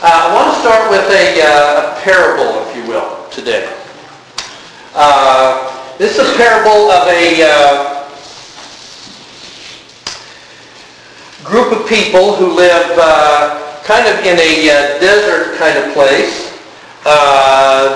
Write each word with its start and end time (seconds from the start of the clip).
Uh, 0.00 0.30
I 0.30 0.32
want 0.32 0.54
to 0.54 0.60
start 0.62 0.90
with 0.94 1.10
a, 1.10 1.42
uh, 1.42 1.90
a 1.90 2.00
parable, 2.02 2.62
if 2.62 2.76
you 2.76 2.86
will, 2.86 3.26
today. 3.34 3.66
Uh, 4.94 5.74
this 5.98 6.16
is 6.16 6.22
a 6.22 6.36
parable 6.36 6.86
of 6.94 7.08
a 7.08 7.42
uh, 7.42 8.06
group 11.42 11.74
of 11.74 11.88
people 11.88 12.36
who 12.36 12.54
live 12.54 12.94
uh, 12.94 13.82
kind 13.82 14.06
of 14.06 14.22
in 14.22 14.38
a 14.38 14.70
uh, 14.70 15.00
desert 15.02 15.58
kind 15.58 15.76
of 15.76 15.92
place. 15.94 16.46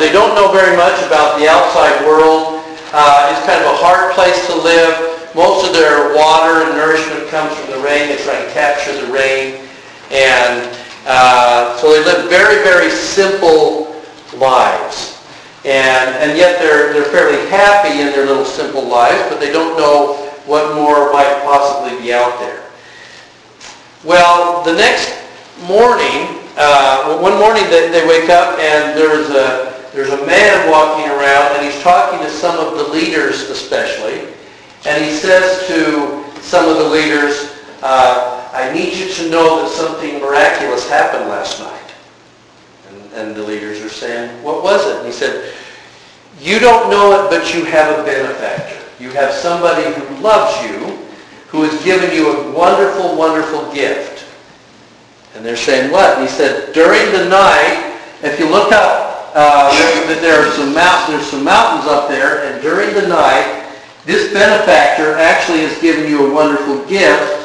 They 0.02 0.10
don't 0.10 0.34
know 0.34 0.50
very 0.50 0.76
much 0.76 0.98
about 1.06 1.38
the 1.38 1.46
outside 1.46 2.04
world. 2.04 2.66
It's 2.66 3.46
kind 3.46 3.62
of 3.62 3.70
a 3.70 3.78
hard 3.78 4.12
place 4.14 4.44
to 4.48 4.56
live. 4.56 5.30
Most 5.36 5.68
of 5.68 5.72
their 5.72 6.16
water 6.16 6.66
and 6.66 6.74
nourishment 6.74 7.28
comes 7.28 7.54
from 7.54 7.70
the 7.70 7.78
rain. 7.78 8.08
They 8.08 8.18
try 8.24 8.34
and 8.34 8.50
capture 8.50 8.90
the 8.90 9.12
rain. 9.12 9.62
And 10.10 10.81
uh, 11.06 11.76
so 11.78 11.92
they 11.92 12.04
live 12.04 12.28
very, 12.28 12.62
very 12.62 12.90
simple 12.90 13.94
lives. 14.36 15.18
And, 15.64 16.16
and 16.16 16.36
yet 16.36 16.58
they're, 16.58 16.92
they're 16.92 17.10
fairly 17.10 17.48
happy 17.48 18.00
in 18.00 18.06
their 18.12 18.26
little 18.26 18.44
simple 18.44 18.82
lives, 18.82 19.22
but 19.28 19.38
they 19.38 19.52
don't 19.52 19.76
know 19.76 20.14
what 20.46 20.74
more 20.74 21.12
might 21.12 21.42
possibly 21.44 22.00
be 22.00 22.12
out 22.12 22.38
there. 22.40 22.62
Well, 24.04 24.64
the 24.64 24.74
next 24.74 25.14
morning, 25.68 26.42
uh, 26.56 27.18
one 27.18 27.38
morning 27.38 27.62
they, 27.70 27.88
they 27.90 28.06
wake 28.06 28.28
up 28.28 28.58
and 28.58 28.98
there's 28.98 29.30
a, 29.30 29.72
there's 29.94 30.10
a 30.10 30.26
man 30.26 30.68
walking 30.68 31.08
around 31.10 31.56
and 31.56 31.64
he's 31.64 31.80
talking 31.82 32.18
to 32.20 32.30
some 32.30 32.58
of 32.58 32.76
the 32.76 32.92
leaders 32.92 33.42
especially. 33.50 34.32
And 34.84 35.04
he 35.04 35.12
says 35.12 35.64
to 35.68 36.24
some 36.40 36.68
of 36.68 36.78
the 36.78 36.88
leaders, 36.88 37.52
uh, 37.82 38.41
I 38.52 38.72
need 38.72 38.94
you 38.94 39.12
to 39.14 39.30
know 39.30 39.62
that 39.62 39.70
something 39.70 40.20
miraculous 40.20 40.88
happened 40.88 41.28
last 41.30 41.58
night. 41.58 41.94
And, 42.88 43.12
and 43.14 43.34
the 43.34 43.42
leaders 43.42 43.80
are 43.80 43.88
saying, 43.88 44.42
what 44.42 44.62
was 44.62 44.86
it? 44.86 44.98
And 44.98 45.06
he 45.06 45.12
said, 45.12 45.54
you 46.38 46.58
don't 46.58 46.90
know 46.90 47.24
it, 47.24 47.30
but 47.30 47.54
you 47.54 47.64
have 47.64 47.98
a 47.98 48.02
benefactor. 48.04 48.78
You 49.02 49.10
have 49.10 49.32
somebody 49.32 49.90
who 49.94 50.22
loves 50.22 50.62
you, 50.68 50.98
who 51.48 51.62
has 51.62 51.82
given 51.84 52.14
you 52.14 52.30
a 52.30 52.52
wonderful, 52.52 53.16
wonderful 53.16 53.72
gift. 53.72 54.26
And 55.34 55.44
they're 55.44 55.56
saying, 55.56 55.90
what? 55.90 56.18
And 56.18 56.28
he 56.28 56.32
said, 56.32 56.74
during 56.74 57.10
the 57.12 57.28
night, 57.28 57.98
if 58.22 58.38
you 58.38 58.48
look 58.50 58.70
up, 58.72 59.32
uh, 59.34 59.72
there, 60.06 60.20
there, 60.20 60.46
are 60.46 60.50
some 60.52 60.74
there's 60.74 61.26
some 61.26 61.42
mountains 61.42 61.90
up 61.90 62.08
there, 62.08 62.44
and 62.44 62.60
during 62.60 62.92
the 62.94 63.08
night, 63.08 63.66
this 64.04 64.32
benefactor 64.32 65.14
actually 65.14 65.60
has 65.60 65.80
given 65.80 66.10
you 66.10 66.30
a 66.30 66.34
wonderful 66.34 66.84
gift, 66.86 67.42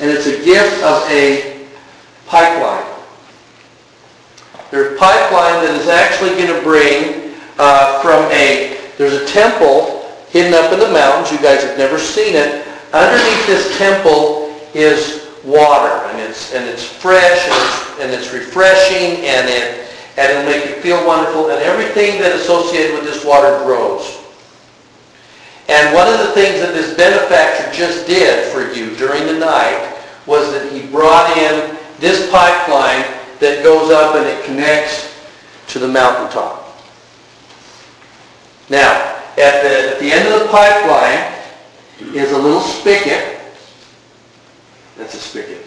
and 0.00 0.10
it's 0.10 0.26
a 0.26 0.44
gift 0.44 0.82
of 0.82 1.02
a 1.10 1.66
pipeline. 2.26 2.86
There's 4.70 4.94
a 4.94 4.98
pipeline 4.98 5.64
that 5.64 5.74
is 5.80 5.88
actually 5.88 6.30
going 6.30 6.54
to 6.54 6.62
bring 6.62 7.34
uh, 7.58 8.00
from 8.02 8.30
a, 8.30 8.78
there's 8.98 9.14
a 9.14 9.26
temple 9.26 10.06
hidden 10.28 10.54
up 10.54 10.72
in 10.72 10.78
the 10.78 10.92
mountains. 10.92 11.32
You 11.32 11.38
guys 11.38 11.64
have 11.64 11.78
never 11.78 11.98
seen 11.98 12.34
it. 12.36 12.66
Underneath 12.92 13.46
this 13.46 13.76
temple 13.78 14.54
is 14.74 15.26
water, 15.44 16.06
and 16.08 16.20
it's, 16.20 16.54
and 16.54 16.68
it's 16.68 16.84
fresh, 16.84 17.48
and 17.48 17.54
it's, 17.54 18.00
and 18.00 18.12
it's 18.12 18.32
refreshing, 18.32 19.24
and, 19.24 19.48
it, 19.48 19.88
and 20.16 20.30
it'll 20.30 20.44
make 20.44 20.68
you 20.68 20.80
feel 20.82 21.04
wonderful, 21.06 21.50
and 21.50 21.62
everything 21.62 22.20
that 22.20 22.36
associated 22.36 22.94
with 22.94 23.04
this 23.04 23.24
water 23.24 23.64
grows. 23.64 24.17
And 25.68 25.94
one 25.94 26.10
of 26.10 26.18
the 26.18 26.32
things 26.32 26.60
that 26.60 26.72
this 26.72 26.96
benefactor 26.96 27.70
just 27.72 28.06
did 28.06 28.50
for 28.52 28.72
you 28.72 28.96
during 28.96 29.26
the 29.26 29.38
night 29.38 29.96
was 30.26 30.50
that 30.52 30.72
he 30.72 30.86
brought 30.86 31.36
in 31.36 31.76
this 31.98 32.30
pipeline 32.30 33.04
that 33.38 33.62
goes 33.62 33.90
up 33.90 34.16
and 34.16 34.26
it 34.26 34.44
connects 34.44 35.14
to 35.68 35.78
the 35.78 35.86
mountaintop. 35.86 36.64
Now, 38.70 39.16
at 39.36 39.62
the, 39.62 39.94
at 39.94 40.00
the 40.00 40.10
end 40.10 40.32
of 40.32 40.40
the 40.40 40.48
pipeline 40.48 41.34
is 42.14 42.32
a 42.32 42.38
little 42.38 42.60
spigot. 42.60 43.38
That's 44.96 45.14
a 45.14 45.18
spigot. 45.18 45.64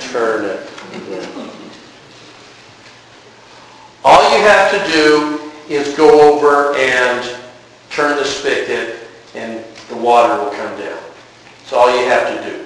Turn 0.00 0.44
it. 0.44 0.70
All 4.04 4.36
you 4.36 4.44
have 4.44 4.70
to 4.72 4.92
do 4.92 5.41
is 5.74 5.94
go 5.96 6.32
over 6.32 6.76
and 6.76 7.36
turn 7.90 8.16
the 8.16 8.24
spigot 8.24 9.08
and 9.34 9.64
the 9.88 9.96
water 9.96 10.42
will 10.42 10.50
come 10.50 10.78
down. 10.78 10.98
That's 11.58 11.72
all 11.72 11.90
you 11.90 12.06
have 12.06 12.28
to 12.36 12.50
do. 12.50 12.64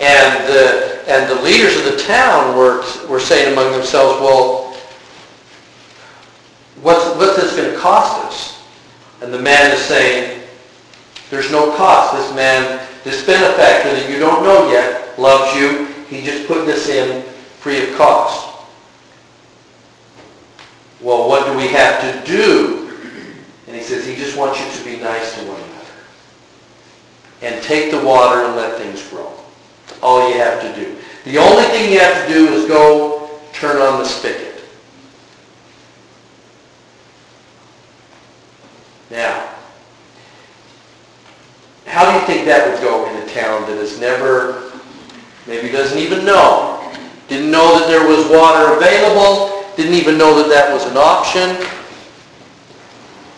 And 0.00 0.48
the, 0.48 1.04
and 1.06 1.30
the 1.30 1.42
leaders 1.42 1.76
of 1.76 1.84
the 1.84 2.02
town 2.02 2.56
were, 2.56 2.84
were 3.08 3.20
saying 3.20 3.52
among 3.52 3.72
themselves, 3.72 4.20
well, 4.20 4.74
what's, 6.82 7.16
what's 7.16 7.36
this 7.36 7.56
going 7.56 7.72
to 7.72 7.78
cost 7.78 8.24
us? 8.26 8.64
And 9.20 9.32
the 9.32 9.40
man 9.40 9.70
is 9.70 9.80
saying, 9.80 10.42
there's 11.30 11.50
no 11.50 11.74
cost. 11.76 12.14
This 12.14 12.34
man, 12.34 12.86
this 13.04 13.24
benefactor 13.24 13.92
that 13.92 14.10
you 14.10 14.18
don't 14.18 14.42
know 14.42 14.70
yet, 14.70 15.18
loves 15.18 15.56
you. 15.56 15.86
He 16.08 16.24
just 16.24 16.46
put 16.46 16.66
this 16.66 16.88
in 16.88 17.22
free 17.60 17.88
of 17.88 17.96
cost. 17.96 18.51
Well, 21.02 21.28
what 21.28 21.46
do 21.46 21.56
we 21.56 21.66
have 21.68 22.00
to 22.00 22.30
do? 22.30 22.90
And 23.66 23.76
he 23.76 23.82
says, 23.82 24.06
he 24.06 24.14
just 24.14 24.36
wants 24.36 24.60
you 24.60 24.78
to 24.78 24.84
be 24.84 25.02
nice 25.02 25.34
to 25.34 25.40
one 25.48 25.60
another. 25.60 25.72
And 27.42 27.62
take 27.64 27.90
the 27.90 28.00
water 28.00 28.44
and 28.44 28.54
let 28.54 28.78
things 28.78 29.06
grow. 29.08 29.32
All 30.00 30.28
you 30.28 30.36
have 30.36 30.60
to 30.62 30.80
do. 30.80 30.96
The 31.24 31.38
only 31.38 31.64
thing 31.64 31.92
you 31.92 31.98
have 31.98 32.26
to 32.26 32.32
do 32.32 32.52
is 32.52 32.68
go 32.68 33.30
turn 33.52 33.82
on 33.82 33.98
the 33.98 34.04
spigot. 34.04 34.62
Now, 39.10 39.50
how 41.86 42.10
do 42.10 42.18
you 42.18 42.26
think 42.26 42.46
that 42.46 42.70
would 42.70 42.80
go 42.80 43.10
in 43.10 43.16
a 43.22 43.26
town 43.26 43.62
that 43.68 43.76
has 43.76 44.00
never, 44.00 44.72
maybe 45.46 45.68
doesn't 45.68 45.98
even 45.98 46.24
know, 46.24 46.92
didn't 47.28 47.50
know 47.50 47.78
that 47.78 47.88
there 47.88 48.06
was 48.08 48.26
water 48.30 48.76
available, 48.76 49.51
didn't 49.76 49.94
even 49.94 50.18
know 50.18 50.36
that 50.36 50.48
that 50.48 50.72
was 50.72 50.84
an 50.86 50.96
option. 50.96 51.56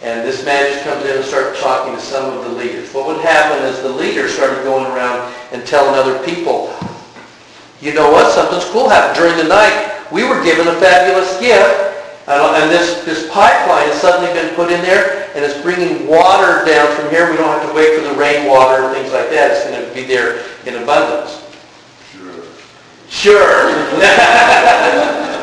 And 0.05 0.21
this 0.21 0.45
man 0.45 0.71
just 0.71 0.85
comes 0.85 1.03
in 1.07 1.17
and 1.17 1.25
starts 1.25 1.59
talking 1.61 1.95
to 1.95 2.01
some 2.01 2.37
of 2.37 2.45
the 2.45 2.51
leaders. 2.51 2.93
What 2.93 3.07
would 3.07 3.25
happen 3.25 3.65
is 3.65 3.81
the 3.81 3.89
leaders 3.89 4.35
started 4.35 4.63
going 4.63 4.85
around 4.85 5.33
and 5.53 5.67
telling 5.67 5.95
other 5.95 6.23
people, 6.27 6.77
you 7.81 7.95
know 7.95 8.13
what, 8.13 8.31
something's 8.33 8.67
cool 8.71 8.91
happened. 8.91 9.17
During 9.17 9.39
the 9.39 9.49
night, 9.49 9.97
we 10.13 10.25
were 10.25 10.45
given 10.45 10.69
a 10.69 10.75
fabulous 10.75 11.41
gift, 11.41 11.97
and 12.29 12.71
this, 12.71 13.03
this 13.05 13.31
pipeline 13.31 13.89
has 13.89 13.99
suddenly 14.01 14.31
been 14.33 14.55
put 14.55 14.71
in 14.71 14.83
there, 14.83 15.31
and 15.35 15.43
it's 15.43 15.59
bringing 15.63 16.07
water 16.07 16.63
down 16.67 16.95
from 16.97 17.09
here. 17.11 17.31
We 17.31 17.39
don't 17.39 17.49
have 17.49 17.67
to 17.69 17.75
wait 17.75 17.99
for 17.99 18.05
the 18.07 18.15
rainwater 18.15 18.85
and 18.85 18.95
things 18.95 19.11
like 19.11 19.31
that. 19.31 19.53
It's 19.53 19.65
going 19.65 19.89
to 19.89 19.95
be 19.95 20.05
there 20.05 20.45
in 20.67 20.83
abundance. 20.83 21.41
Sure. 22.13 22.45
Sure. 23.09 23.71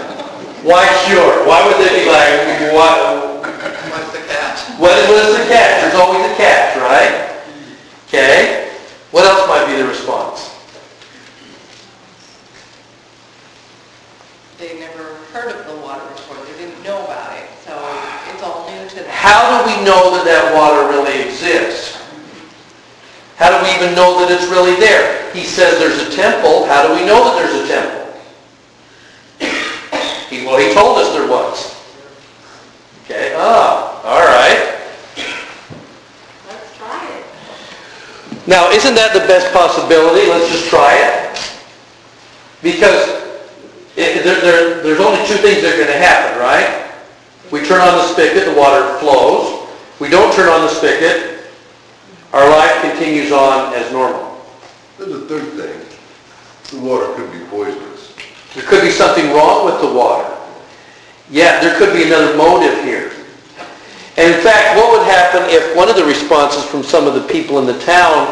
Why 0.63 0.85
sure? 1.09 1.47
Why 1.47 1.65
would 1.65 1.77
they 1.81 2.03
be 2.03 2.09
like, 2.09 2.73
what? 2.73 3.41
What's 3.41 4.11
the 4.13 4.21
catch? 4.29 4.59
What 4.77 4.97
is, 4.97 5.09
what 5.09 5.25
is 5.25 5.37
the 5.37 5.45
catch? 5.49 5.81
There's 5.81 5.95
always 5.95 6.21
a 6.31 6.35
catch, 6.35 6.77
right? 6.77 7.41
Okay. 8.07 8.69
What 9.09 9.25
else 9.25 9.47
might 9.47 9.65
be 9.65 9.81
the 9.81 9.87
response? 9.87 10.53
They 14.59 14.79
never 14.79 15.15
heard 15.33 15.51
of 15.51 15.65
the 15.65 15.81
water 15.81 16.05
before. 16.13 16.37
They 16.45 16.65
didn't 16.65 16.83
know 16.83 17.03
about 17.05 17.35
it. 17.37 17.49
So 17.65 17.73
it's 18.31 18.43
all 18.43 18.69
new 18.69 18.87
to 18.87 18.95
them. 18.95 19.09
How 19.09 19.65
do 19.65 19.65
we 19.65 19.83
know 19.83 20.15
that 20.15 20.25
that 20.25 20.53
water 20.53 20.87
really 20.93 21.27
exists? 21.27 21.97
How 23.37 23.49
do 23.49 23.65
we 23.65 23.73
even 23.73 23.95
know 23.95 24.19
that 24.21 24.29
it's 24.29 24.45
really 24.45 24.75
there? 24.75 25.33
He 25.33 25.43
says 25.43 25.79
there's 25.79 25.97
a 26.07 26.15
temple. 26.15 26.67
How 26.67 26.85
do 26.85 26.93
we 26.93 27.03
know 27.03 27.23
that 27.25 27.41
there's 27.41 27.65
a 27.65 27.67
temple? 27.67 28.00
He, 30.31 30.45
well, 30.45 30.57
he 30.57 30.73
told 30.73 30.97
us 30.97 31.11
there 31.11 31.27
was. 31.27 31.75
Okay, 33.03 33.35
ah, 33.35 33.99
all 34.07 34.23
right. 34.23 34.79
Let's 36.47 36.77
try 36.77 37.05
it. 37.11 38.47
Now, 38.47 38.71
isn't 38.71 38.95
that 38.95 39.11
the 39.11 39.27
best 39.27 39.51
possibility? 39.51 40.29
Let's 40.29 40.49
just 40.49 40.69
try 40.69 40.95
it. 40.95 41.35
Because 42.63 43.27
it, 43.97 44.23
there, 44.23 44.39
there, 44.39 44.81
there's 44.81 45.01
only 45.01 45.19
two 45.27 45.35
things 45.35 45.61
that 45.63 45.73
are 45.73 45.77
going 45.77 45.91
to 45.91 45.99
happen, 45.99 46.39
right? 46.39 46.89
We 47.51 47.67
turn 47.67 47.81
on 47.81 47.97
the 47.97 48.07
spigot, 48.07 48.45
the 48.45 48.55
water 48.55 48.97
flows. 48.99 49.67
We 49.99 50.07
don't 50.07 50.33
turn 50.33 50.47
on 50.47 50.61
the 50.61 50.69
spigot, 50.69 51.43
our 52.31 52.49
life 52.49 52.81
continues 52.81 53.33
on 53.33 53.73
as 53.73 53.91
normal. 53.91 54.39
There's 54.97 55.11
a 55.11 55.25
third 55.25 55.51
thing. 55.59 56.79
The 56.79 56.79
water 56.87 57.13
could 57.15 57.29
be 57.33 57.45
poisonous. 57.47 57.90
There 58.53 58.63
could 58.65 58.81
be 58.81 58.91
something 58.91 59.31
wrong 59.31 59.65
with 59.65 59.79
the 59.81 59.91
water. 59.91 60.27
Yeah, 61.29 61.61
there 61.61 61.77
could 61.77 61.93
be 61.93 62.03
another 62.03 62.35
motive 62.35 62.83
here. 62.83 63.11
And 64.17 64.35
in 64.35 64.41
fact, 64.41 64.75
what 64.77 64.91
would 64.91 65.07
happen 65.07 65.43
if 65.47 65.75
one 65.75 65.89
of 65.89 65.95
the 65.95 66.03
responses 66.03 66.65
from 66.65 66.83
some 66.83 67.07
of 67.07 67.13
the 67.13 67.25
people 67.31 67.59
in 67.59 67.65
the 67.65 67.79
town 67.79 68.27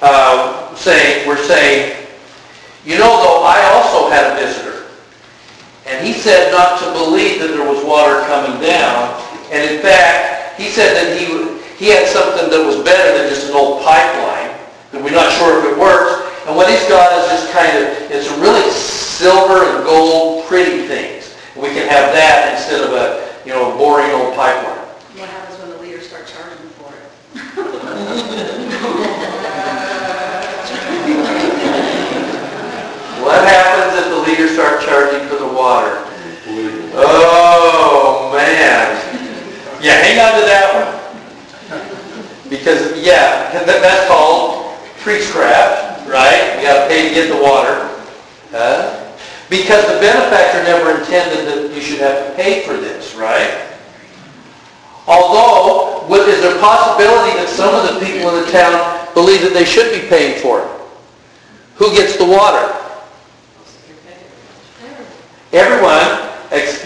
uh, 0.00 0.74
say, 0.74 1.26
were 1.28 1.36
saying, 1.36 1.96
you 2.84 2.98
know, 2.98 3.22
though, 3.22 3.44
I 3.46 3.62
also 3.70 4.10
had 4.10 4.32
a 4.32 4.34
visitor. 4.34 4.86
And 5.86 6.04
he 6.04 6.12
said 6.12 6.50
not 6.50 6.80
to 6.80 6.90
believe 6.92 7.40
that 7.40 7.48
there 7.54 7.66
was 7.66 7.84
water 7.84 8.26
coming 8.26 8.60
down. 8.60 9.14
And 9.52 9.70
in 9.70 9.80
fact, 9.80 10.58
he 10.58 10.68
said 10.68 10.94
that 10.98 11.14
he, 11.14 11.26
he 11.78 11.90
had 11.90 12.08
something 12.08 12.50
that 12.50 12.66
was 12.66 12.82
better 12.82 13.16
than 13.16 13.28
just 13.30 13.48
an 13.48 13.54
old 13.54 13.84
pipeline, 13.84 14.58
that 14.90 14.98
we're 14.98 15.14
not 15.14 15.30
sure 15.38 15.62
if 15.62 15.72
it 15.72 15.78
works. 15.78 16.31
They 59.62 59.70
should 59.70 59.92
be 59.94 60.08
paying 60.08 60.42
for 60.42 60.58
it? 60.58 60.68
Who 61.76 61.94
gets 61.94 62.16
the 62.16 62.26
water? 62.26 62.66
Everyone, 65.52 66.18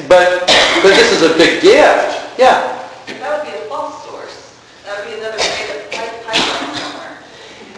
but, 0.09 0.45
but 0.85 0.93
this 0.93 1.11
is 1.11 1.23
a 1.23 1.33
big 1.39 1.63
gift. 1.63 2.37
Yeah. 2.37 2.77
That 3.17 3.33
would 3.33 3.49
be 3.49 3.57
a 3.57 3.65
false 3.65 4.05
source. 4.05 4.61
That 4.85 5.01
would 5.01 5.09
be 5.09 5.17
another 5.17 5.39
way 5.41 5.73
to 5.73 5.97
pipe 5.97 6.21
pipeline 6.29 6.77
somewhere. 6.77 7.17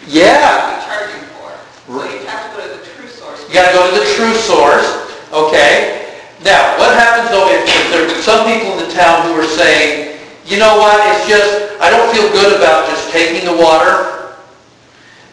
Yeah. 0.08 0.66
Be 0.66 0.82
charging 0.82 1.22
for. 1.30 1.54
You 1.94 2.26
have 2.26 2.50
to 2.50 2.56
go 2.58 2.66
to 2.66 2.74
the 2.74 2.84
true 2.90 3.06
source. 3.06 3.46
You 3.46 3.54
gotta 3.54 3.70
go 3.78 3.94
to 3.94 4.00
the 4.02 4.08
true 4.18 4.34
source, 4.34 5.14
okay? 5.30 6.10
Now, 6.42 6.74
what 6.74 6.98
happens 6.98 7.30
though 7.30 7.46
if, 7.54 7.62
if 7.70 7.86
there 7.94 8.02
are 8.02 8.22
some 8.22 8.50
people 8.50 8.74
in 8.74 8.88
the 8.88 8.92
town 8.92 9.30
who 9.30 9.38
are 9.38 9.46
saying, 9.46 10.18
you 10.44 10.58
know 10.58 10.76
what, 10.78 10.98
it's 11.14 11.28
just, 11.28 11.78
I 11.78 11.88
don't 11.88 12.10
feel 12.10 12.26
good 12.32 12.58
about 12.58 12.90
just 12.90 13.12
taking 13.12 13.46
the 13.46 13.62
water. 13.62 14.17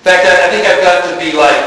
Fact, 0.06 0.22
I, 0.22 0.46
I 0.46 0.48
think 0.54 0.70
I've 0.70 0.86
got 0.86 1.02
to 1.10 1.18
be 1.18 1.34
like, 1.34 1.58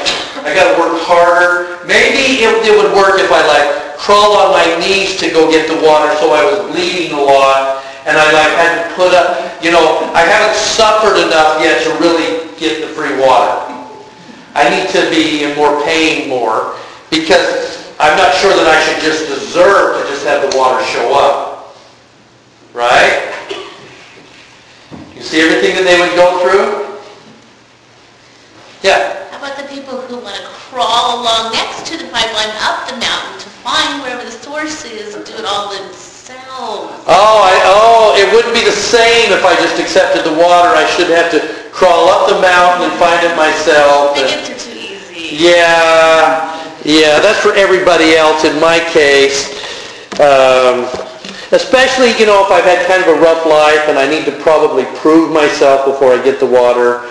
I 0.46 0.54
gotta 0.54 0.78
work 0.78 0.94
harder. 1.02 1.82
Maybe 1.90 2.46
it, 2.46 2.54
it 2.62 2.70
would 2.70 2.94
work 2.94 3.18
if 3.18 3.34
I 3.34 3.42
like 3.42 3.98
crawled 3.98 4.38
on 4.38 4.54
my 4.54 4.62
knees 4.78 5.18
to 5.18 5.26
go 5.26 5.50
get 5.50 5.66
the 5.66 5.74
water 5.82 6.14
so 6.22 6.30
I 6.30 6.46
was 6.46 6.70
bleeding 6.70 7.18
a 7.18 7.20
lot 7.20 7.82
and 8.06 8.14
I 8.14 8.30
like 8.30 8.54
had 8.54 8.86
to 8.86 8.94
put 8.94 9.10
up, 9.10 9.42
you 9.58 9.74
know, 9.74 10.06
I 10.14 10.22
haven't 10.22 10.54
suffered 10.54 11.18
enough 11.18 11.58
yet 11.58 11.82
to 11.82 11.90
really 11.98 12.46
get 12.62 12.78
the 12.78 12.94
free 12.94 13.18
water. 13.18 13.58
I 14.54 14.70
need 14.70 14.86
to 14.94 15.10
be 15.10 15.42
in 15.42 15.58
more 15.58 15.82
pain 15.82 16.30
more 16.30 16.78
because 17.10 17.90
I'm 17.98 18.14
not 18.14 18.38
sure 18.38 18.54
that 18.54 18.70
I 18.70 18.78
should 18.86 19.02
just 19.02 19.26
deserve 19.26 19.98
to 19.98 20.06
just 20.06 20.22
have 20.22 20.46
the 20.46 20.56
water 20.56 20.78
show 20.86 21.10
up. 21.10 21.74
Right? 22.70 23.34
You 25.18 25.26
see 25.26 25.42
everything 25.42 25.74
that 25.74 25.82
they 25.82 25.98
would 25.98 26.14
go 26.14 26.38
through? 26.38 26.87
Yeah. 28.82 29.26
How 29.30 29.38
about 29.42 29.58
the 29.58 29.66
people 29.66 29.98
who 30.06 30.22
want 30.22 30.36
to 30.36 30.46
crawl 30.70 31.20
along 31.20 31.52
next 31.52 31.86
to 31.90 31.98
the 31.98 32.06
pipeline 32.14 32.54
up 32.62 32.86
the 32.86 32.94
mountain 33.02 33.34
to 33.42 33.48
find 33.66 34.02
wherever 34.02 34.22
the 34.22 34.30
source 34.30 34.84
is, 34.84 35.14
and 35.14 35.26
do 35.26 35.34
it 35.34 35.44
all 35.44 35.74
themselves? 35.74 36.94
Oh, 37.10 37.42
I, 37.42 37.58
oh, 37.66 38.14
it 38.14 38.30
wouldn't 38.30 38.54
be 38.54 38.62
the 38.62 38.70
same 38.70 39.34
if 39.34 39.42
I 39.44 39.56
just 39.58 39.80
accepted 39.82 40.22
the 40.22 40.36
water. 40.38 40.70
I 40.70 40.86
should 40.94 41.10
have 41.10 41.30
to 41.34 41.42
crawl 41.72 42.06
up 42.08 42.30
the 42.30 42.38
mountain 42.40 42.90
and 42.90 42.94
find 43.02 43.18
it 43.26 43.34
myself. 43.34 44.14
Gifts 44.14 44.50
are 44.50 44.70
too 44.70 44.78
easy. 44.78 45.34
Yeah, 45.34 46.54
yeah, 46.84 47.18
that's 47.18 47.40
for 47.40 47.54
everybody 47.54 48.14
else 48.14 48.44
in 48.44 48.60
my 48.60 48.78
case. 48.94 49.58
Um, 50.22 50.86
especially, 51.50 52.14
you 52.14 52.26
know, 52.26 52.46
if 52.46 52.50
I've 52.54 52.64
had 52.64 52.86
kind 52.86 53.02
of 53.02 53.10
a 53.10 53.18
rough 53.20 53.46
life 53.46 53.88
and 53.88 53.98
I 53.98 54.06
need 54.06 54.24
to 54.26 54.32
probably 54.38 54.84
prove 55.02 55.32
myself 55.32 55.86
before 55.86 56.14
I 56.14 56.22
get 56.22 56.38
the 56.38 56.46
water. 56.46 57.10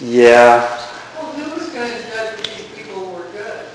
Yeah. 0.00 0.78
Well, 1.16 1.32
who 1.32 1.58
was 1.58 1.68
going 1.70 1.90
to 1.90 1.98
judge 2.08 2.38
if 2.38 2.56
these 2.56 2.84
people 2.84 3.10
were 3.12 3.26
good? 3.32 3.66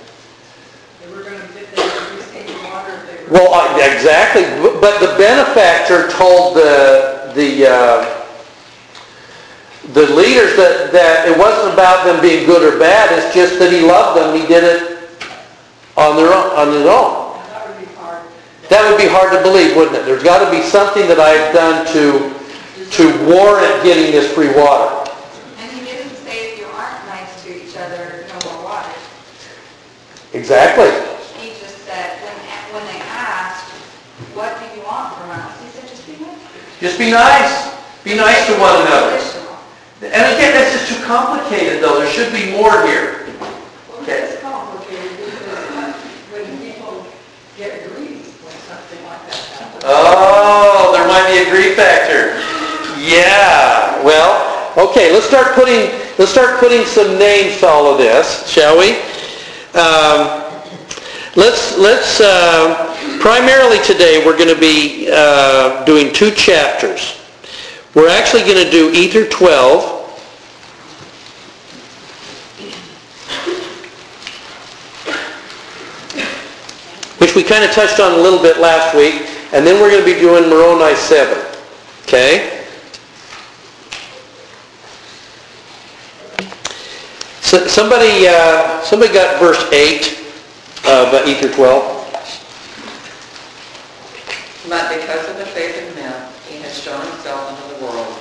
They 1.01 1.11
were 1.11 1.23
going 1.23 1.39
to, 1.39 1.45
were 1.45 2.15
receiving 2.15 2.63
water, 2.63 2.93
if 2.93 3.07
they 3.07 3.25
were... 3.25 3.33
Well, 3.33 3.75
exactly, 3.91 4.43
but 4.79 4.99
the 4.99 5.17
benefactor 5.17 6.09
told 6.09 6.55
the, 6.55 7.31
the, 7.35 7.69
uh, 7.69 8.25
the 9.91 10.13
leaders 10.13 10.55
that, 10.55 10.91
that 10.93 11.27
it 11.27 11.37
wasn't 11.37 11.73
about 11.73 12.05
them 12.05 12.21
being 12.21 12.45
good 12.45 12.63
or 12.63 12.79
bad, 12.79 13.11
it's 13.17 13.33
just 13.35 13.59
that 13.59 13.71
he 13.71 13.81
loved 13.81 14.17
them, 14.19 14.39
he 14.39 14.47
did 14.47 14.63
it 14.63 14.93
on 15.97 16.15
their 16.15 16.33
own, 16.33 16.51
on 16.57 16.67
his 16.73 16.85
own. 16.87 17.35
That 17.49 17.67
would 17.67 17.79
be 17.79 17.93
hard. 17.95 18.21
That 18.69 18.89
would 18.89 18.97
be 18.97 19.07
hard 19.07 19.33
to 19.33 19.41
believe, 19.43 19.75
wouldn't 19.75 19.97
it? 19.97 20.05
There's 20.05 20.23
got 20.23 20.43
to 20.43 20.49
be 20.49 20.63
something 20.63 21.07
that 21.07 21.19
I've 21.19 21.53
done 21.53 21.85
to, 21.93 22.33
to 22.91 23.03
warrant 23.27 23.83
getting 23.83 24.11
this 24.11 24.31
free 24.33 24.55
water. 24.55 25.11
And 25.59 25.71
he 25.71 25.85
didn't 25.85 26.15
say 26.15 26.53
if 26.53 26.59
you 26.59 26.65
aren't 26.65 27.05
nice 27.07 27.43
to 27.43 27.49
each 27.53 27.75
other, 27.77 28.25
no 28.27 28.51
more 28.51 28.63
water. 28.63 28.89
Exactly. 30.53 30.93
He 31.41 31.49
just 31.57 31.81
said, 31.81 32.13
when, 32.69 32.85
they 32.85 33.01
asked, 33.09 33.73
what 34.37 34.53
do 34.61 34.69
you 34.77 34.85
want 34.85 35.17
from 35.17 35.31
us? 35.33 35.49
He 35.57 35.67
said, 35.73 35.89
just 35.89 36.05
be 36.05 36.13
nice. 36.21 36.37
Just 36.79 36.99
be 36.99 37.09
nice. 37.09 37.73
Be 38.03 38.13
nice 38.13 38.45
to 38.45 38.53
one 38.61 38.85
another. 38.85 39.17
And 40.05 40.29
again, 40.37 40.53
that's 40.53 40.77
just 40.77 40.93
too 40.93 41.03
complicated, 41.05 41.81
though. 41.81 41.97
There 41.97 42.07
should 42.07 42.31
be 42.31 42.51
more 42.51 42.85
here. 42.85 43.33
Well, 43.89 44.05
it's 44.05 44.39
complicated 44.41 45.17
because 45.25 45.97
when 46.29 46.45
people 46.61 47.01
get 47.57 47.89
greedy 47.89 48.21
when 48.45 48.53
something 48.69 49.01
like 49.09 49.25
that 49.25 49.57
happens. 49.57 49.83
Oh, 49.87 50.93
there 50.93 51.07
might 51.09 51.33
be 51.33 51.49
a 51.49 51.49
grief 51.49 51.77
factor. 51.77 52.37
Yeah. 53.01 54.05
Well, 54.05 54.37
okay. 54.77 55.11
Let's 55.11 55.25
start 55.25 55.55
putting 55.55 55.89
let's 56.19 56.29
start 56.29 56.59
putting 56.59 56.85
some 56.85 57.17
names 57.17 57.57
to 57.61 57.67
all 57.67 57.91
of 57.91 57.97
this, 57.97 58.47
shall 58.47 58.77
we? 58.77 59.01
Um, 59.73 60.42
let's 61.35 61.77
let's 61.77 62.21
uh, 62.21 63.19
primarily 63.19 63.79
today 63.79 64.23
we're 64.25 64.37
going 64.37 64.53
to 64.53 64.59
be 64.59 65.09
uh, 65.11 65.83
doing 65.85 66.13
two 66.13 66.31
chapters. 66.31 67.19
We're 67.95 68.09
actually 68.09 68.43
going 68.43 68.63
to 68.63 68.69
do 68.69 68.91
Ether 68.91 69.27
12. 69.27 69.91
which 77.19 77.35
we 77.35 77.43
kind 77.43 77.63
of 77.63 77.71
touched 77.71 78.01
on 78.01 78.11
a 78.11 78.17
little 78.17 78.41
bit 78.41 78.59
last 78.59 78.93
week, 78.93 79.13
and 79.53 79.65
then 79.65 79.81
we're 79.81 79.89
going 79.89 80.03
to 80.03 80.13
be 80.13 80.19
doing 80.19 80.49
Moroni 80.49 80.93
7. 80.93 81.41
Okay? 82.01 82.65
So, 87.39 87.65
somebody, 87.65 88.27
uh, 88.27 88.81
somebody 88.81 89.13
got 89.13 89.39
verse 89.39 89.71
8 89.71 90.22
of 90.85 91.13
uh, 91.15 91.23
Ether 91.25 91.47
12. 91.47 92.03
But 94.67 94.99
because 94.99 95.29
of 95.29 95.37
the 95.37 95.45
faith 95.45 95.79
of 95.79 95.95
men, 95.95 96.11
he 96.47 96.59
has 96.59 96.75
shown 96.75 96.99
himself 97.07 97.39
unto 97.51 97.75
the 97.75 97.85
world, 97.85 98.11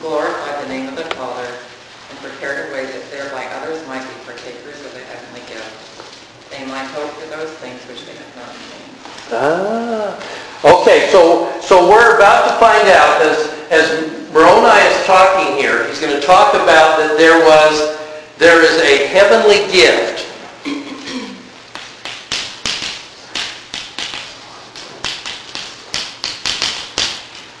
glorified 0.00 0.64
the 0.64 0.68
name 0.68 0.88
of 0.88 0.96
the 0.96 1.06
Father, 1.14 1.46
and 1.46 2.18
prepared 2.18 2.70
a 2.70 2.72
way 2.74 2.86
that 2.86 3.10
thereby 3.10 3.46
others 3.62 3.86
might 3.86 4.02
be 4.02 4.14
partakers 4.26 4.78
of 4.82 4.94
the 4.94 5.00
heavenly 5.00 5.46
gift. 5.46 6.50
They 6.50 6.66
might 6.66 6.86
hope 6.90 7.10
for 7.22 7.26
those 7.30 7.50
things 7.62 7.78
which 7.86 8.04
they 8.06 8.14
have 8.14 8.36
not 8.36 8.50
seen. 8.50 8.90
Ah. 9.32 10.18
Okay, 10.64 11.08
so, 11.10 11.50
so 11.60 11.88
we're 11.88 12.16
about 12.16 12.50
to 12.50 12.54
find 12.58 12.86
out, 12.88 13.22
as, 13.22 13.50
as 13.70 14.30
Moroni 14.32 14.78
is 14.90 15.06
talking 15.06 15.56
here, 15.56 15.86
he's 15.88 16.00
going 16.00 16.14
to 16.14 16.24
talk 16.24 16.54
about 16.54 16.98
that 16.98 17.16
there 17.18 17.38
was, 17.42 17.98
there 18.38 18.62
is 18.62 18.78
a 18.82 19.06
heavenly 19.06 19.70
gift 19.72 20.31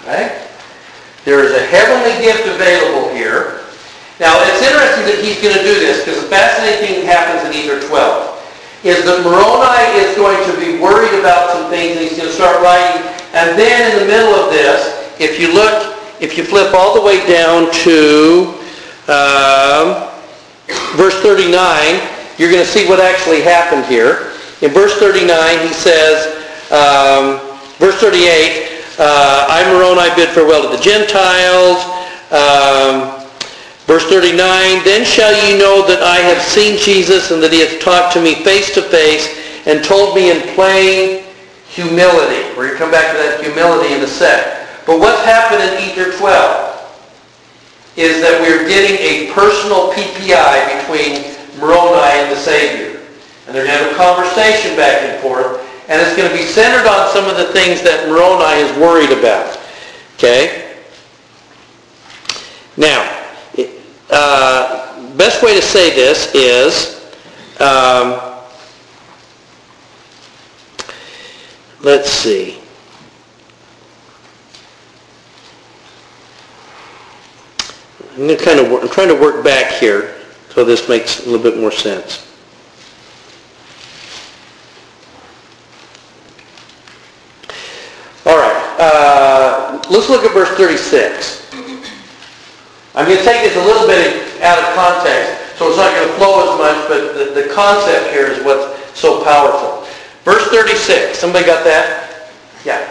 Right? 0.06 0.48
There 1.24 1.44
is 1.44 1.54
a 1.54 1.64
heavenly 1.66 2.18
gift 2.22 2.46
available 2.46 3.14
here. 3.14 3.62
Now, 4.18 4.38
it's 4.42 4.62
interesting 4.62 5.06
that 5.06 5.18
he's 5.22 5.38
going 5.42 5.54
to 5.54 5.62
do 5.62 5.78
this 5.78 6.04
because 6.04 6.22
the 6.22 6.30
fascinating 6.30 6.82
thing 6.82 6.94
that 7.02 7.10
happens 7.10 7.46
in 7.46 7.54
Ether 7.54 7.78
12 7.86 8.32
is 8.82 9.04
that 9.06 9.22
Moroni 9.22 9.86
is 10.02 10.14
going 10.18 10.38
to 10.50 10.54
be 10.58 10.82
worried 10.82 11.14
about 11.18 11.50
some 11.54 11.70
things 11.70 11.96
and 11.96 12.02
he's 12.02 12.18
going 12.18 12.28
to 12.28 12.34
start 12.34 12.58
writing. 12.62 13.02
And 13.34 13.58
then 13.58 13.94
in 13.94 14.02
the 14.02 14.06
middle 14.10 14.34
of 14.34 14.50
this, 14.50 14.90
if 15.18 15.38
you 15.38 15.54
look, 15.54 15.94
if 16.20 16.36
you 16.36 16.42
flip 16.42 16.74
all 16.74 16.94
the 16.94 17.00
way 17.00 17.22
down 17.26 17.70
to 17.86 18.58
um, 19.06 20.10
verse 20.98 21.14
39, 21.22 21.54
you're 22.38 22.50
going 22.50 22.64
to 22.64 22.70
see 22.70 22.88
what 22.88 22.98
actually 22.98 23.42
happened 23.42 23.86
here. 23.86 24.34
In 24.62 24.70
verse 24.70 24.98
39, 24.98 25.66
he 25.66 25.72
says, 25.72 26.26
um, 26.70 27.38
verse 27.78 27.98
38, 28.02 28.71
uh, 28.98 29.46
I, 29.48 29.64
Moroni, 29.72 30.14
bid 30.16 30.30
farewell 30.30 30.62
to 30.68 30.76
the 30.76 30.82
Gentiles. 30.82 31.80
Um, 32.32 33.24
verse 33.86 34.04
39, 34.08 34.36
Then 34.84 35.04
shall 35.04 35.32
ye 35.32 35.58
know 35.58 35.86
that 35.86 36.02
I 36.02 36.16
have 36.16 36.42
seen 36.42 36.78
Jesus 36.78 37.30
and 37.30 37.42
that 37.42 37.52
he 37.52 37.60
hath 37.60 37.80
talked 37.80 38.12
to 38.14 38.20
me 38.20 38.44
face 38.44 38.74
to 38.74 38.82
face 38.82 39.38
and 39.66 39.84
told 39.84 40.14
me 40.14 40.30
in 40.30 40.40
plain 40.54 41.24
humility. 41.68 42.42
We're 42.56 42.68
going 42.68 42.72
to 42.72 42.78
come 42.78 42.90
back 42.90 43.12
to 43.12 43.18
that 43.18 43.40
humility 43.40 43.94
in 43.94 44.02
a 44.02 44.06
sec. 44.06 44.84
But 44.84 44.98
what's 44.98 45.24
happened 45.24 45.62
in 45.62 45.88
Ether 45.88 46.12
12 46.18 46.72
is 47.96 48.20
that 48.20 48.40
we're 48.40 48.68
getting 48.68 48.96
a 48.98 49.32
personal 49.32 49.92
PPI 49.92 50.80
between 50.80 51.32
Moroni 51.60 52.24
and 52.24 52.32
the 52.32 52.36
Savior. 52.36 53.00
And 53.46 53.54
they're 53.54 53.66
going 53.66 53.78
to 53.78 53.84
have 53.84 53.92
a 53.92 53.96
conversation 53.96 54.76
back 54.76 55.02
and 55.02 55.20
forth, 55.20 55.61
and 55.92 56.00
it's 56.00 56.16
going 56.16 56.30
to 56.30 56.34
be 56.34 56.44
centered 56.44 56.88
on 56.88 57.10
some 57.10 57.28
of 57.28 57.36
the 57.36 57.52
things 57.52 57.82
that 57.82 58.08
Moroni 58.08 58.62
is 58.62 58.74
worried 58.78 59.10
about. 59.12 59.60
Okay? 60.14 60.74
Now, 62.78 63.26
uh, 64.08 65.14
best 65.18 65.42
way 65.42 65.54
to 65.54 65.60
say 65.60 65.94
this 65.94 66.34
is, 66.34 67.14
um, 67.60 68.18
let's 71.82 72.08
see. 72.08 72.58
I'm 78.16 78.34
kind 78.38 78.60
of 78.60 78.72
I'm 78.82 78.88
trying 78.88 79.08
to 79.08 79.14
work 79.14 79.44
back 79.44 79.72
here 79.74 80.14
so 80.48 80.64
this 80.64 80.88
makes 80.88 81.26
a 81.26 81.30
little 81.30 81.42
bit 81.42 81.60
more 81.60 81.70
sense. 81.70 82.31
All 88.24 88.38
right, 88.38 88.76
uh, 88.78 89.82
let's 89.90 90.08
look 90.08 90.24
at 90.24 90.32
verse 90.32 90.50
36. 90.50 91.50
I'm 92.94 93.06
going 93.06 93.18
to 93.18 93.24
take 93.24 93.42
this 93.42 93.56
a 93.56 93.64
little 93.64 93.86
bit 93.88 94.40
out 94.42 94.58
of 94.58 94.74
context, 94.74 95.58
so 95.58 95.66
it's 95.68 95.76
not 95.76 95.90
going 95.94 96.06
to 96.06 96.14
flow 96.14 96.44
as 96.44 96.58
much, 96.58 96.88
but 96.88 97.00
the, 97.18 97.42
the 97.42 97.52
concept 97.52 98.12
here 98.12 98.26
is 98.26 98.44
what's 98.44 98.78
so 98.94 99.24
powerful. 99.24 99.88
Verse 100.24 100.46
36, 100.50 101.18
somebody 101.18 101.44
got 101.44 101.64
that? 101.64 102.30
Yeah. 102.64 102.86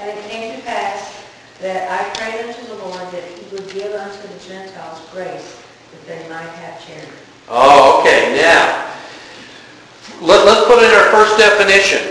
And 0.00 0.10
it 0.10 0.28
came 0.28 0.56
to 0.56 0.62
pass 0.66 1.24
that 1.60 1.88
I 1.88 2.04
prayed 2.18 2.44
unto 2.44 2.66
the 2.66 2.74
Lord 2.74 3.10
that 3.12 3.24
he 3.24 3.56
would 3.56 3.70
give 3.72 3.94
unto 3.94 4.28
the 4.28 4.38
Gentiles 4.46 5.00
grace 5.12 5.62
that 5.92 6.06
they 6.06 6.28
might 6.28 6.50
have 6.60 6.84
charity. 6.84 7.12
Oh, 7.48 8.00
okay, 8.00 8.36
now, 8.36 8.90
let, 10.20 10.44
let's 10.44 10.66
put 10.66 10.82
in 10.82 10.90
our 10.90 11.10
first 11.10 11.38
definition. 11.38 12.09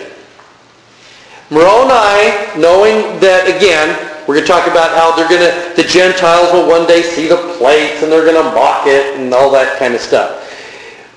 Moroni, 1.49 2.29
knowing 2.61 3.17
that, 3.17 3.49
again, 3.49 3.97
we're 4.29 4.37
going 4.37 4.45
to 4.45 4.51
talk 4.53 4.69
about 4.69 4.93
how 4.93 5.17
they're 5.17 5.25
going 5.25 5.41
to, 5.41 5.73
the 5.73 5.81
Gentiles 5.81 6.53
will 6.53 6.69
one 6.69 6.85
day 6.85 7.01
see 7.01 7.25
the 7.25 7.57
plates 7.57 8.05
and 8.05 8.11
they're 8.11 8.25
going 8.25 8.37
to 8.37 8.53
mock 8.53 8.85
it 8.85 9.17
and 9.17 9.33
all 9.33 9.49
that 9.49 9.81
kind 9.81 9.97
of 9.97 10.01
stuff. 10.01 10.45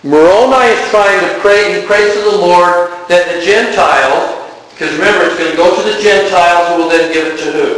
Moroni 0.01 0.73
is 0.73 0.81
trying 0.89 1.21
to 1.21 1.31
pray, 1.45 1.77
he 1.77 1.85
prays 1.85 2.17
to 2.17 2.25
the 2.33 2.39
Lord 2.41 2.89
that 3.13 3.29
the 3.29 3.45
Gentiles, 3.45 4.41
because 4.73 4.97
remember, 4.97 5.29
it's 5.29 5.37
going 5.37 5.53
to 5.53 5.57
go 5.61 5.69
to 5.69 5.85
the 5.85 6.01
Gentiles 6.01 6.65
who 6.73 6.75
will 6.81 6.89
then 6.89 7.13
give 7.13 7.29
it 7.29 7.37
to 7.37 7.49
who? 7.53 7.69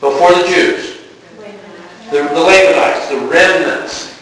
Before 0.00 0.32
the 0.32 0.48
Jews. 0.48 1.04
The, 2.08 2.24
the 2.32 2.40
Lamanites, 2.40 3.12
the 3.12 3.20
remnants, 3.28 4.16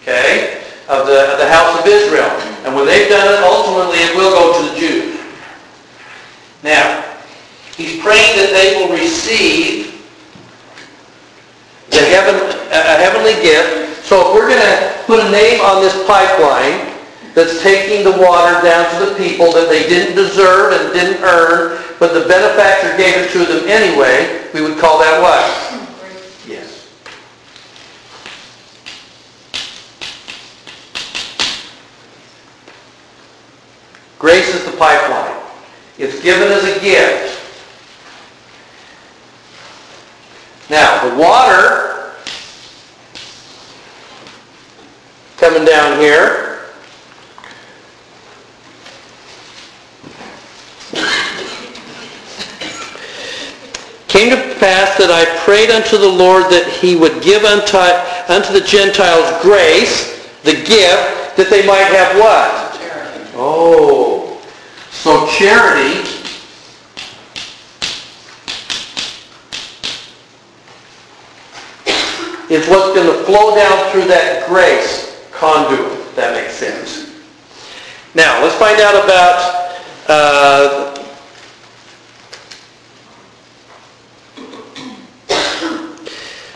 okay, 0.00 0.64
of 0.88 1.06
the, 1.06 1.32
of 1.32 1.38
the 1.38 1.48
house 1.48 1.78
of 1.78 1.86
Israel. 1.86 2.32
And 2.64 2.74
when 2.74 2.86
they've 2.86 3.08
done 3.08 3.28
it, 3.28 3.44
ultimately 3.44 4.00
it 4.00 4.16
will 4.16 4.32
go 4.32 4.56
to 4.56 4.72
the 4.72 4.80
Jews. 4.80 5.15
Now, 6.66 7.14
he's 7.76 8.02
praying 8.02 8.34
that 8.42 8.50
they 8.50 8.74
will 8.74 8.90
receive 8.90 10.02
the 11.90 12.02
heaven, 12.10 12.34
a 12.74 12.98
heavenly 12.98 13.40
gift. 13.40 14.02
So 14.04 14.18
if 14.18 14.34
we're 14.34 14.48
going 14.48 14.58
to 14.58 15.02
put 15.06 15.20
a 15.20 15.30
name 15.30 15.60
on 15.60 15.80
this 15.80 15.94
pipeline 16.08 16.92
that's 17.36 17.62
taking 17.62 18.02
the 18.02 18.18
water 18.18 18.60
down 18.66 18.82
to 18.98 19.06
the 19.06 19.14
people 19.14 19.52
that 19.52 19.68
they 19.68 19.88
didn't 19.88 20.16
deserve 20.16 20.72
and 20.72 20.92
didn't 20.92 21.22
earn, 21.22 21.80
but 22.00 22.14
the 22.14 22.26
benefactor 22.26 22.96
gave 22.96 23.14
it 23.14 23.30
to 23.30 23.44
them 23.44 23.68
anyway, 23.68 24.50
we 24.52 24.60
would 24.60 24.76
call 24.78 24.98
that 24.98 25.22
what? 25.22 25.46
Yes. 26.48 26.90
Grace 34.18 34.52
is 34.52 34.64
the 34.64 34.76
pipeline. 34.76 35.35
It's 35.98 36.22
given 36.22 36.48
as 36.48 36.64
a 36.64 36.80
gift. 36.80 37.42
Now, 40.68 41.08
the 41.08 41.16
water 41.16 42.12
coming 45.36 45.64
down 45.64 45.98
here 46.00 46.46
came 54.08 54.30
to 54.30 54.54
pass 54.58 54.98
that 54.98 55.10
I 55.10 55.24
prayed 55.44 55.70
unto 55.70 55.96
the 55.96 56.08
Lord 56.08 56.44
that 56.44 56.66
he 56.66 56.96
would 56.96 57.22
give 57.22 57.44
unto, 57.44 57.76
unto 58.32 58.52
the 58.52 58.66
Gentiles 58.66 59.42
grace, 59.42 60.26
the 60.42 60.54
gift, 60.54 61.36
that 61.36 61.48
they 61.48 61.66
might 61.66 61.84
have 61.84 62.18
what? 62.18 62.66
Oh, 63.38 63.95
so 65.06 65.24
charity 65.28 66.00
is 72.50 72.66
what's 72.68 72.92
going 72.92 73.06
to 73.06 73.22
flow 73.22 73.54
down 73.54 73.92
through 73.92 74.06
that 74.06 74.48
grace 74.48 75.24
conduit, 75.30 76.16
that 76.16 76.34
makes 76.34 76.54
sense. 76.54 77.08
Now, 78.16 78.42
let's 78.42 78.56
find 78.56 78.80
out 78.80 79.04
about 79.04 79.78
uh, 80.08 80.92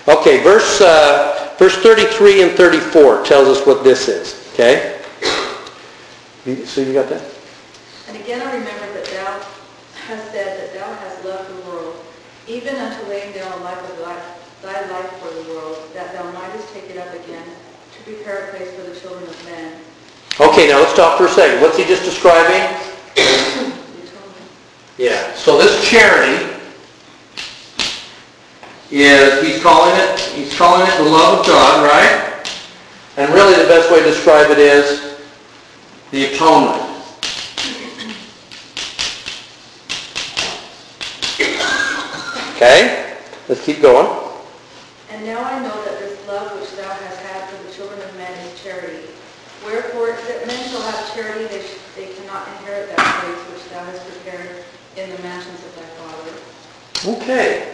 Okay, 0.08 0.42
verse, 0.42 0.80
uh, 0.80 1.54
verse 1.56 1.76
33 1.76 2.42
and 2.42 2.56
34 2.56 3.22
tells 3.22 3.46
us 3.46 3.64
what 3.64 3.84
this 3.84 4.08
is, 4.08 4.52
okay? 4.54 5.00
So 6.64 6.80
you 6.80 6.92
got 6.92 7.08
that? 7.10 7.39
And 8.10 8.18
again 8.18 8.42
I 8.42 8.56
remember 8.56 8.92
that 8.92 9.04
thou 9.04 9.40
hast 10.08 10.32
said 10.32 10.58
that 10.58 10.74
thou 10.74 10.92
hast 10.94 11.24
loved 11.24 11.48
the 11.48 11.70
world, 11.70 11.94
even 12.48 12.74
unto 12.74 13.08
laying 13.08 13.32
down 13.32 13.62
life 13.62 13.78
of 13.88 13.98
thy, 13.98 14.18
thy 14.62 14.90
life 14.90 15.12
for 15.18 15.32
the 15.32 15.48
world, 15.54 15.78
that 15.94 16.12
thou 16.12 16.28
mightest 16.32 16.74
take 16.74 16.90
it 16.90 16.96
up 16.96 17.14
again, 17.14 17.44
to 17.92 18.02
prepare 18.02 18.48
a 18.48 18.56
place 18.56 18.74
for 18.74 18.82
the 18.82 18.98
children 18.98 19.22
of 19.22 19.44
men. 19.44 19.80
Okay, 20.40 20.66
now 20.66 20.80
let's 20.80 20.92
stop 20.92 21.18
for 21.18 21.26
a 21.26 21.28
second. 21.28 21.60
What's 21.60 21.76
he 21.76 21.84
just 21.84 22.02
describing? 22.02 22.76
Yeah. 24.98 25.32
So 25.34 25.56
this 25.56 25.88
charity 25.88 26.52
is, 28.90 29.46
he's 29.46 29.62
calling 29.62 29.94
it, 29.94 30.18
he's 30.34 30.52
calling 30.58 30.84
it 30.84 30.96
the 30.96 31.04
love 31.04 31.38
of 31.38 31.46
God, 31.46 31.84
right? 31.84 32.44
And 33.16 33.32
really 33.32 33.54
the 33.54 33.68
best 33.68 33.88
way 33.92 34.00
to 34.00 34.04
describe 34.04 34.50
it 34.50 34.58
is 34.58 35.16
the 36.10 36.34
atonement. 36.34 36.89
Okay? 42.60 43.16
Let's 43.48 43.64
keep 43.64 43.80
going. 43.80 44.04
And 45.08 45.24
now 45.24 45.42
I 45.42 45.64
know 45.64 45.72
that 45.84 45.98
this 45.98 46.20
love 46.28 46.60
which 46.60 46.70
thou 46.76 46.92
hast 46.92 47.18
had 47.24 47.48
for 47.48 47.56
the 47.64 47.72
children 47.72 47.98
of 47.98 48.14
men 48.18 48.30
is 48.44 48.62
charity. 48.62 49.08
Wherefore, 49.64 50.12
that 50.12 50.46
men 50.46 50.68
shall 50.68 50.82
have 50.82 51.14
charity, 51.14 51.46
they, 51.48 51.62
sh- 51.64 51.80
they 51.96 52.12
cannot 52.12 52.46
inherit 52.48 52.94
that 52.94 53.24
place 53.24 53.40
which 53.48 53.64
thou 53.72 53.82
hast 53.84 54.04
prepared 54.04 54.62
in 54.98 55.08
the 55.08 55.22
mansions 55.22 55.56
of 55.64 55.74
thy 55.74 55.88
father. 56.04 57.16
Okay. 57.16 57.72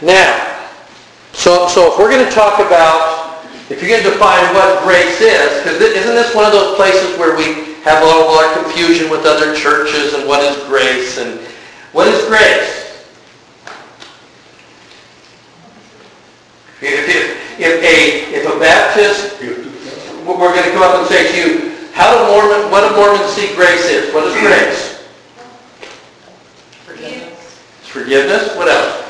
Now, 0.00 0.68
so, 1.32 1.66
so 1.66 1.90
if 1.90 1.98
we're 1.98 2.10
going 2.10 2.24
to 2.24 2.30
talk 2.30 2.60
about, 2.60 3.42
if 3.68 3.82
you're 3.82 3.90
going 3.90 4.04
to 4.04 4.10
define 4.10 4.54
what 4.54 4.84
grace 4.84 5.20
is, 5.20 5.58
because 5.58 5.80
isn't 5.80 6.14
this 6.14 6.36
one 6.36 6.44
of 6.44 6.52
those 6.52 6.76
places 6.76 7.18
where 7.18 7.36
we 7.36 7.74
have 7.82 8.00
a 8.00 8.06
lot, 8.06 8.22
a 8.22 8.30
lot 8.30 8.56
of 8.56 8.62
confusion 8.62 9.10
with 9.10 9.26
other 9.26 9.56
churches 9.56 10.14
and 10.14 10.28
what 10.28 10.40
is 10.44 10.56
grace 10.68 11.18
and 11.18 11.40
what 11.92 12.08
is 12.08 12.24
grace? 12.26 12.82
If, 16.80 17.08
if, 17.08 17.60
if 17.60 17.82
a, 17.82 18.34
if 18.34 18.56
a 18.56 18.58
Baptist, 18.58 19.40
we're 19.40 20.36
going 20.36 20.64
to 20.64 20.70
come 20.72 20.82
up 20.82 20.96
and 20.96 21.06
say 21.06 21.30
to 21.30 21.36
you, 21.36 21.72
how 21.92 22.10
do 22.18 22.32
Mormon, 22.32 22.70
what 22.70 22.88
do 22.88 22.96
Mormons 22.96 23.30
see 23.32 23.54
grace 23.54 23.84
is? 23.88 24.12
What 24.12 24.26
is 24.26 24.34
grace? 24.40 25.04
Forgiveness. 26.84 27.62
It's 27.80 27.88
forgiveness? 27.88 28.56
What 28.56 28.68
else? 28.68 29.01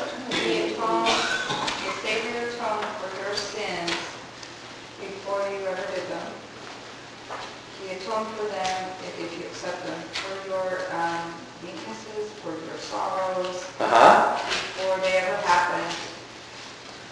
uh-huh. 13.80 14.38
or 14.86 14.94
ever 15.04 15.36
happened, 15.46 15.96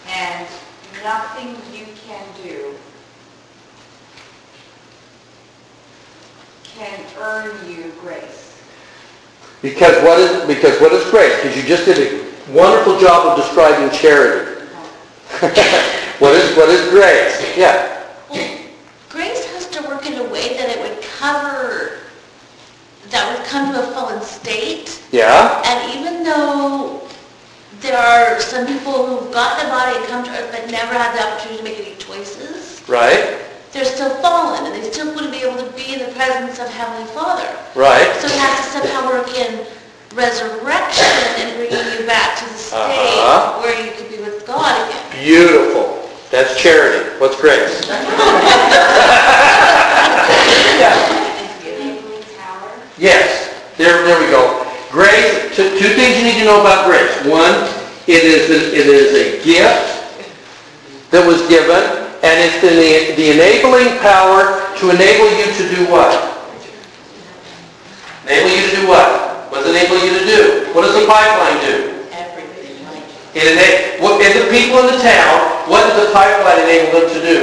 and 0.09 0.47
nothing 1.03 1.49
you 1.77 1.87
can 2.07 2.25
do 2.43 2.75
can 6.65 7.01
earn 7.19 7.51
you 7.69 7.93
grace. 8.01 8.63
Because 9.63 10.03
what 10.03 10.19
is 10.19 10.47
because 10.47 10.81
what 10.81 10.93
is 10.93 11.09
grace? 11.11 11.37
Because 11.37 11.57
you 11.57 11.63
just 11.63 11.85
did 11.85 11.99
a 11.99 12.53
wonderful 12.53 12.99
job 12.99 13.27
of 13.27 13.37
describing 13.45 13.91
charity. 13.91 14.67
What 16.21 16.35
is 16.35 16.55
what 16.55 16.69
is 16.69 16.91
grace? 16.91 17.57
Yeah. 17.57 18.05
Well, 18.29 18.59
grace 19.09 19.43
has 19.55 19.67
to 19.71 19.81
work 19.89 20.05
in 20.05 20.19
a 20.19 20.25
way 20.25 20.55
that 20.59 20.69
it 20.69 20.79
would 20.83 21.01
cover 21.01 21.97
that 23.11 23.37
would 23.37 23.45
come 23.47 23.73
to 23.75 23.83
a 23.83 23.93
fallen 23.93 24.21
state. 24.23 25.03
Yeah? 25.13 25.63
And 25.67 25.99
even 25.99 26.23
though 26.25 27.01
there 27.81 27.97
are 27.99 28.41
some 28.41 28.67
people 28.67 29.07
who've 29.07 29.33
got 29.33 29.61
the 29.63 29.69
body 29.69 29.97
and 29.97 30.07
come 30.07 30.23
to 30.25 30.31
earth 30.31 30.51
but 30.53 30.71
never 30.71 30.93
had 30.95 31.17
the 31.17 31.23
opportunity 31.27 31.59
to 31.59 31.65
make 31.65 31.79
any 31.87 31.97
choices, 31.97 32.83
Right? 32.89 33.39
they're 33.73 33.85
still 33.85 34.11
fallen 34.21 34.65
and 34.67 34.75
they 34.75 34.91
still 34.91 35.15
wouldn't 35.15 35.33
be 35.33 35.39
able 35.47 35.57
to 35.63 35.71
be 35.77 35.95
in 35.95 36.01
the 36.01 36.11
presence 36.17 36.59
of 36.59 36.69
Heavenly 36.69 37.07
Father. 37.15 37.47
Right? 37.77 38.11
So 38.21 38.27
it 38.27 38.35
has 38.39 38.59
to 38.67 38.81
somehow 38.83 39.07
work 39.09 39.29
in 39.39 39.65
resurrection 40.15 41.07
and 41.39 41.55
bringing 41.57 41.87
you 41.99 42.05
back 42.07 42.37
to 42.39 42.45
the 42.45 42.59
state 42.59 42.77
Uh-huh. 42.79 43.61
where 43.63 43.75
you 43.85 43.93
could 43.93 44.09
be 44.11 44.19
with 44.19 44.45
God 44.47 44.75
again. 44.91 45.25
Beautiful. 45.25 46.09
That's 46.33 46.61
charity. 46.61 47.09
What's 47.21 47.41
grace? 47.41 47.81
Power. 47.87 47.97
Yes, 53.01 53.49
there, 53.79 54.05
there 54.05 54.21
we 54.21 54.29
go. 54.29 54.61
Grace, 54.93 55.57
two, 55.57 55.73
two 55.81 55.89
things 55.97 56.19
you 56.21 56.25
need 56.29 56.39
to 56.39 56.45
know 56.45 56.61
about 56.61 56.85
grace. 56.85 57.09
One, 57.25 57.65
it 58.07 58.21
is, 58.23 58.51
a- 58.53 58.77
it 58.77 58.87
is 58.87 59.11
a 59.17 59.25
gift 59.45 59.89
that 61.11 61.25
was 61.27 61.41
given, 61.49 61.81
and 62.21 62.37
it's 62.45 62.61
the, 62.61 63.17
the 63.17 63.33
enabling 63.33 63.97
power 64.05 64.61
to 64.77 64.91
enable 64.93 65.33
you 65.33 65.49
to 65.49 65.65
do 65.75 65.81
what? 65.89 66.13
Enable 68.29 68.51
you 68.53 68.69
to 68.69 68.77
do 68.77 68.87
what? 68.87 69.49
What 69.51 69.65
does 69.65 69.73
it 69.75 69.81
enable 69.81 69.97
you 70.05 70.13
to 70.21 70.25
do? 70.29 70.43
What 70.77 70.83
does 70.83 70.95
the 70.95 71.07
pipeline 71.09 71.59
do? 71.65 71.97
It 73.33 73.47
ena- 73.49 74.03
what, 74.05 74.21
and 74.21 74.35
the 74.45 74.51
people 74.53 74.79
in 74.85 74.87
the 74.93 75.01
town, 75.01 75.41
what 75.71 75.89
does 75.89 76.05
the 76.07 76.13
pipeline 76.13 76.69
enable 76.69 77.01
them 77.01 77.09
to 77.15 77.21
do? 77.25 77.39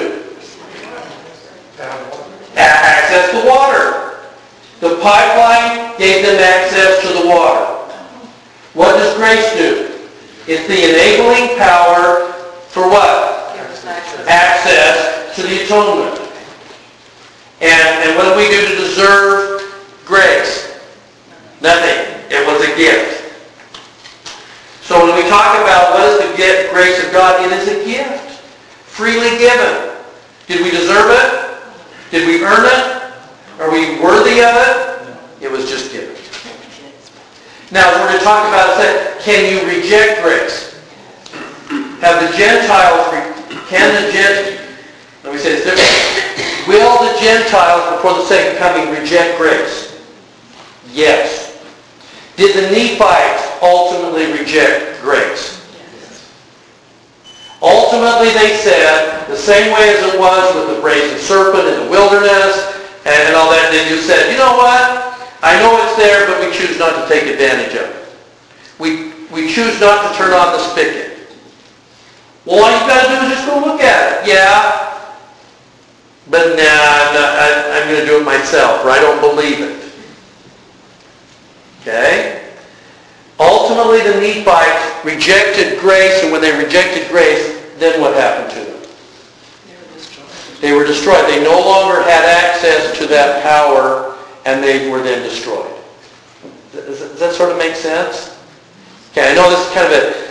Access 2.55 3.31
to 3.31 3.47
water. 3.47 4.06
The 4.79 4.99
pipeline 5.01 5.97
gave 5.97 6.25
them 6.25 6.39
access 6.39 7.01
to 7.01 7.21
the 7.21 7.27
water. 7.27 7.65
What 8.73 8.97
does 8.97 9.15
grace 9.17 9.53
do? 9.53 9.97
It's 10.47 10.67
the 10.67 10.77
enabling 10.77 11.57
power 11.57 12.31
for 12.69 12.87
what? 12.87 13.57
Access 14.27 15.35
to 15.35 15.41
the 15.41 15.63
atonement. 15.63 16.21
And, 17.59 18.03
and 18.05 18.15
what 18.17 18.31
do 18.31 18.37
we 18.37 18.47
do 18.49 18.67
to 18.67 18.75
deserve 18.75 19.61
grace? 20.05 20.79
Nothing. 21.59 22.21
It 22.29 22.45
was 22.45 22.61
a 22.61 22.75
gift. 22.77 23.17
So 24.83 25.03
when 25.03 25.15
we 25.15 25.27
talk 25.27 25.59
about 25.59 25.93
what 25.93 26.07
is 26.07 26.29
the 26.29 26.37
gift, 26.37 26.71
grace 26.71 27.03
of 27.03 27.11
God, 27.11 27.43
it 27.43 27.51
is 27.51 27.67
a 27.67 27.83
gift. 27.83 28.39
Freely 28.85 29.37
given. 29.39 29.91
Did 30.45 30.63
we 30.63 30.69
deserve 30.69 31.09
it? 31.09 32.11
Did 32.11 32.27
we 32.27 32.45
earn 32.45 32.65
it? 32.65 33.06
Are 33.59 33.71
we 33.71 33.99
worthy 33.99 34.41
of 34.41 34.53
it? 34.53 35.17
It 35.41 35.51
was 35.51 35.67
just 35.67 35.91
given. 35.91 36.15
Now, 37.71 37.89
we're 37.91 38.07
going 38.07 38.19
to 38.19 38.23
talk 38.23 38.47
about 38.47 38.79
it. 38.85 39.19
Can 39.21 39.51
you 39.51 39.65
reject 39.67 40.21
grace? 40.21 40.79
Have 42.01 42.21
the 42.21 42.37
Gentiles, 42.37 43.09
can 43.67 44.05
the 44.05 44.11
Gent, 44.11 44.61
let 45.23 45.33
me 45.33 45.39
say 45.39 45.55
this 45.55 45.65
differently. 45.65 46.67
Will 46.67 47.11
the 47.11 47.19
Gentiles, 47.19 47.95
before 47.95 48.13
the 48.13 48.25
second 48.25 48.59
coming, 48.59 48.93
reject 48.93 49.39
grace? 49.39 49.99
Yes. 50.91 51.59
Did 52.35 52.55
the 52.55 52.69
Nephites 52.69 53.63
ultimately 53.63 54.31
reject 54.37 55.01
grace? 55.01 55.57
Ultimately, 57.59 58.29
they 58.33 58.55
said, 58.57 59.25
the 59.27 59.35
same 59.35 59.73
way 59.73 59.89
as 59.89 60.13
it 60.13 60.19
was 60.19 60.55
with 60.55 60.75
the 60.75 60.81
brazen 60.81 61.17
serpent 61.17 61.67
in 61.67 61.85
the 61.85 61.89
wilderness 61.89 62.76
and 63.07 63.35
all 63.35 63.49
that, 63.51 63.71
they 63.71 63.87
just 63.87 64.05
said, 64.05 64.31
you 64.31 64.37
know 64.37 64.59
what? 64.59 65.15
I 65.41 65.55
know 65.63 65.79
it's 65.79 65.95
there, 65.95 66.27
but 66.27 66.43
we 66.43 66.51
choose 66.51 66.77
not 66.77 66.91
to 66.99 67.07
take 67.07 67.31
advantage 67.31 67.73
of 67.79 67.87
it. 67.87 68.03
We, 68.79 69.15
we 69.31 69.47
choose 69.47 69.79
not 69.79 70.11
to 70.11 70.17
turn 70.17 70.33
on 70.33 70.51
the 70.51 70.59
spigot. 70.59 71.17
Well, 72.43 72.63
all 72.63 72.71
you've 72.71 72.87
got 72.87 73.03
to 73.03 73.07
do 73.07 73.31
is 73.31 73.37
just 73.37 73.47
go 73.47 73.59
look 73.59 73.81
at 73.81 74.23
it. 74.23 74.27
Yeah, 74.27 74.87
but 76.29 76.55
nah, 76.59 77.15
nah 77.15 77.31
I, 77.39 77.79
I'm 77.79 77.87
going 77.87 78.01
to 78.01 78.07
do 78.07 78.19
it 78.19 78.25
myself, 78.25 78.83
or 78.83 78.89
I 78.89 78.99
don't 78.99 79.21
believe 79.21 79.61
it. 79.61 79.91
Okay? 81.81 82.43
Ultimately, 83.39 84.01
the 84.01 84.19
Nephites 84.19 85.05
rejected 85.05 85.79
grace, 85.79 86.23
and 86.23 86.31
when 86.31 86.41
they 86.41 86.51
rejected 86.57 87.07
grace, 87.09 87.63
then 87.77 88.01
what 88.01 88.15
happened 88.15 88.51
to 88.51 88.71
them? 88.71 88.76
They 90.61 90.73
were 90.73 90.85
destroyed. 90.85 91.25
They 91.29 91.43
no 91.43 91.59
longer 91.59 92.01
had 92.01 92.25
access 92.25 92.97
to 92.97 93.05
that 93.07 93.43
power, 93.43 94.17
and 94.45 94.63
they 94.63 94.89
were 94.89 95.01
then 95.03 95.21
destroyed. 95.21 95.71
Does 96.73 97.19
that 97.19 97.33
sort 97.33 97.51
of 97.51 97.57
make 97.57 97.75
sense? 97.75 98.37
Okay, 99.11 99.31
I 99.31 99.35
know 99.35 99.49
this 99.49 99.65
is 99.65 99.73
kind 99.73 99.85
of 99.85 99.93
a, 99.93 100.27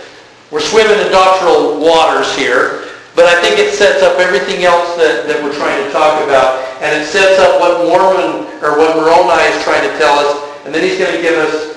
we're 0.51 0.63
swimming 0.63 0.99
in 0.99 1.11
doctrinal 1.11 1.79
waters 1.79 2.35
here, 2.35 2.87
but 3.15 3.25
I 3.25 3.41
think 3.41 3.59
it 3.59 3.73
sets 3.73 4.03
up 4.03 4.19
everything 4.19 4.63
else 4.63 4.95
that, 4.95 5.27
that 5.27 5.43
we're 5.43 5.55
trying 5.55 5.83
to 5.83 5.91
talk 5.91 6.23
about, 6.23 6.63
and 6.79 6.95
it 6.95 7.05
sets 7.05 7.39
up 7.39 7.59
what 7.59 7.83
Mormon, 7.83 8.47
or 8.63 8.77
what 8.77 8.95
Moroni 8.95 9.43
is 9.51 9.63
trying 9.63 9.83
to 9.83 9.91
tell 9.97 10.19
us, 10.19 10.39
and 10.65 10.73
then 10.73 10.83
he's 10.83 10.99
going 10.99 11.15
to 11.15 11.21
give 11.21 11.35
us 11.35 11.75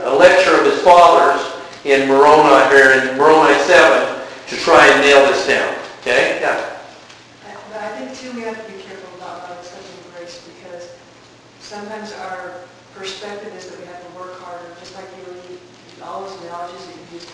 a 0.00 0.14
lecture 0.14 0.56
of 0.56 0.64
his 0.64 0.80
fathers 0.80 1.40
in 1.84 2.08
Moroni, 2.08 2.48
or 2.72 2.92
in 2.96 3.16
Moroni 3.18 3.58
7, 3.64 4.24
to 4.48 4.56
try 4.56 4.86
and 4.88 5.00
nail 5.00 5.24
this 5.26 5.46
down. 5.46 5.74
Okay? 6.00 6.40
Yeah. 6.40 6.71
I 7.82 7.88
think 7.98 8.14
too, 8.14 8.30
we 8.38 8.46
have 8.46 8.54
to 8.54 8.72
be 8.72 8.78
careful 8.78 9.10
about 9.18 9.42
not 9.42 9.58
accepting 9.58 9.98
grace 10.14 10.46
because 10.54 10.94
sometimes 11.58 12.12
our 12.14 12.62
perspective 12.94 13.52
is 13.58 13.66
that 13.70 13.80
we 13.80 13.86
have 13.86 13.98
to 13.98 14.10
work 14.14 14.38
harder, 14.38 14.70
just 14.78 14.94
like 14.94 15.04
you 15.18 15.34
read 15.34 15.58
all 15.98 16.22
those 16.22 16.38
analogies 16.42 16.86
that 16.86 16.94
you 16.94 17.18
use, 17.18 17.26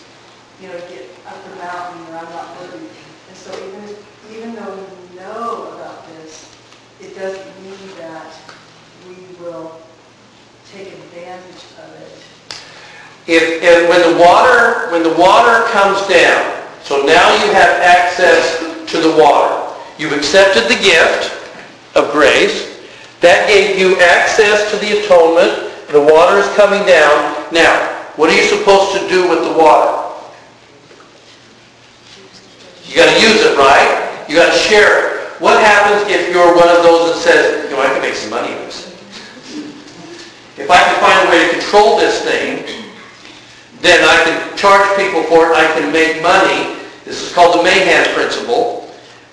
you 0.57 0.67
know, 0.69 0.79
get 0.89 1.05
up 1.29 1.37
the 1.45 1.55
mountain 1.61 2.01
or 2.09 2.17
I'm 2.17 2.29
not 2.33 2.49
worthy. 2.57 2.81
And 2.81 3.37
so 3.37 3.53
even, 3.61 3.93
even 4.33 4.55
though 4.55 4.73
we 4.73 5.21
know 5.21 5.69
about 5.77 6.07
this, 6.17 6.49
it 6.99 7.13
doesn't 7.13 7.61
mean 7.61 7.97
that 8.01 8.33
we 9.05 9.21
will 9.37 9.79
take 10.65 10.87
advantage 10.87 11.61
of 11.77 11.93
it. 12.01 12.25
If, 13.29 13.61
if, 13.61 13.87
when 13.87 14.01
the 14.01 14.17
water, 14.17 14.89
when 14.89 15.03
the 15.03 15.13
water 15.13 15.69
comes 15.69 16.01
down, 16.07 16.65
so 16.81 17.05
now 17.05 17.29
you 17.45 17.53
have 17.53 17.69
access 17.85 18.57
to 18.89 18.97
the 18.99 19.15
water. 19.15 19.58
You've 19.99 20.13
accepted 20.13 20.71
the 20.71 20.81
gift 20.81 21.27
of 21.93 22.13
grace. 22.13 22.79
That 23.19 23.49
gave 23.49 23.77
you 23.77 23.99
access 23.99 24.71
to 24.71 24.77
the 24.77 25.03
atonement. 25.03 25.75
The 25.91 25.99
water 25.99 26.39
is 26.39 26.47
coming 26.55 26.87
down. 26.87 27.35
Now, 27.51 27.75
what 28.15 28.31
are 28.31 28.35
you 28.35 28.47
supposed 28.47 28.95
to 28.95 29.09
do 29.09 29.27
with 29.27 29.43
the 29.43 29.51
water? 29.51 29.91
You 32.87 32.95
got 32.95 33.11
to 33.11 33.19
use 33.19 33.43
it, 33.43 33.57
right? 33.59 34.23
You 34.29 34.35
got 34.35 34.53
to 34.53 34.57
share 34.57 34.87
it. 34.87 35.19
What 35.43 35.59
happens 35.59 36.09
if 36.09 36.31
you're 36.31 36.55
one 36.55 36.69
of 36.69 36.81
those 36.81 37.11
that 37.11 37.19
says, 37.19 37.69
you 37.69 37.75
know, 37.75 37.83
I 37.83 37.87
can 37.91 38.01
make 38.01 38.15
some 38.15 38.29
money 38.29 38.53
on 38.53 38.59
this. 38.71 38.87
If 40.55 40.71
I 40.71 40.79
can 40.79 40.95
find 41.03 41.27
a 41.27 41.31
way 41.31 41.43
to 41.43 41.59
control 41.59 41.99
this 41.99 42.23
thing, 42.23 42.63
then 43.81 43.99
I 44.07 44.23
can 44.23 44.57
charge 44.57 44.95
people 44.95 45.23
for 45.23 45.51
it, 45.51 45.55
I 45.55 45.67
can 45.77 45.91
make 45.91 46.23
money. 46.23 46.79
This 47.03 47.21
is 47.21 47.33
called 47.33 47.59
the 47.59 47.63
Mahan 47.63 48.13
principle 48.15 48.78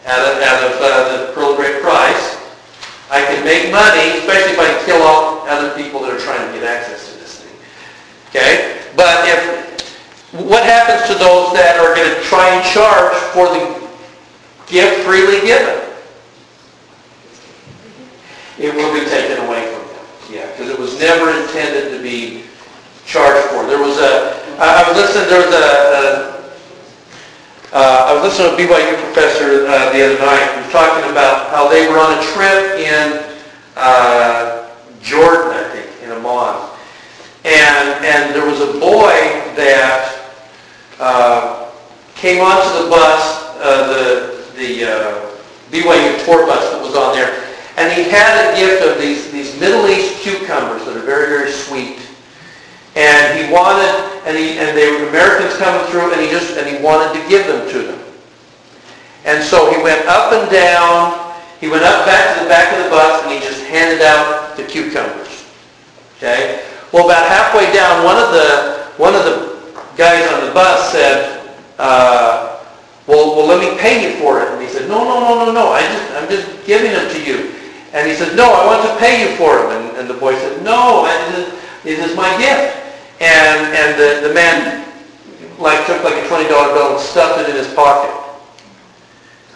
out 0.07 0.23
of, 0.23 0.39
of 0.39 0.81
uh, 0.81 1.27
the 1.27 1.33
Pearl 1.33 1.57
Great 1.57 1.83
Price. 1.83 2.39
I 3.11 3.23
can 3.23 3.45
make 3.45 3.71
money, 3.71 4.19
especially 4.19 4.55
if 4.55 4.59
I 4.59 4.85
kill 4.85 5.03
off 5.03 5.49
other 5.49 5.75
people 5.75 6.01
that 6.03 6.13
are 6.13 6.19
trying 6.19 6.47
to 6.47 6.59
get 6.59 6.67
access 6.67 7.13
to 7.13 7.19
this 7.19 7.43
thing. 7.43 7.55
Okay? 8.31 8.83
But 8.97 9.27
if, 9.27 10.33
what 10.33 10.65
happens 10.65 11.07
to 11.11 11.15
those 11.15 11.53
that 11.55 11.79
are 11.79 11.95
going 11.95 12.11
to 12.11 12.21
try 12.23 12.55
and 12.55 12.65
charge 12.67 13.15
for 13.31 13.47
the 13.47 13.89
gift 14.67 15.07
freely 15.07 15.41
given? 15.47 15.83
It 18.59 18.75
will 18.75 18.93
be 18.95 19.05
taken 19.11 19.45
away 19.45 19.71
from 19.71 19.87
them. 19.87 20.07
Yeah, 20.31 20.51
because 20.51 20.71
it 20.71 20.79
was 20.79 20.99
never 20.99 21.31
intended 21.31 21.97
to 21.97 22.03
be 22.03 22.45
charged 23.05 23.47
for. 23.51 23.67
There 23.67 23.83
was 23.83 23.99
a, 23.99 24.43
I 24.59 24.89
was 24.89 24.97
listening, 24.97 25.29
there 25.29 25.47
was 25.47 25.55
a, 25.55 26.36
a 26.36 26.36
uh, 27.73 28.07
I 28.07 28.15
was 28.15 28.23
listening 28.23 28.57
to 28.57 28.63
a 28.63 28.69
BYU 28.69 28.95
professor 29.11 29.67
uh, 29.67 29.91
the 29.91 30.07
other 30.07 30.19
night 30.23 30.55
who 30.55 30.63
was 30.63 30.71
talking 30.71 31.11
about 31.11 31.51
how 31.51 31.69
they 31.69 31.89
were 31.89 31.99
on 31.99 32.17
a 32.17 32.23
trip 32.31 32.79
in 32.79 33.35
uh, 33.75 34.71
Jordan, 35.03 35.51
I 35.51 35.69
think, 35.75 35.91
in 36.05 36.13
Amman. 36.13 36.71
And, 37.45 38.05
and 38.07 38.35
there 38.37 38.47
was 38.47 38.61
a 38.61 38.79
boy 38.79 39.19
that 39.59 40.31
uh, 41.01 41.73
came 42.15 42.41
onto 42.41 42.85
the 42.85 42.89
bus, 42.89 43.51
uh, 43.59 43.89
the, 43.89 44.47
the 44.55 44.85
uh, 44.85 45.27
BYU 45.73 46.25
tour 46.25 46.47
bus 46.47 46.71
that 46.71 46.81
was 46.81 46.95
on 46.95 47.17
there, 47.17 47.35
and 47.77 47.93
he 47.93 48.09
had 48.09 48.55
a 48.55 48.57
gift 48.57 48.87
of 48.87 49.03
these, 49.03 49.33
these 49.33 49.59
Middle 49.59 49.89
East 49.89 50.23
cucumbers 50.23 50.85
that 50.85 50.97
are 50.97 51.01
very, 51.01 51.27
very 51.27 51.51
sweet. 51.51 51.99
And 52.97 53.37
he 53.37 53.53
wanted, 53.53 53.93
and 54.25 54.37
he, 54.37 54.57
and 54.57 54.73
they 54.73 54.91
were 54.91 55.09
Americans 55.09 55.55
coming 55.59 55.85
through, 55.93 56.13
and 56.13 56.21
he 56.21 56.31
just, 56.31 56.57
and 56.57 56.67
he 56.67 56.83
wanted 56.83 57.13
to 57.13 57.29
give 57.29 57.47
them 57.47 57.69
to 57.69 57.79
them. 57.93 58.01
And 59.27 59.45
so 59.45 59.71
he 59.71 59.83
went 59.83 60.07
up 60.07 60.33
and 60.33 60.51
down, 60.51 61.37
he 61.61 61.69
went 61.69 61.85
up 61.85 62.07
back 62.07 62.37
to 62.37 62.45
the 62.45 62.49
back 62.49 62.73
of 62.73 62.85
the 62.85 62.91
bus, 62.91 63.23
and 63.23 63.33
he 63.33 63.41
just 63.41 63.63
handed 63.67 64.01
out 64.01 64.57
the 64.57 64.63
cucumbers. 64.65 65.45
Okay? 66.17 66.65
Well, 66.91 67.05
about 67.05 67.29
halfway 67.29 67.71
down, 67.75 68.03
one 68.03 68.17
of 68.17 68.33
the, 68.33 68.89
one 68.97 69.15
of 69.15 69.25
the 69.25 69.61
guys 69.97 70.27
on 70.33 70.47
the 70.47 70.55
bus 70.55 70.91
said, 70.91 71.55
uh, 71.79 72.65
well, 73.07 73.37
well, 73.37 73.47
let 73.47 73.61
me 73.61 73.79
pay 73.79 74.09
you 74.09 74.19
for 74.21 74.41
it. 74.41 74.49
And 74.49 74.63
he 74.63 74.69
said, 74.69 74.89
no, 74.89 75.05
no, 75.05 75.21
no, 75.21 75.45
no, 75.45 75.53
no, 75.53 75.69
I 75.69 75.83
just, 75.83 76.13
I'm 76.13 76.29
just 76.31 76.67
giving 76.67 76.93
them 76.93 77.11
to 77.13 77.23
you. 77.23 77.53
And 77.93 78.09
he 78.09 78.15
said, 78.17 78.37
no, 78.37 78.55
I 78.55 78.65
want 78.65 78.89
to 78.89 78.97
pay 78.97 79.21
you 79.21 79.37
for 79.37 79.59
them. 79.59 79.71
And, 79.71 79.97
and 79.99 80.09
the 80.09 80.15
boy 80.15 80.35
said, 80.35 80.63
no, 80.65 81.05
I, 81.05 81.53
this 81.83 81.99
is 81.99 82.17
my 82.17 82.37
gift. 82.39 82.86
And, 83.21 83.75
and 83.75 83.99
the, 83.99 84.29
the 84.29 84.35
man 84.35 84.85
like 85.59 85.87
took 85.87 86.05
like 86.05 86.15
a 86.15 86.27
$20 86.29 86.49
bill 86.49 86.93
and 86.93 87.01
stuffed 87.01 87.41
it 87.41 87.49
in 87.49 87.57
his 87.57 87.73
pocket. 87.73 88.13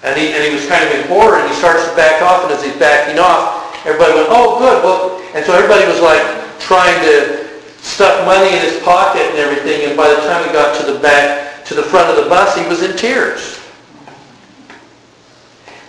And 0.03 0.18
he, 0.18 0.33
and 0.33 0.42
he 0.42 0.55
was 0.55 0.66
kind 0.66 0.83
of 0.83 0.90
in 0.96 1.07
horror, 1.09 1.37
and 1.37 1.49
he 1.49 1.55
starts 1.55 1.87
to 1.88 1.94
back 1.94 2.23
off, 2.23 2.44
and 2.44 2.53
as 2.53 2.64
he's 2.64 2.77
backing 2.77 3.18
off, 3.18 3.77
everybody 3.85 4.14
went, 4.14 4.29
oh, 4.31 4.59
good. 4.59 4.83
Well, 4.83 5.20
and 5.35 5.44
so 5.44 5.53
everybody 5.53 5.87
was 5.87 6.01
like 6.01 6.25
trying 6.59 6.96
to 7.05 7.49
stuff 7.83 8.25
money 8.25 8.49
in 8.49 8.62
his 8.62 8.81
pocket 8.83 9.23
and 9.23 9.37
everything, 9.37 9.88
and 9.88 9.96
by 9.96 10.09
the 10.09 10.20
time 10.27 10.46
he 10.46 10.53
got 10.53 10.79
to 10.81 10.90
the 10.90 10.99
back, 11.01 11.64
to 11.66 11.75
the 11.75 11.83
front 11.83 12.09
of 12.09 12.23
the 12.23 12.29
bus, 12.31 12.57
he 12.57 12.66
was 12.66 12.83
in 12.83 12.96
tears. 12.96 13.61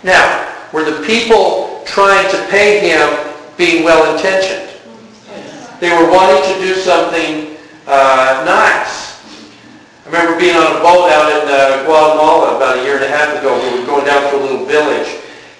Now, 0.04 0.52
were 0.72 0.84
the 0.84 1.04
people 1.06 1.82
trying 1.86 2.30
to 2.30 2.46
pay 2.48 2.80
him 2.80 3.32
being 3.56 3.84
well-intentioned? 3.84 4.68
They 5.80 5.90
were 5.90 6.10
wanting 6.10 6.54
to 6.54 6.60
do 6.60 6.74
something 6.74 7.51
uh, 7.92 8.44
nice. 8.48 9.20
I 10.02 10.06
remember 10.06 10.40
being 10.40 10.56
on 10.56 10.64
a 10.64 10.80
boat 10.80 11.12
out 11.12 11.28
in 11.28 11.44
uh, 11.44 11.84
Guatemala 11.84 12.56
about 12.56 12.78
a 12.78 12.82
year 12.82 12.96
and 12.96 13.04
a 13.04 13.12
half 13.12 13.36
ago. 13.36 13.52
We 13.52 13.80
were 13.80 13.86
going 13.86 14.06
down 14.06 14.32
to 14.32 14.36
a 14.36 14.40
little 14.40 14.64
village, 14.64 15.08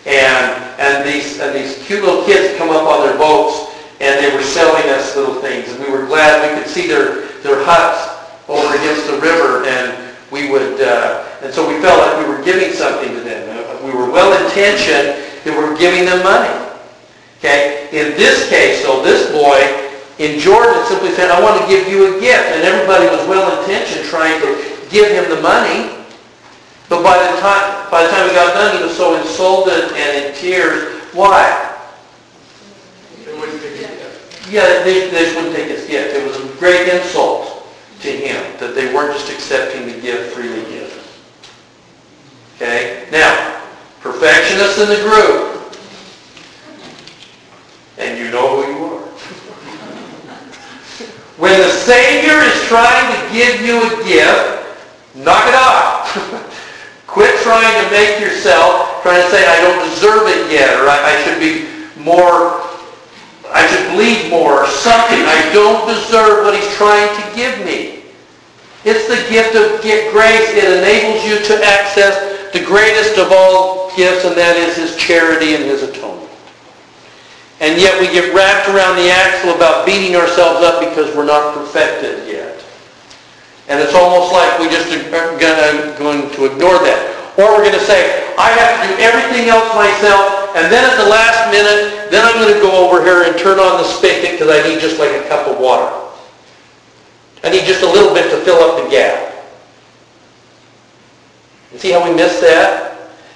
and 0.09 0.57
and 0.81 1.05
these 1.05 1.41
and 1.41 1.55
these 1.55 1.77
cute 1.85 2.03
little 2.03 2.25
kids 2.25 2.57
come 2.57 2.71
up 2.71 2.89
on 2.89 3.07
their 3.07 3.17
boats, 3.19 3.77
and 4.01 4.17
they 4.19 4.35
were 4.35 4.43
selling 4.43 4.89
us 4.91 5.15
little 5.15 5.37
things, 5.41 5.69
and 5.69 5.85
we 5.85 5.93
were 5.93 6.07
glad 6.07 6.41
we 6.41 6.57
could 6.61 6.71
see 6.71 6.89
their 6.89 7.29
their 7.45 7.63
huts 7.65 8.09
over 8.49 8.75
against 8.75 9.07
the 9.07 9.21
river, 9.21 9.65
and 9.69 10.17
we 10.33 10.51
would, 10.51 10.81
uh, 10.81 11.29
and 11.43 11.53
so 11.53 11.69
we 11.69 11.81
felt 11.81 12.01
like 12.01 12.27
we 12.27 12.33
were 12.33 12.43
giving 12.43 12.73
something 12.73 13.13
to 13.15 13.21
them. 13.21 13.45
Uh, 13.53 13.87
We 13.87 13.93
were 13.93 14.11
well-intentioned 14.11 15.21
that 15.45 15.53
we 15.53 15.59
were 15.59 15.77
giving 15.77 16.07
them 16.07 16.23
money. 16.23 16.55
Okay? 17.39 17.89
In 17.93 18.17
this 18.17 18.49
case, 18.49 18.83
though, 18.85 19.03
this 19.03 19.31
boy 19.31 19.82
in 20.23 20.39
Jordan 20.39 20.87
simply 20.87 21.11
said, 21.11 21.31
I 21.31 21.43
want 21.43 21.61
to 21.61 21.67
give 21.67 21.89
you 21.89 22.17
a 22.17 22.21
gift. 22.21 22.55
And 22.55 22.63
everybody 22.63 23.07
was 23.07 23.27
well-intentioned 23.27 24.07
trying 24.07 24.41
to 24.41 24.55
give 24.89 25.11
him 25.11 25.29
the 25.29 25.43
money. 25.43 25.99
But 26.89 27.03
by 27.03 27.19
the 27.19 27.41
time, 27.41 27.91
by 27.91 28.05
the 28.05 28.11
time 28.11 28.29
he 28.29 28.35
got 28.35 28.55
done, 28.55 28.77
he 28.77 28.85
was 28.85 28.97
so 28.97 29.19
insulted 29.21 29.91
and 29.97 30.25
in 30.25 30.35
tears. 30.35 31.03
Why? 31.13 31.71
Yeah, 34.49 34.85
they, 34.85 35.11
they 35.11 35.25
just 35.25 35.35
wouldn't 35.37 35.57
take 35.57 35.69
his 35.69 35.87
gift. 35.87 36.15
It 36.15 36.27
was 36.27 36.39
a 36.39 36.59
great 36.59 36.87
insult 36.89 37.67
to 38.01 38.09
him 38.11 38.59
that 38.59 38.75
they 38.75 38.95
weren't 38.95 39.19
just 39.19 39.33
accepting 39.33 39.87
the 39.87 40.01
gift 40.01 40.35
freely 40.35 40.63
given. 40.71 40.99
Okay? 42.57 43.09
Now, 43.11 43.63
perfectionists 44.01 44.79
in 44.79 44.89
the 44.89 45.03
group. 45.03 45.49
And 47.99 48.19
you 48.19 48.31
know 48.31 48.63
who 48.63 48.73
you 48.73 48.85
are. 48.85 49.02
When 51.43 51.59
the 51.59 51.71
Savior 51.71 52.39
is 52.39 52.63
trying 52.71 53.11
to 53.19 53.35
give 53.35 53.67
you 53.67 53.83
a 53.83 54.05
gift, 54.07 54.63
knock 55.17 55.43
it 55.49 55.59
off. 55.59 56.07
Quit 57.09 57.35
trying 57.43 57.85
to 57.85 57.91
make 57.91 58.21
yourself, 58.21 59.03
trying 59.03 59.21
to 59.21 59.29
say, 59.29 59.45
I 59.45 59.61
don't 59.61 59.91
deserve 59.91 60.29
it 60.29 60.53
yet, 60.53 60.79
or 60.79 60.87
I, 60.87 61.03
I 61.03 61.23
should 61.25 61.41
be 61.43 61.67
more, 62.01 62.63
I 63.51 63.67
should 63.67 63.91
believe 63.91 64.31
more, 64.31 64.63
or 64.63 64.69
something. 64.69 65.19
I 65.19 65.51
don't 65.53 65.85
deserve 65.89 66.47
what 66.47 66.55
he's 66.55 66.73
trying 66.77 67.11
to 67.11 67.35
give 67.35 67.59
me. 67.67 68.05
It's 68.85 69.09
the 69.09 69.19
gift 69.29 69.57
of 69.57 69.83
grace. 69.83 70.47
It 70.55 70.79
enables 70.79 71.27
you 71.27 71.43
to 71.43 71.65
access 71.67 72.53
the 72.53 72.63
greatest 72.65 73.19
of 73.19 73.33
all 73.33 73.91
gifts, 73.97 74.25
and 74.25 74.37
that 74.37 74.57
is 74.57 74.77
his 74.77 74.95
charity 74.95 75.57
and 75.57 75.65
his 75.65 75.83
atonement. 75.83 76.22
And 77.63 77.79
yet 77.79 77.95
we 78.03 78.11
get 78.11 78.35
wrapped 78.35 78.67
around 78.69 78.99
the 78.99 79.07
axle 79.07 79.55
about 79.55 79.87
beating 79.87 80.19
ourselves 80.19 80.67
up 80.67 80.83
because 80.83 81.15
we're 81.15 81.31
not 81.31 81.55
perfected 81.55 82.27
yet. 82.27 82.59
And 83.69 83.79
it's 83.79 83.95
almost 83.95 84.35
like 84.35 84.59
we 84.59 84.67
just 84.67 84.91
are 84.91 85.39
going 85.39 86.27
to 86.35 86.45
ignore 86.51 86.83
that. 86.83 86.99
Or 87.39 87.55
we're 87.55 87.63
going 87.63 87.79
to 87.79 87.87
say, 87.87 88.35
I 88.35 88.51
have 88.51 88.83
to 88.83 88.91
do 88.91 89.01
everything 89.01 89.49
else 89.49 89.71
myself, 89.79 90.51
and 90.59 90.75
then 90.75 90.83
at 90.83 90.99
the 90.99 91.09
last 91.09 91.55
minute, 91.55 92.11
then 92.11 92.27
I'm 92.27 92.35
going 92.43 92.53
to 92.53 92.61
go 92.61 92.83
over 92.85 93.01
here 93.01 93.31
and 93.31 93.39
turn 93.39 93.63
on 93.63 93.79
the 93.79 93.87
spigot 93.87 94.33
because 94.33 94.51
I 94.51 94.67
need 94.69 94.81
just 94.81 94.99
like 94.99 95.15
a 95.15 95.27
cup 95.29 95.47
of 95.47 95.63
water. 95.63 95.87
I 97.45 97.49
need 97.49 97.65
just 97.65 97.83
a 97.83 97.89
little 97.89 98.13
bit 98.13 98.29
to 98.35 98.45
fill 98.45 98.59
up 98.59 98.83
the 98.83 98.91
gap. 98.91 99.33
You 101.73 101.79
see 101.79 101.93
how 101.93 102.05
we 102.05 102.15
miss 102.15 102.41
that? 102.41 102.92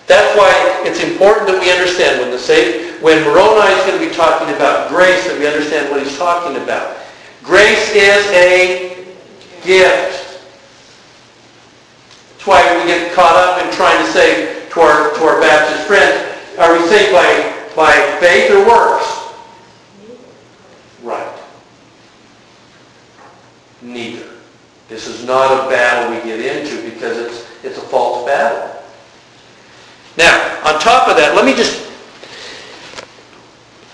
That's 0.06 0.38
why 0.38 0.54
it's 0.86 1.02
important 1.02 1.48
that 1.48 1.60
we 1.60 1.70
understand 1.70 2.20
when 2.20 2.30
the 2.30 2.38
Savior, 2.38 2.94
when 3.02 3.24
Moroni 3.24 3.74
is 3.74 3.86
going 3.86 3.98
to 3.98 4.08
be 4.08 4.14
talking 4.14 4.54
about 4.54 4.88
grace, 4.88 5.26
that 5.26 5.38
we 5.38 5.46
understand 5.46 5.90
what 5.90 6.02
he's 6.02 6.16
talking 6.16 6.62
about. 6.62 6.96
Grace 7.42 7.90
is 7.90 8.26
a 8.30 9.04
gift. 9.64 10.46
That's 12.30 12.46
why 12.46 12.62
we 12.78 12.86
get 12.86 13.12
caught 13.14 13.34
up 13.34 13.64
in 13.64 13.72
trying 13.74 14.04
to 14.04 14.12
say 14.12 14.68
to 14.70 14.80
our, 14.80 15.12
to 15.14 15.24
our 15.24 15.40
Baptist 15.40 15.86
friends, 15.86 16.22
are 16.58 16.72
we 16.72 16.86
saved 16.86 17.12
by, 17.12 17.74
by 17.74 17.92
faith 18.20 18.50
or 18.52 18.66
works? 18.66 19.34
Right. 21.02 21.38
Neither. 23.82 24.26
This 24.88 25.08
is 25.08 25.26
not 25.26 25.66
a 25.66 25.68
battle 25.68 26.14
we 26.14 26.22
get 26.22 26.38
into 26.38 26.88
because 26.88 27.18
it's, 27.18 27.64
it's 27.64 27.78
a 27.78 27.82
false 27.82 28.24
battle. 28.24 28.75
On 30.66 30.80
top 30.80 31.08
of 31.08 31.16
that, 31.16 31.34
let 31.36 31.44
me 31.44 31.54
just, 31.54 31.80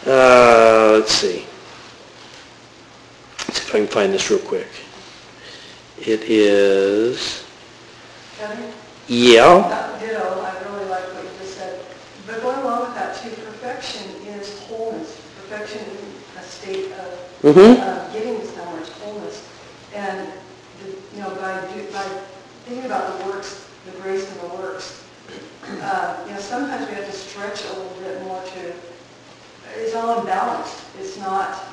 uh, 0.06 0.92
let's 0.98 1.12
see. 1.12 1.44
Let's 3.46 3.60
see 3.60 3.68
if 3.68 3.74
I 3.74 3.78
can 3.78 3.86
find 3.86 4.12
this 4.12 4.30
real 4.30 4.40
quick. 4.40 4.68
It 6.00 6.22
is, 6.22 7.44
Kevin? 8.38 8.72
yeah, 9.06 9.44
Uh, 9.44 9.98
Ditto, 10.00 10.40
I 10.40 10.52
really 10.72 10.88
like 10.88 11.04
what 11.14 11.22
you 11.24 11.30
just 11.40 11.58
said. 11.58 11.78
But 12.26 12.40
going 12.42 12.58
along 12.60 12.86
with 12.86 12.94
that 12.94 13.20
too, 13.22 13.30
perfection 13.30 14.08
is 14.26 14.58
wholeness. 14.60 15.20
Perfection 15.42 15.78
is 15.80 16.00
a 16.38 16.42
state 16.42 16.90
of 16.92 17.18
mm-hmm, 17.42 17.80
uh, 17.82 18.12
getting 18.14 18.40
somewhere, 18.46 18.80
it's 18.80 18.90
wholeness. 19.04 19.46
And, 19.94 20.26
the- 20.82 21.16
you 21.16 21.22
know, 21.22 21.30
by, 21.36 21.60
do- 21.74 21.92
by 21.92 22.02
thinking 22.64 22.86
about 22.86 23.18
the 23.18 23.26
works, 23.26 23.68
the 23.84 23.92
grace 24.00 24.26
and 24.32 24.40
the 24.50 24.54
works, 24.56 25.01
uh, 25.82 26.24
you 26.26 26.34
know, 26.34 26.40
sometimes 26.40 26.88
we 26.88 26.94
have 26.94 27.06
to 27.06 27.12
stretch 27.12 27.64
a 27.64 27.68
little 27.68 27.96
bit 28.00 28.22
more 28.22 28.42
to, 28.42 28.72
it's 29.76 29.94
all 29.94 30.20
in 30.20 30.26
balance. 30.26 30.84
It's 30.98 31.16
not, 31.18 31.64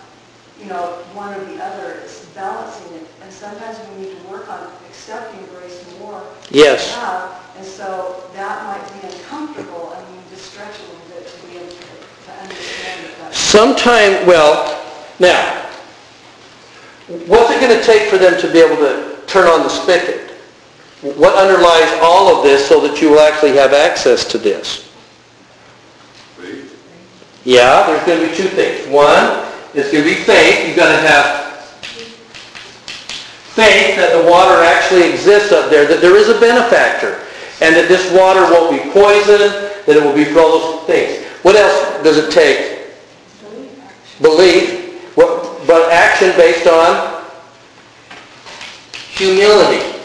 you 0.59 0.65
know, 0.65 1.03
one 1.13 1.33
or 1.33 1.45
the 1.45 1.63
other, 1.63 1.99
it's 2.03 2.25
balancing 2.27 2.97
it. 2.97 3.07
And 3.21 3.31
sometimes 3.31 3.77
we 3.89 4.03
need 4.03 4.17
to 4.17 4.27
work 4.27 4.49
on 4.49 4.71
accepting 4.87 5.45
grace 5.47 5.83
more. 5.99 6.23
Yes. 6.51 6.91
than 6.91 6.99
we 6.99 7.05
have. 7.05 7.55
And 7.57 7.65
so 7.65 8.23
that 8.33 8.63
might 8.65 9.01
be 9.01 9.07
uncomfortable, 9.07 9.93
and 9.93 10.07
we 10.09 10.17
need 10.17 10.29
to 10.29 10.37
stretch 10.37 10.75
a 10.79 10.83
little 10.83 11.07
bit 11.09 11.27
to 11.27 11.47
be 11.47 11.57
able 11.57 11.69
to 11.69 11.99
to 12.25 12.41
understand 12.41 13.05
that 13.19 13.33
sometime, 13.33 14.25
well, 14.25 14.79
now, 15.19 15.65
what's 17.27 17.51
it 17.51 17.59
going 17.59 17.77
to 17.77 17.83
take 17.83 18.09
for 18.09 18.17
them 18.17 18.39
to 18.39 18.51
be 18.51 18.59
able 18.59 18.77
to 18.77 19.17
turn 19.27 19.47
on 19.47 19.63
the 19.63 19.69
spigot? 19.69 20.28
What 21.01 21.35
underlies 21.35 21.99
all 22.01 22.35
of 22.35 22.43
this 22.43 22.67
so 22.67 22.85
that 22.85 23.01
you 23.01 23.11
will 23.11 23.21
actually 23.21 23.55
have 23.55 23.71
access 23.71 24.25
to 24.25 24.37
this? 24.37 24.91
Faith? 26.35 27.41
Yeah, 27.45 27.87
there's 27.87 28.05
going 28.05 28.19
to 28.19 28.27
be 28.27 28.35
two 28.35 28.49
things. 28.49 28.87
One, 28.89 29.47
it's 29.73 29.91
going 29.91 30.03
to 30.03 30.09
be 30.09 30.15
faith. 30.15 30.67
You've 30.67 30.75
got 30.75 30.91
to 30.91 31.07
have 31.07 31.39
faith 33.55 33.95
that 33.95 34.11
the 34.11 34.29
water 34.29 34.61
actually 34.63 35.09
exists 35.09 35.53
up 35.53 35.69
there, 35.69 35.87
that 35.87 36.01
there 36.01 36.17
is 36.17 36.27
a 36.27 36.39
benefactor, 36.39 37.25
and 37.61 37.75
that 37.75 37.87
this 37.87 38.11
water 38.11 38.41
won't 38.41 38.71
be 38.71 38.89
poisoned, 38.91 39.71
that 39.85 39.95
it 39.95 40.03
will 40.03 40.15
be 40.15 40.25
for 40.25 40.39
all 40.39 40.59
those 40.59 40.85
things. 40.85 41.25
What 41.43 41.55
else 41.55 42.03
does 42.03 42.17
it 42.17 42.31
take? 42.31 42.87
Belief, 44.21 45.15
what, 45.15 45.65
but 45.65 45.91
action 45.91 46.31
based 46.35 46.67
on 46.67 47.23
humility. 49.15 49.98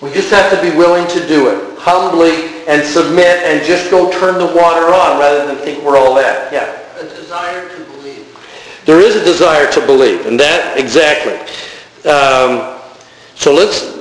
We 0.00 0.10
just 0.12 0.30
have 0.30 0.50
to 0.50 0.60
be 0.62 0.74
willing 0.76 1.06
to 1.08 1.26
do 1.28 1.48
it 1.48 1.78
humbly 1.78 2.64
and 2.66 2.82
submit 2.82 3.42
and 3.44 3.64
just 3.64 3.90
go 3.90 4.10
turn 4.10 4.38
the 4.38 4.46
water 4.46 4.86
on 4.86 5.18
rather 5.18 5.46
than 5.46 5.56
think 5.56 5.84
we're 5.84 5.98
all 5.98 6.14
that. 6.14 6.52
Yeah. 6.52 6.78
A 6.98 7.04
desire 7.04 7.68
to 7.68 7.84
believe. 7.84 8.26
There 8.86 9.00
is 9.00 9.16
a 9.16 9.24
desire 9.24 9.70
to 9.72 9.86
believe, 9.86 10.26
and 10.26 10.40
that, 10.40 10.78
exactly. 10.78 11.34
Um, 12.10 12.78
so 13.34 13.52
let's, 13.52 13.96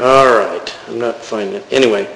all 0.00 0.26
right, 0.26 0.76
I'm 0.86 0.98
not 0.98 1.16
finding 1.16 1.56
it. 1.56 1.66
Anyway. 1.72 2.14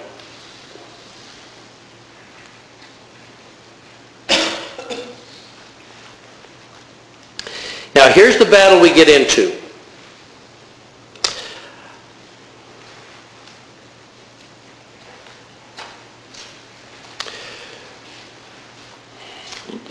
Now, 7.95 8.09
here's 8.09 8.39
the 8.39 8.47
battle 8.47 8.81
we 8.81 8.93
get 8.93 9.09
into. 9.09 9.62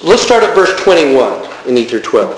Let's 0.04 0.24
start 0.24 0.42
at 0.42 0.56
verse 0.56 0.74
21 0.82 1.48
in 1.68 1.78
Ether 1.78 2.00
12. 2.00 2.34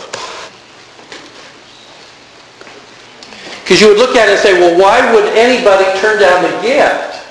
Because 3.64 3.80
you 3.80 3.88
would 3.88 3.98
look 3.98 4.18
at 4.18 4.28
it 4.28 4.34
and 4.34 4.40
say, 4.40 4.60
well, 4.60 4.76
why 4.76 5.00
would 5.16 5.24
anybody 5.32 5.88
turn 6.02 6.20
down 6.20 6.44
the 6.44 6.52
gift? 6.62 7.24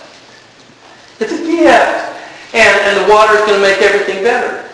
It's 1.20 1.32
a 1.32 1.44
gift. 1.44 2.56
And, 2.56 2.72
and 2.80 3.04
the 3.04 3.12
water 3.12 3.34
is 3.36 3.44
going 3.44 3.60
to 3.60 3.66
make 3.68 3.82
everything 3.82 4.24
better. 4.24 4.64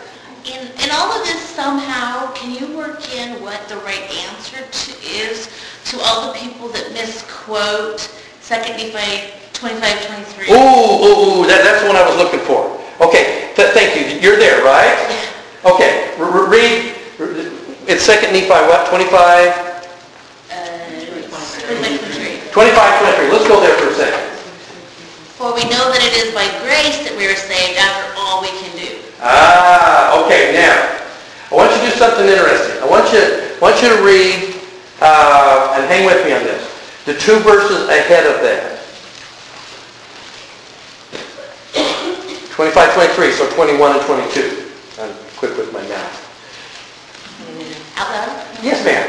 In, 0.47 0.62
in 0.79 0.90
all 0.94 1.11
of 1.11 1.27
this 1.27 1.42
somehow, 1.42 2.33
can 2.35 2.55
you 2.55 2.79
work 2.79 3.03
in 3.12 3.42
what 3.42 3.59
the 3.68 3.79
right 3.79 4.07
answer 4.31 4.62
to 4.62 4.90
is 5.03 5.51
to 5.87 5.99
all 6.03 6.33
the 6.33 6.38
people 6.38 6.68
that 6.68 6.92
misquote 6.92 7.99
2 8.47 8.55
Nephi 8.55 9.35
25, 9.55 10.07
23? 10.07 10.55
Ooh, 10.55 10.55
ooh, 10.55 11.42
ooh, 11.42 11.47
that, 11.51 11.66
that's 11.66 11.83
the 11.83 11.88
one 11.88 11.97
I 11.97 12.07
was 12.07 12.16
looking 12.16 12.47
for. 12.47 12.79
Okay, 13.05 13.51
th- 13.57 13.75
thank 13.75 13.99
you. 13.99 14.21
You're 14.21 14.38
there, 14.38 14.62
right? 14.62 15.17
Okay, 15.68 16.16
read, 16.16 16.96
it's 17.85 18.07
2 18.07 18.33
Nephi 18.33 18.48
what, 18.48 18.88
25? 18.88 19.12
Uh, 20.48 20.88
25, 21.28 21.28
23. 21.28 22.40
25, 22.48 23.00
23. 23.04 23.28
Let's 23.28 23.48
go 23.48 23.61
there 23.61 23.76
for 23.76 23.92
a 23.92 23.94
second. 23.94 24.24
For 25.37 25.52
we 25.52 25.68
know 25.68 25.92
that 25.92 26.00
it 26.00 26.16
is 26.24 26.33
by 26.33 26.48
grace 26.64 27.04
that 27.04 27.12
we 27.20 27.28
are 27.28 27.37
saved 27.37 27.76
after 27.76 28.16
all 28.16 28.40
we 28.40 28.48
can 28.48 28.72
do. 28.81 28.96
Ah, 29.20 30.24
okay, 30.24 30.57
now, 30.57 30.72
I 31.52 31.54
want 31.54 31.68
you 31.76 31.85
to 31.85 31.92
do 31.92 31.92
something 32.00 32.24
interesting. 32.24 32.81
I 32.81 32.88
want 32.88 33.12
you, 33.12 33.20
I 33.20 33.59
want 33.61 33.76
you 33.83 33.92
to 33.92 34.00
read, 34.00 34.57
uh, 35.04 35.76
and 35.76 35.85
hang 35.85 36.07
with 36.07 36.24
me 36.24 36.33
on 36.33 36.44
this, 36.48 36.64
the 37.04 37.12
two 37.12 37.40
verses 37.44 37.92
ahead 37.92 38.24
of 38.24 38.40
that. 38.40 38.81
25, 42.57 42.94
23, 42.94 43.33
so 43.33 43.50
21 43.52 43.92
and 43.92 44.02
22. 44.07 44.67
Quick 45.38 45.57
with 45.57 45.72
my 45.72 45.87
math. 45.87 46.18
Out 47.94 48.11
loud. 48.11 48.35
Yes, 48.59 48.83
ma'am. 48.83 49.07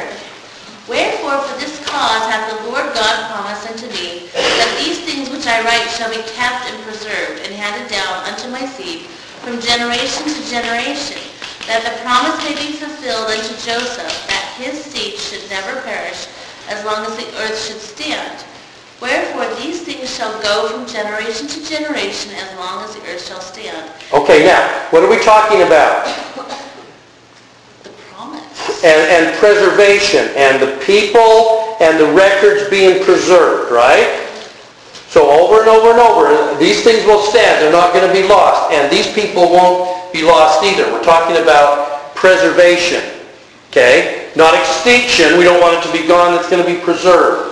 Wherefore, 0.86 1.42
for 1.42 1.58
this 1.58 1.82
cause 1.89 2.30
hath 2.30 2.54
the 2.54 2.70
Lord 2.70 2.86
God 2.94 3.18
promised 3.34 3.65
unto 3.65 3.89
me, 3.98 4.30
that 4.38 4.78
these 4.78 5.02
things 5.10 5.34
which 5.34 5.50
I 5.50 5.65
write 5.65 5.89
shall 5.89 6.13
be 6.13 6.22
kept 6.38 6.70
and 6.70 6.78
preserved, 6.86 7.42
and 7.42 7.50
handed 7.50 7.89
down 7.89 8.30
unto 8.30 8.46
my 8.54 8.62
seed 8.78 9.10
from 9.42 9.58
generation 9.58 10.30
to 10.30 10.42
generation, 10.46 11.18
that 11.65 11.82
the 11.82 11.98
promise 12.06 12.38
may 12.46 12.54
be 12.54 12.78
fulfilled 12.78 13.34
unto 13.34 13.54
Joseph, 13.65 14.13
that 14.30 14.54
his 14.62 14.86
seed 14.86 15.18
should 15.18 15.50
never 15.50 15.82
perish, 15.82 16.30
as 16.70 16.86
long 16.86 17.10
as 17.10 17.18
the 17.18 17.26
earth 17.42 17.58
should 17.58 17.82
stand. 17.82 18.46
Wherefore 19.02 19.48
these 19.56 19.82
things 19.82 20.14
shall 20.14 20.32
go 20.42 20.68
from 20.70 20.86
generation 20.86 21.48
to 21.48 21.64
generation, 21.64 22.34
as 22.36 22.58
long 22.58 22.84
as 22.84 22.96
the 22.96 23.02
earth 23.08 23.26
shall 23.26 23.40
stand. 23.40 23.90
Okay, 24.14 24.46
now, 24.46 24.68
what 24.92 25.04
are 25.04 25.10
we 25.10 25.20
talking 25.24 25.62
about? 25.64 26.08
The 27.84 27.90
promise. 28.12 28.84
and, 28.84 29.28
and 29.28 29.38
preservation 29.38 30.28
and 30.36 30.62
the 30.62 30.78
people 30.86 31.78
and 31.80 31.98
the 31.98 32.12
records 32.12 32.70
being 32.70 33.04
preserved, 33.06 33.72
right? 33.72 34.28
So 35.08 35.32
over 35.32 35.62
and 35.62 35.70
over 35.70 35.92
and 35.92 36.00
over, 36.00 36.60
these 36.60 36.84
things 36.84 37.06
will 37.06 37.22
stand. 37.24 37.64
They're 37.64 37.72
not 37.72 37.94
going 37.94 38.06
to 38.06 38.14
be 38.14 38.28
lost. 38.28 38.72
And 38.72 38.92
these 38.92 39.12
people 39.14 39.50
won't 39.50 40.14
be 40.14 40.22
lost 40.22 40.64
either. 40.64 40.84
We're 40.92 41.04
talking 41.04 41.42
about 41.42 42.14
preservation, 42.16 43.02
okay? 43.70 44.30
Not 44.36 44.54
extinction. 44.54 45.38
We 45.38 45.46
don't 45.46 45.62
want 45.62 45.84
it 45.84 45.88
to 45.90 45.98
be 45.98 46.08
gone. 46.08 46.38
It's 46.38 46.50
going 46.50 46.64
to 46.64 46.70
be 46.70 46.80
preserved. 46.80 47.49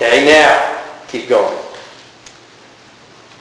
Okay, 0.00 0.26
now, 0.26 0.80
keep 1.08 1.28
going. 1.28 1.58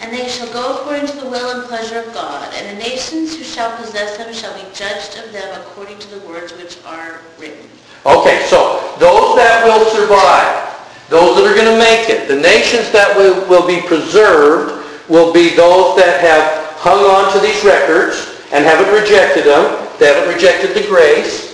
And 0.01 0.11
they 0.11 0.27
shall 0.27 0.51
go 0.51 0.81
according 0.81 1.05
to 1.05 1.17
the 1.17 1.29
will 1.29 1.51
and 1.51 1.69
pleasure 1.69 1.99
of 1.99 2.11
God, 2.15 2.51
and 2.55 2.75
the 2.75 2.81
nations 2.81 3.37
who 3.37 3.43
shall 3.43 3.77
possess 3.77 4.17
them 4.17 4.33
shall 4.33 4.55
be 4.55 4.65
judged 4.73 5.19
of 5.19 5.31
them 5.31 5.61
according 5.61 5.99
to 5.99 6.07
the 6.09 6.19
words 6.27 6.53
which 6.53 6.83
are 6.83 7.21
written. 7.37 7.69
Okay, 8.07 8.43
so 8.49 8.81
those 8.97 9.35
that 9.37 9.65
will 9.65 9.85
survive, 9.85 10.65
those 11.09 11.35
that 11.37 11.45
are 11.45 11.53
going 11.53 11.69
to 11.69 11.77
make 11.77 12.09
it, 12.09 12.27
the 12.27 12.41
nations 12.41 12.89
that 12.89 13.15
will, 13.15 13.47
will 13.47 13.67
be 13.67 13.85
preserved 13.85 14.83
will 15.09 15.31
be 15.31 15.49
those 15.53 15.95
that 15.97 16.21
have 16.21 16.73
hung 16.81 17.05
on 17.05 17.31
to 17.33 17.39
these 17.39 17.63
records 17.63 18.41
and 18.51 18.65
haven't 18.65 18.91
rejected 18.91 19.45
them. 19.45 19.87
They 19.99 20.07
haven't 20.07 20.33
rejected 20.33 20.73
the 20.73 20.87
grace. 20.89 21.46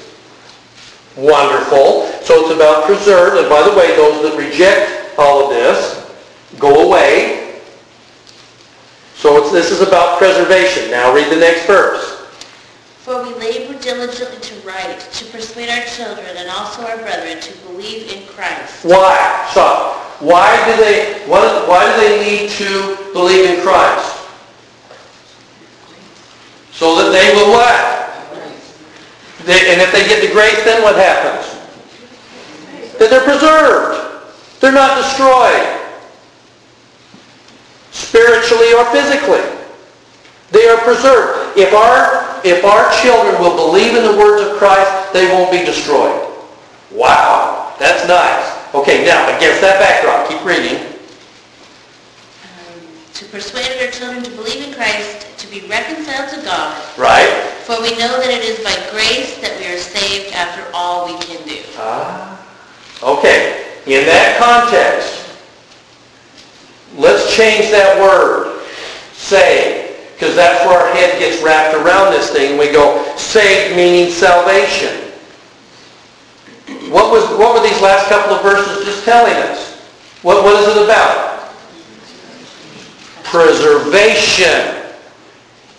Wonderful. 1.16 2.08
So 2.24 2.46
it's 2.46 2.56
about 2.56 2.86
preserved. 2.86 3.38
And 3.38 3.50
by 3.50 3.62
the 3.62 3.76
way, 3.76 3.96
those 3.96 4.24
that 4.24 4.38
reject 4.38 5.18
all 5.20 5.46
of 5.46 5.50
this, 5.52 6.12
go 6.60 6.88
away. 6.88 7.60
So 9.16 9.38
it's, 9.38 9.52
this 9.52 9.72
is 9.72 9.82
about 9.82 10.18
preservation. 10.18 10.90
Now 10.92 11.14
read 11.14 11.32
the 11.32 11.40
next 11.40 11.66
verse. 11.66 12.20
For 13.04 13.22
we 13.22 13.34
labor 13.36 13.78
diligently 13.80 14.40
to 14.40 14.56
write, 14.68 15.00
to 15.00 15.26
persuade 15.26 15.70
our 15.70 15.84
children 15.86 16.38
and 16.38 16.50
also 16.50 16.86
our 16.88 16.98
brethren 16.98 17.40
to 17.42 17.58
believe 17.68 18.12
in 18.12 18.26
Christ. 18.28 18.86
Why? 18.86 19.48
Stop. 19.52 19.98
Why 20.22 20.56
do 20.66 20.82
they, 20.82 21.22
what, 21.28 21.68
why 21.68 21.94
do 21.94 22.02
they 22.02 22.24
need 22.24 22.50
to 22.52 22.98
believe 23.12 23.50
in 23.50 23.62
Christ? 23.62 24.20
So 26.72 26.96
that 26.96 27.12
they 27.12 27.36
will 27.36 27.52
what? 27.52 28.03
And 29.46 29.82
if 29.82 29.92
they 29.92 30.08
get 30.08 30.26
the 30.26 30.34
grace, 30.34 30.64
then 30.64 30.82
what 30.82 30.96
happens? 30.96 31.60
That 33.00 33.10
they're 33.10 33.24
preserved. 33.24 34.00
They're 34.62 34.72
not 34.72 35.02
destroyed. 35.02 35.82
Spiritually 37.92 38.74
or 38.74 38.86
physically. 38.92 39.44
They 40.52 40.68
are 40.70 40.78
preserved. 40.78 41.58
If 41.58 41.74
our, 41.74 42.40
if 42.46 42.64
our 42.64 42.92
children 43.02 43.42
will 43.42 43.56
believe 43.56 43.96
in 43.96 44.04
the 44.04 44.18
words 44.18 44.48
of 44.48 44.58
Christ, 44.58 45.12
they 45.12 45.28
won't 45.28 45.52
be 45.52 45.66
destroyed. 45.66 46.30
Wow. 46.92 47.76
That's 47.80 48.08
nice. 48.08 48.74
Okay, 48.74 49.06
now, 49.06 49.36
against 49.36 49.62
that 49.62 49.80
backdrop, 49.80 50.30
keep 50.30 50.44
reading. 50.46 50.78
Um, 52.44 52.82
to 53.14 53.26
persuade 53.26 53.84
our 53.84 53.92
children 53.92 54.24
to 54.24 54.32
believe 54.32 54.68
in 54.68 54.74
Christ, 54.74 55.23
to 55.44 55.52
be 55.52 55.68
reconciled 55.68 56.30
to 56.32 56.42
God. 56.46 56.72
Right? 56.98 57.28
For 57.68 57.76
we 57.82 57.92
know 58.00 58.16
that 58.20 58.32
it 58.32 58.44
is 58.48 58.64
by 58.64 58.74
grace 58.92 59.38
that 59.44 59.60
we 59.60 59.68
are 59.68 59.78
saved 59.78 60.34
after 60.34 60.64
all 60.74 61.06
we 61.06 61.20
can 61.20 61.46
do. 61.48 61.60
Ah. 61.78 62.40
Okay. 63.04 63.68
In 63.86 64.06
that 64.06 64.40
context, 64.40 65.28
let's 66.96 67.36
change 67.36 67.70
that 67.72 68.00
word, 68.00 68.64
save, 69.12 70.00
because 70.14 70.36
that's 70.36 70.66
where 70.66 70.80
our 70.80 70.94
head 70.96 71.20
gets 71.20 71.44
wrapped 71.44 71.76
around 71.76 72.14
this 72.14 72.32
thing. 72.32 72.52
And 72.52 72.60
we 72.60 72.72
go, 72.72 73.04
saved 73.18 73.76
meaning 73.76 74.12
salvation. 74.12 75.12
What 76.90 77.12
was 77.12 77.28
what 77.38 77.56
were 77.56 77.68
these 77.68 77.82
last 77.82 78.08
couple 78.08 78.36
of 78.36 78.44
verses 78.44 78.86
just 78.86 79.04
telling 79.04 79.34
us? 79.34 79.74
What, 80.22 80.46
what 80.46 80.56
is 80.64 80.78
it 80.78 80.84
about? 80.84 81.52
Preservation. 83.26 84.73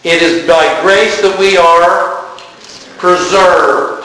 It 0.05 0.21
is 0.21 0.47
by 0.47 0.83
grace 0.83 1.19
that 1.23 1.35
we 1.41 1.57
are 1.57 2.29
preserved. 3.01 4.05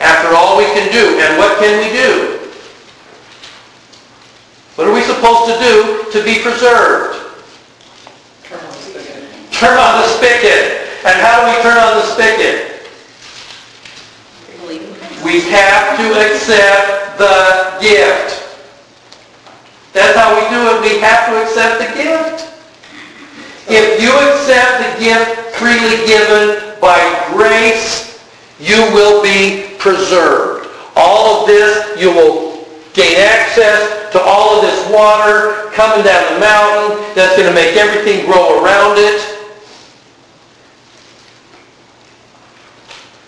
After 0.00 0.34
all 0.34 0.56
we 0.56 0.64
can 0.72 0.90
do. 0.90 1.20
And 1.20 1.36
what 1.36 1.60
can 1.60 1.76
we 1.76 1.92
do? 1.92 2.40
What 4.76 4.88
are 4.88 4.94
we 4.94 5.02
supposed 5.02 5.52
to 5.52 5.60
do 5.60 6.10
to 6.10 6.24
be 6.24 6.40
preserved? 6.40 7.20
Turn 9.52 9.76
on 9.76 10.00
the 10.00 10.08
spigot. 10.16 10.88
And 11.04 11.20
how 11.20 11.44
do 11.44 11.52
we 11.52 11.62
turn 11.62 11.76
on 11.76 12.00
the 12.00 12.06
spigot? 12.16 12.80
We 15.22 15.42
have 15.52 15.98
to 15.98 16.32
accept 16.32 17.18
the 17.18 17.76
gift. 17.78 18.40
That's 19.92 20.16
how 20.16 20.34
we 20.34 20.48
do 20.48 20.76
it. 20.76 20.80
We 20.80 20.98
have 21.00 21.28
to 21.28 21.42
accept 21.42 21.78
the 21.78 22.02
gift. 22.02 22.49
If 23.72 24.02
you 24.02 24.10
accept 24.10 24.82
the 24.82 25.04
gift 25.04 25.54
freely 25.54 26.04
given 26.04 26.74
by 26.80 26.98
grace, 27.32 28.20
you 28.58 28.82
will 28.92 29.22
be 29.22 29.76
preserved. 29.78 30.68
All 30.96 31.40
of 31.40 31.46
this 31.46 32.00
you 32.00 32.10
will 32.10 32.66
gain 32.94 33.16
access 33.18 34.10
to 34.10 34.20
all 34.20 34.56
of 34.56 34.62
this 34.62 34.90
water 34.92 35.70
coming 35.70 36.04
down 36.04 36.34
the 36.34 36.40
mountain 36.40 37.14
that's 37.14 37.36
going 37.36 37.48
to 37.48 37.54
make 37.54 37.76
everything 37.76 38.26
grow 38.26 38.60
around 38.60 38.98
it. 38.98 39.38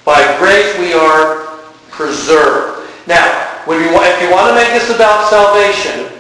By 0.05 0.37
grace 0.39 0.77
we 0.81 0.93
are 0.93 1.61
preserved. 1.91 2.91
Now, 3.07 3.29
when 3.67 3.81
you, 3.81 3.91
if 3.93 4.23
you 4.23 4.31
want 4.33 4.49
to 4.49 4.55
make 4.55 4.73
this 4.73 4.91
about 4.91 5.31
salvation, 5.31 6.11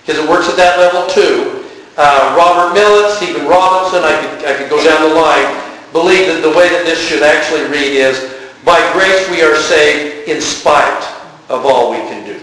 because 0.00 0.22
it 0.22 0.26
works 0.26 0.48
at 0.48 0.56
that 0.56 0.78
level 0.78 1.06
too, 1.06 1.63
uh, 1.96 2.34
Robert 2.36 2.74
Millet, 2.74 3.12
Stephen 3.12 3.46
Robinson, 3.46 4.02
I 4.02 4.18
could, 4.20 4.44
I 4.46 4.54
could 4.54 4.70
go 4.70 4.82
down 4.82 5.08
the 5.08 5.14
line, 5.14 5.46
believe 5.92 6.26
that 6.26 6.42
the 6.42 6.50
way 6.50 6.68
that 6.68 6.84
this 6.84 6.98
should 6.98 7.22
actually 7.22 7.70
read 7.70 7.94
is, 7.94 8.34
by 8.64 8.80
grace 8.92 9.28
we 9.30 9.42
are 9.42 9.56
saved 9.56 10.28
in 10.28 10.40
spite 10.40 11.04
of 11.48 11.66
all 11.66 11.90
we 11.90 11.98
can 11.98 12.26
do. 12.26 12.40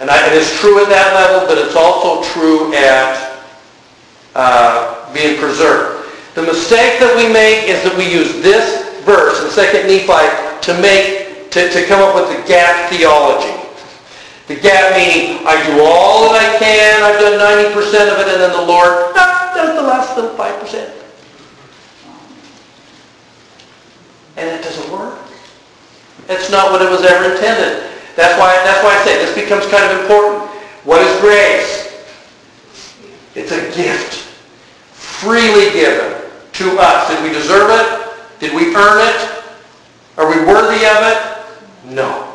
And 0.00 0.10
I, 0.10 0.26
it 0.26 0.32
is 0.32 0.50
true 0.58 0.82
at 0.82 0.88
that 0.88 1.14
level, 1.14 1.46
but 1.46 1.58
it's 1.58 1.76
also 1.76 2.26
true 2.32 2.74
at 2.74 3.38
uh, 4.34 5.12
being 5.14 5.38
preserved. 5.38 6.10
The 6.34 6.42
mistake 6.42 6.98
that 6.98 7.14
we 7.14 7.32
make 7.32 7.68
is 7.68 7.84
that 7.84 7.96
we 7.96 8.10
use 8.10 8.42
this 8.42 8.82
verse 9.04 9.38
in 9.38 9.50
2 9.54 9.86
Nephi 9.86 10.66
to 10.66 10.80
make, 10.80 11.50
to, 11.52 11.70
to 11.70 11.86
come 11.86 12.02
up 12.02 12.16
with 12.16 12.36
the 12.36 12.42
gap 12.48 12.90
theology. 12.90 13.63
The 14.46 14.56
gap 14.56 14.92
meaning, 14.92 15.40
I 15.46 15.56
do 15.64 15.80
all 15.82 16.28
that 16.28 16.36
I 16.36 16.58
can, 16.58 17.02
I've 17.02 17.18
done 17.18 17.40
90% 17.40 18.12
of 18.12 18.18
it, 18.20 18.28
and 18.28 18.42
then 18.42 18.52
the 18.52 18.60
Lord 18.60 19.12
ah, 19.16 19.52
does 19.54 19.74
the 19.74 19.82
last 19.82 20.16
little 20.16 20.36
5%. 20.36 20.92
And 24.36 24.48
it 24.48 24.62
doesn't 24.62 24.92
work. 24.92 25.18
That's 26.26 26.50
not 26.50 26.72
what 26.72 26.82
it 26.82 26.90
was 26.90 27.04
ever 27.04 27.32
intended. 27.34 27.90
That's 28.16 28.38
why, 28.38 28.52
that's 28.64 28.84
why 28.84 28.94
I 28.94 29.04
say 29.04 29.16
this 29.16 29.34
becomes 29.34 29.66
kind 29.66 29.84
of 29.90 30.02
important. 30.02 30.50
What 30.84 31.00
is 31.00 31.20
grace? 31.20 32.04
It's 33.34 33.50
a 33.50 33.60
gift, 33.74 34.14
freely 34.92 35.72
given 35.72 36.20
to 36.52 36.78
us. 36.78 37.08
Did 37.08 37.22
we 37.22 37.30
deserve 37.30 37.70
it? 37.70 38.40
Did 38.40 38.54
we 38.54 38.74
earn 38.76 39.08
it? 39.08 39.44
Are 40.18 40.28
we 40.28 40.44
worthy 40.44 40.84
of 40.84 41.00
it? 41.00 41.94
No. 41.94 42.33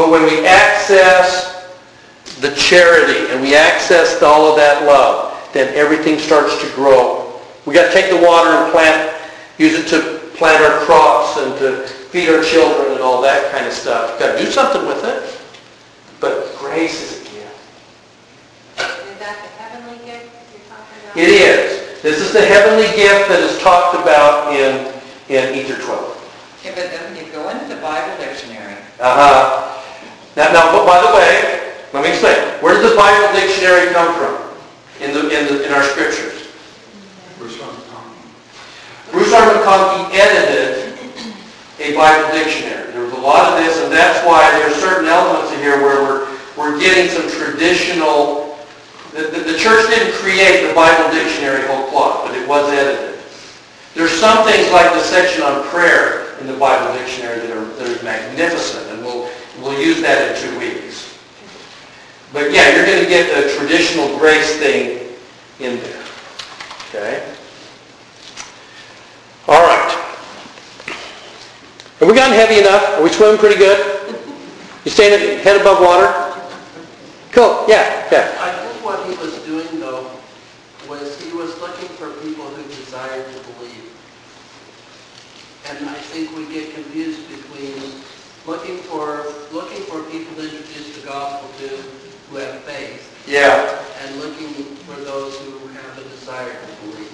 But 0.00 0.08
when 0.10 0.22
we 0.22 0.46
access 0.46 1.68
the 2.40 2.54
charity 2.54 3.30
and 3.30 3.42
we 3.42 3.54
access 3.54 4.22
all 4.22 4.48
of 4.48 4.56
that 4.56 4.86
love, 4.86 5.36
then 5.52 5.74
everything 5.76 6.18
starts 6.18 6.58
to 6.62 6.74
grow. 6.74 7.38
We 7.66 7.74
got 7.74 7.88
to 7.88 7.92
take 7.92 8.08
the 8.08 8.16
water 8.16 8.48
and 8.48 8.72
plant, 8.72 9.12
use 9.58 9.74
it 9.78 9.88
to 9.90 10.24
plant 10.38 10.64
our 10.64 10.80
crops 10.86 11.36
and 11.36 11.52
to 11.58 11.86
feed 11.86 12.30
our 12.30 12.42
children 12.42 12.92
and 12.92 13.02
all 13.02 13.20
that 13.20 13.52
kind 13.52 13.66
of 13.66 13.74
stuff. 13.74 14.18
Got 14.18 14.38
to 14.38 14.42
do 14.42 14.50
something 14.50 14.86
with 14.86 15.04
it. 15.04 15.38
But 16.18 16.56
grace 16.56 17.02
is 17.02 17.20
a 17.20 17.24
gift. 17.24 17.60
Is 18.78 19.18
that 19.18 19.36
the 19.36 19.52
heavenly 19.60 19.98
gift 20.06 20.32
you're 20.32 20.64
talking 20.64 20.96
about? 21.04 21.16
It 21.18 21.28
is. 21.28 22.00
This 22.00 22.22
is 22.22 22.32
the 22.32 22.40
heavenly 22.40 22.88
gift 22.96 23.28
that 23.28 23.40
is 23.40 23.60
talked 23.60 24.00
about 24.00 24.54
in, 24.56 24.94
in 25.28 25.54
Ether 25.54 25.78
12. 25.78 26.16
Yeah, 26.64 26.74
but 26.74 26.90
then 26.90 27.16
you 27.16 27.30
go 27.32 27.50
into 27.50 27.66
the 27.74 27.80
Bible 27.82 28.16
dictionary, 28.16 28.76
Uh-huh. 28.98 29.76
Now, 30.36 30.52
now, 30.52 30.86
by 30.86 31.00
the 31.00 31.12
way, 31.16 31.74
let 31.92 32.04
me 32.04 32.10
explain. 32.10 32.36
Where 32.62 32.74
did 32.74 32.90
the 32.90 32.96
Bible 32.96 33.32
dictionary 33.34 33.92
come 33.92 34.14
from 34.14 34.34
in, 35.02 35.12
the, 35.12 35.22
in, 35.30 35.46
the, 35.46 35.66
in 35.66 35.72
our 35.72 35.82
scriptures? 35.82 36.40
Bruce 39.10 39.32
R. 39.34 39.42
McConkie 39.42 40.14
edited 40.14 40.94
a 41.80 41.96
Bible 41.96 42.30
dictionary. 42.32 42.92
There 42.92 43.02
was 43.02 43.12
a 43.12 43.20
lot 43.20 43.50
of 43.50 43.64
this, 43.64 43.82
and 43.82 43.92
that's 43.92 44.24
why 44.26 44.50
there 44.52 44.70
are 44.70 44.74
certain 44.74 45.08
elements 45.08 45.52
in 45.52 45.58
here 45.58 45.82
where 45.82 46.02
we're, 46.02 46.38
we're 46.56 46.78
getting 46.78 47.10
some 47.10 47.28
traditional... 47.28 48.56
The, 49.12 49.22
the, 49.22 49.52
the 49.52 49.58
church 49.58 49.90
didn't 49.90 50.14
create 50.14 50.68
the 50.68 50.74
Bible 50.74 51.10
dictionary 51.12 51.66
whole 51.66 51.88
cloth, 51.90 52.28
but 52.28 52.36
it 52.36 52.46
was 52.46 52.70
edited. 52.72 53.18
There's 53.94 54.12
some 54.12 54.46
things 54.46 54.70
like 54.70 54.92
the 54.92 55.00
section 55.00 55.42
on 55.42 55.66
prayer 55.68 56.38
in 56.38 56.46
the 56.46 56.56
Bible 56.56 56.94
dictionary 56.96 57.40
that 57.40 57.50
are, 57.50 57.64
that 57.64 57.88
are 57.88 58.04
magnificent, 58.04 58.89
we'll, 59.62 59.78
use 59.80 60.00
that 60.02 60.36
in 60.36 60.42
two 60.42 60.58
weeks. 60.58 61.18
But 62.32 62.52
yeah, 62.52 62.74
you're 62.74 62.86
going 62.86 63.02
to 63.02 63.08
get 63.08 63.26
a 63.30 63.56
traditional 63.56 64.18
grace 64.18 64.58
thing 64.58 65.08
in 65.58 65.80
there. 65.80 66.02
Okay? 66.88 67.34
All 69.48 69.62
right. 69.62 69.90
Have 71.98 72.08
we 72.08 72.14
gotten 72.14 72.34
heavy 72.34 72.60
enough? 72.60 72.98
Are 72.98 73.02
we 73.02 73.10
swimming 73.10 73.38
pretty 73.38 73.56
good? 73.58 74.00
You 74.84 74.90
staying 74.90 75.40
head 75.40 75.60
above 75.60 75.80
water? 75.80 76.08
Cool. 77.32 77.64
Yeah. 77.68 78.08
Yeah. 78.10 78.34
I 78.40 78.50
think 78.52 78.84
what 78.84 79.06
he 79.06 79.14
was 79.16 79.38
doing 79.44 79.78
though, 79.78 80.10
was 80.88 81.22
he 81.22 81.32
was 81.36 81.58
looking 81.60 81.88
for 81.90 82.10
people 82.22 82.44
who 82.44 82.62
desired 82.74 83.26
to 83.26 83.40
believe. 83.52 83.92
And 85.68 85.88
I 85.88 85.94
think 85.94 86.34
we 86.36 86.52
get 86.52 86.74
confused 86.74 87.29
looking 88.46 88.78
for, 88.78 89.26
looking 89.52 89.82
for 89.84 90.02
people 90.10 90.34
to 90.36 90.42
introduce 90.44 90.96
the 91.00 91.06
gospel 91.06 91.48
to 91.58 91.68
who 92.30 92.36
have 92.36 92.60
faith 92.62 93.06
Yeah. 93.26 93.78
and 94.02 94.16
looking 94.20 94.48
for 94.86 94.96
those 95.00 95.36
who 95.38 95.68
have 95.68 95.98
a 95.98 96.08
desire 96.08 96.50
to 96.50 96.86
believe. 96.86 97.10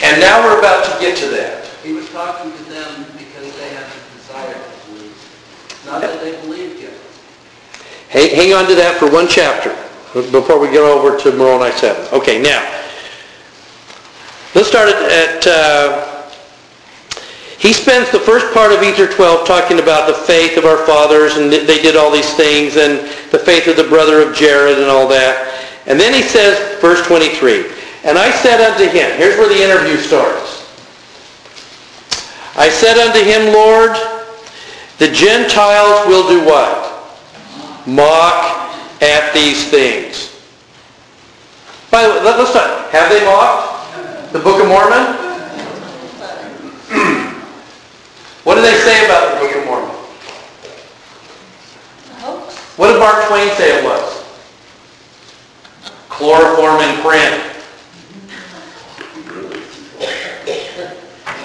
And 0.00 0.20
now 0.20 0.44
we're 0.44 0.58
about 0.58 0.84
to 0.84 0.98
get 1.00 1.16
to 1.18 1.28
that. 1.28 1.66
He 1.84 1.92
was 1.92 2.08
talking 2.10 2.50
to 2.52 2.62
them 2.64 3.06
because 3.16 3.54
they 3.56 3.68
had 3.70 3.84
a 3.84 4.16
desire 4.18 4.54
to 4.54 4.90
believe, 4.92 5.82
not 5.86 6.00
that 6.00 6.20
they 6.20 6.32
believed 6.40 6.80
yet. 6.80 6.92
Hang, 8.08 8.30
hang 8.34 8.52
on 8.54 8.66
to 8.66 8.74
that 8.74 8.96
for 8.98 9.10
one 9.10 9.28
chapter 9.28 9.70
before 10.30 10.58
we 10.58 10.68
get 10.70 10.80
over 10.82 11.16
to 11.18 11.32
Moroni 11.32 11.72
7. 11.72 12.12
Okay, 12.12 12.42
now, 12.42 12.60
let's 14.54 14.68
start 14.68 14.88
at, 14.88 15.02
at 15.02 15.46
uh, 15.46 16.11
he 17.62 17.72
spends 17.72 18.10
the 18.10 18.18
first 18.18 18.52
part 18.52 18.72
of 18.72 18.82
Ether 18.82 19.06
12 19.06 19.46
talking 19.46 19.78
about 19.78 20.08
the 20.08 20.14
faith 20.14 20.58
of 20.58 20.64
our 20.64 20.84
fathers, 20.84 21.36
and 21.36 21.52
they 21.52 21.80
did 21.80 21.94
all 21.94 22.10
these 22.10 22.34
things, 22.34 22.76
and 22.76 23.08
the 23.30 23.38
faith 23.38 23.68
of 23.68 23.76
the 23.76 23.84
brother 23.84 24.20
of 24.20 24.34
Jared 24.34 24.78
and 24.78 24.90
all 24.90 25.06
that. 25.06 25.64
And 25.86 25.98
then 25.98 26.12
he 26.12 26.22
says, 26.22 26.58
verse 26.80 27.06
23, 27.06 27.70
And 28.02 28.18
I 28.18 28.32
said 28.32 28.60
unto 28.60 28.82
him, 28.88 29.16
here's 29.16 29.38
where 29.38 29.48
the 29.48 29.62
interview 29.62 29.96
starts. 29.98 30.66
I 32.56 32.68
said 32.68 32.98
unto 32.98 33.22
him, 33.22 33.52
Lord, 33.52 33.94
the 34.98 35.12
Gentiles 35.12 36.08
will 36.08 36.26
do 36.26 36.44
what? 36.44 37.14
Mock 37.86 38.74
at 39.00 39.32
these 39.32 39.70
things. 39.70 40.34
By 41.92 42.02
the 42.02 42.08
way, 42.08 42.24
let, 42.24 42.40
us 42.40 42.50
start. 42.50 42.90
Have 42.90 43.08
they 43.08 43.24
mocked 43.24 44.32
the 44.32 44.40
Book 44.40 44.60
of 44.60 44.66
Mormon? 44.66 45.28
what 48.44 48.56
do 48.56 48.62
they 48.62 48.74
say 48.78 49.04
about 49.04 49.34
the 49.34 49.40
Book 49.40 49.56
of 49.56 49.64
Mormon? 49.66 49.90
What 52.76 52.92
did 52.92 52.98
Mark 52.98 53.28
Twain 53.28 53.48
say 53.56 53.78
it 53.78 53.84
was? 53.84 54.24
Chloroform 56.08 56.80
and 56.80 57.02
print. 57.02 57.52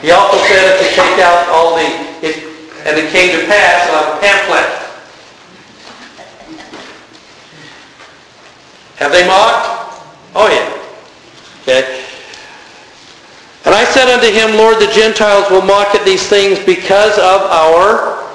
He 0.02 0.12
also 0.12 0.38
said 0.48 0.74
if 0.74 0.80
they 0.80 0.90
take 0.96 1.20
out 1.20 1.48
all 1.50 1.76
the, 1.76 1.84
it, 2.26 2.38
and 2.86 2.98
it 2.98 3.12
came 3.12 3.40
to 3.40 3.46
pass, 3.48 3.90
like 3.92 4.16
a 4.16 4.20
pamphlet. 4.22 4.78
Have 8.98 9.12
they 9.12 9.28
mocked? 9.28 10.02
Oh 10.34 10.48
yeah. 10.48 10.74
Okay. 11.64 12.07
I 13.78 13.86
said 13.86 14.10
unto 14.12 14.26
him, 14.26 14.58
Lord, 14.58 14.80
the 14.80 14.92
Gentiles 14.92 15.52
will 15.52 15.62
mock 15.62 15.94
at 15.94 16.04
these 16.04 16.26
things 16.26 16.58
because 16.58 17.14
of 17.20 17.42
our 17.46 18.26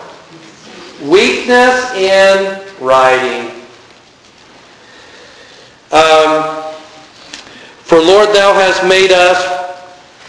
weakness 1.03 1.93
in 1.95 2.63
writing. 2.79 3.51
Um, 5.91 6.63
for 7.83 7.99
Lord, 7.99 8.29
thou 8.29 8.55
hast 8.55 8.87
made 8.87 9.11
us 9.11 9.43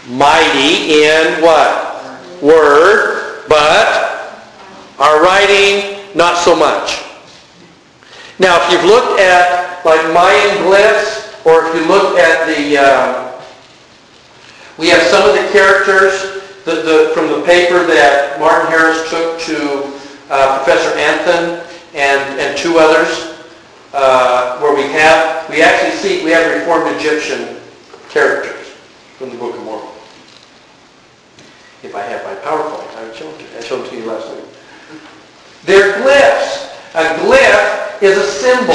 mighty 0.08 1.04
in 1.04 1.40
what? 1.40 2.42
Word, 2.42 3.44
but 3.48 4.42
our 4.98 5.22
writing, 5.22 6.00
not 6.16 6.38
so 6.38 6.56
much. 6.56 7.04
Now, 8.40 8.58
if 8.66 8.72
you've 8.72 8.84
looked 8.90 9.20
at 9.20 9.84
like 9.84 10.02
Mayan 10.12 10.56
glyphs, 10.64 11.46
or 11.46 11.68
if 11.68 11.74
you 11.76 11.86
look 11.86 12.18
at 12.18 12.48
the, 12.48 12.78
uh, 12.78 13.33
we 14.78 14.88
have 14.88 15.02
some 15.02 15.28
of 15.28 15.34
the 15.34 15.48
characters 15.52 16.42
the, 16.64 16.76
the, 16.80 17.10
from 17.14 17.28
the 17.28 17.42
paper 17.44 17.86
that 17.86 18.40
Martin 18.40 18.70
Harris 18.70 19.08
took 19.10 19.38
to 19.40 19.92
uh, 20.30 20.64
Professor 20.64 20.96
Anthon 20.96 21.60
and, 21.94 22.40
and 22.40 22.56
two 22.56 22.78
others, 22.78 23.38
uh, 23.92 24.58
where 24.58 24.74
we 24.74 24.90
have, 24.92 25.48
we 25.50 25.62
actually 25.62 25.92
see, 25.92 26.24
we 26.24 26.30
have 26.30 26.50
Reformed 26.58 26.96
Egyptian 26.96 27.60
characters 28.08 28.68
from 29.18 29.30
the 29.30 29.36
Book 29.36 29.54
of 29.54 29.62
Mormon. 29.62 29.88
If 31.82 31.94
I 31.94 32.00
had 32.00 32.24
my 32.24 32.34
PowerPoint, 32.40 32.96
I 32.96 33.04
would 33.06 33.14
show 33.14 33.30
to. 33.30 33.58
I 33.58 33.60
showed 33.60 33.84
it 33.86 33.90
to 33.90 33.96
you 33.96 34.06
last 34.06 34.34
week. 34.34 34.44
They're 35.64 35.92
glyphs. 36.00 36.72
A 36.94 37.14
glyph 37.20 38.02
is 38.02 38.16
a 38.16 38.26
symbol. 38.26 38.74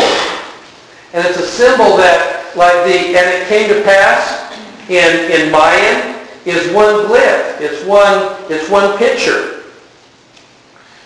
And 1.14 1.26
it's 1.26 1.40
a 1.40 1.48
symbol 1.48 1.98
that, 1.98 2.56
like 2.56 2.86
the, 2.86 3.18
and 3.18 3.42
it 3.42 3.48
came 3.48 3.68
to 3.70 3.82
pass 3.82 4.49
in, 4.90 5.32
in 5.32 5.52
Mayan, 5.52 6.26
is 6.46 6.74
one 6.74 7.06
glyph. 7.06 7.62
It's 7.62 7.86
one, 7.86 8.36
it's 8.50 8.70
one 8.70 8.98
picture. 8.98 9.64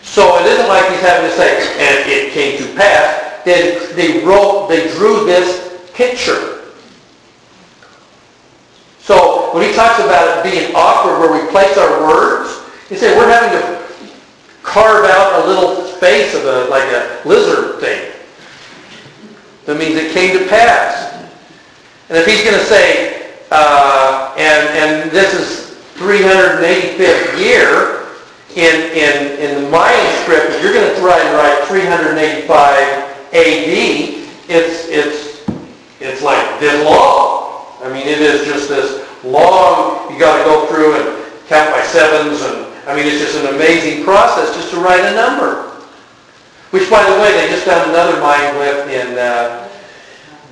So 0.01 0.37
it 0.39 0.45
isn't 0.45 0.67
like 0.67 0.89
he's 0.91 1.01
having 1.01 1.29
to 1.29 1.35
say, 1.35 1.57
and 1.79 2.09
it 2.09 2.33
came 2.33 2.57
to 2.59 2.75
pass. 2.75 3.43
They, 3.43 3.77
they 3.93 4.23
wrote, 4.25 4.67
they 4.67 4.87
drew 4.95 5.25
this 5.25 5.81
picture. 5.93 6.61
So 8.99 9.53
when 9.53 9.67
he 9.67 9.75
talks 9.75 9.99
about 9.99 10.37
it 10.37 10.49
being 10.49 10.73
awkward 10.75 11.19
where 11.19 11.41
we 11.41 11.49
place 11.51 11.77
our 11.77 12.07
words, 12.07 12.61
he 12.87 12.95
said 12.95 13.17
we're 13.17 13.29
having 13.29 13.59
to 13.59 13.83
carve 14.61 15.05
out 15.05 15.43
a 15.43 15.47
little 15.47 15.83
face 15.83 16.33
of 16.35 16.45
a, 16.45 16.65
like 16.69 16.83
a 16.83 17.21
lizard 17.25 17.81
thing. 17.81 18.11
That 19.65 19.77
means 19.77 19.95
it 19.95 20.13
came 20.13 20.37
to 20.37 20.47
pass. 20.47 21.13
And 22.09 22.17
if 22.17 22.25
he's 22.25 22.43
going 22.43 22.57
to 22.57 22.65
say, 22.65 23.22
uh, 23.53 24.33
and, 24.35 24.67
and 24.73 25.11
this 25.11 25.33
is 25.33 25.77
385th 25.95 27.37
year, 27.37 28.03
in, 28.55 28.75
in, 28.93 29.39
in 29.39 29.63
the 29.63 29.69
Mayan 29.69 30.21
script, 30.21 30.53
if 30.53 30.61
you're 30.61 30.73
going 30.73 30.89
to 30.93 30.99
try 30.99 31.19
and 31.19 31.37
write 31.37 31.67
385 31.67 32.49
AD, 33.33 33.73
it's, 34.49 34.87
it's, 34.89 35.45
it's 35.99 36.21
like 36.21 36.59
this 36.59 36.83
long. 36.85 37.65
I 37.81 37.91
mean, 37.91 38.07
it 38.07 38.21
is 38.21 38.45
just 38.45 38.69
this 38.69 39.05
long, 39.23 40.11
you 40.11 40.19
got 40.19 40.37
to 40.37 40.43
go 40.43 40.67
through 40.67 40.95
and 40.97 41.33
count 41.47 41.71
by 41.71 41.81
sevens, 41.81 42.41
and 42.41 42.65
I 42.87 42.95
mean, 42.95 43.07
it's 43.07 43.19
just 43.19 43.37
an 43.37 43.55
amazing 43.55 44.03
process 44.03 44.53
just 44.55 44.71
to 44.71 44.77
write 44.77 45.01
a 45.01 45.15
number. 45.15 45.71
Which, 46.69 46.89
by 46.89 47.03
the 47.03 47.21
way, 47.21 47.31
they 47.33 47.49
just 47.49 47.65
found 47.65 47.89
another 47.89 48.19
Mayan 48.19 48.55
glyph 48.55 48.89
in, 48.89 49.17
uh, 49.17 49.62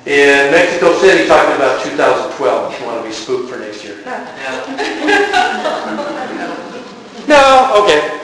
in 0.05 0.51
Mexico 0.51 0.97
City 0.97 1.27
talking 1.27 1.55
about 1.55 1.83
2012, 1.83 2.73
if 2.73 2.79
you 2.79 2.85
want 2.85 3.01
to 3.01 3.07
be 3.07 3.13
spooked 3.13 3.49
for 3.49 3.59
next 3.59 3.83
year. 3.83 3.97
No, 7.27 7.83
okay. 7.83 8.19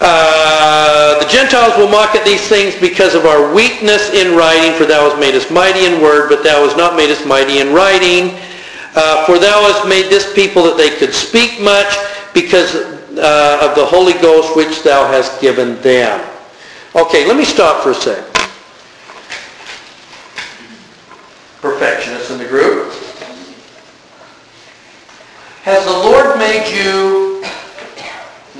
Uh, 0.00 1.18
the 1.18 1.28
Gentiles 1.28 1.76
will 1.76 1.88
mock 1.88 2.14
at 2.14 2.24
these 2.24 2.46
things 2.48 2.74
because 2.78 3.14
of 3.14 3.26
our 3.26 3.52
weakness 3.52 4.10
in 4.14 4.36
writing, 4.36 4.72
for 4.78 4.84
thou 4.84 5.08
hast 5.08 5.18
made 5.18 5.34
us 5.34 5.50
mighty 5.50 5.84
in 5.84 6.00
word, 6.00 6.28
but 6.28 6.44
thou 6.44 6.64
hast 6.64 6.76
not 6.76 6.96
made 6.96 7.10
us 7.10 7.26
mighty 7.26 7.58
in 7.58 7.74
writing. 7.74 8.38
Uh, 8.94 9.26
for 9.26 9.38
thou 9.38 9.62
hast 9.62 9.88
made 9.88 10.08
this 10.08 10.32
people 10.32 10.62
that 10.62 10.76
they 10.76 10.90
could 10.96 11.12
speak 11.12 11.60
much 11.60 11.96
because 12.32 12.76
uh, 13.18 13.58
of 13.68 13.74
the 13.74 13.84
Holy 13.84 14.14
Ghost 14.14 14.56
which 14.56 14.82
thou 14.82 15.06
hast 15.06 15.40
given 15.40 15.80
them. 15.82 16.24
Okay, 16.94 17.26
let 17.26 17.36
me 17.36 17.44
stop 17.44 17.82
for 17.82 17.90
a 17.90 17.94
second. 17.94 18.33
Perfectionists 21.64 22.30
in 22.30 22.36
the 22.36 22.44
group. 22.44 22.92
Has 25.62 25.82
the 25.86 25.92
Lord 25.92 26.36
made 26.36 26.68
you 26.68 27.42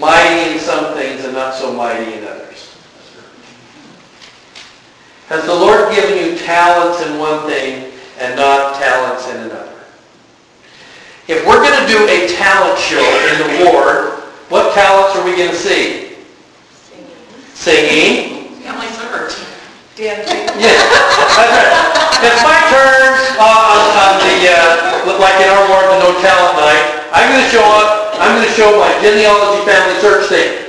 mighty 0.00 0.54
in 0.54 0.58
some 0.58 0.94
things 0.94 1.22
and 1.22 1.34
not 1.34 1.52
so 1.52 1.70
mighty 1.70 2.14
in 2.14 2.24
others? 2.24 2.74
Has 5.26 5.44
the 5.44 5.54
Lord 5.54 5.94
given 5.94 6.16
you 6.16 6.38
talents 6.38 7.06
in 7.06 7.18
one 7.18 7.46
thing 7.46 7.92
and 8.20 8.36
not 8.36 8.76
talents 8.80 9.28
in 9.28 9.36
another? 9.36 9.84
If 11.28 11.46
we're 11.46 11.62
going 11.62 11.78
to 11.78 11.86
do 11.86 12.08
a 12.08 12.26
talent 12.28 12.78
show 12.78 13.04
in 13.34 13.38
the 13.38 13.70
ward, 13.70 14.14
what 14.48 14.72
talents 14.72 15.14
are 15.14 15.24
we 15.26 15.36
going 15.36 15.50
to 15.50 15.56
see? 15.56 16.16
Singing. 17.52 18.62
Got 18.62 18.78
my 18.78 18.86
third. 18.86 19.53
Yes, 19.98 20.26
that's 20.26 21.38
right. 21.38 21.70
It's 22.26 22.42
my 22.42 22.58
turn 22.66 23.14
uh, 23.38 24.02
on, 24.02 24.18
the, 24.26 24.50
uh, 24.50 25.14
like 25.22 25.38
in 25.38 25.46
our 25.46 25.70
ward, 25.70 25.86
the 25.86 26.02
no 26.02 26.10
talent 26.18 26.58
night. 26.58 26.82
I'm 27.14 27.30
going 27.30 27.46
to 27.46 27.50
show 27.54 27.62
up, 27.62 28.10
I'm 28.18 28.34
going 28.34 28.42
to 28.42 28.54
show 28.58 28.74
my 28.74 28.90
genealogy 28.98 29.62
family 29.62 29.94
search 30.02 30.26
thing. 30.26 30.66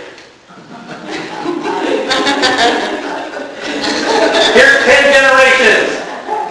Here's 4.54 4.78
10 4.86 4.94
generations. 5.10 5.90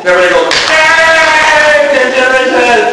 Everybody 0.03 0.35
goes, 0.35 0.51
10 0.51 2.11
generations. 2.11 2.91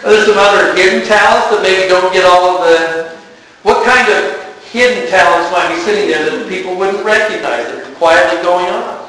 There's 0.00 0.24
some 0.24 0.40
other 0.40 0.72
hidden 0.72 1.04
talents 1.04 1.52
that 1.52 1.60
maybe 1.60 1.84
don't 1.86 2.10
get 2.14 2.24
all 2.24 2.56
of 2.56 2.64
the, 2.64 3.12
what 3.60 3.84
kind 3.84 4.08
of 4.08 4.41
hidden 4.72 5.08
talents 5.10 5.52
might 5.52 5.74
be 5.74 5.80
sitting 5.82 6.08
there 6.08 6.24
that 6.24 6.48
people 6.48 6.74
wouldn't 6.74 7.04
recognize 7.04 7.66
that 7.66 7.86
are 7.86 7.94
quietly 7.96 8.42
going 8.42 8.66
on? 8.66 9.06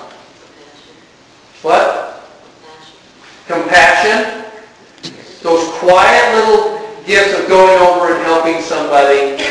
What? 1.61 2.21
Compassion. 3.47 4.43
Those 5.41 5.67
quiet 5.79 6.35
little 6.35 6.79
gifts 7.05 7.39
of 7.39 7.47
going 7.47 7.81
over 7.81 8.13
and 8.13 8.23
helping 8.23 8.61
somebody. 8.61 9.41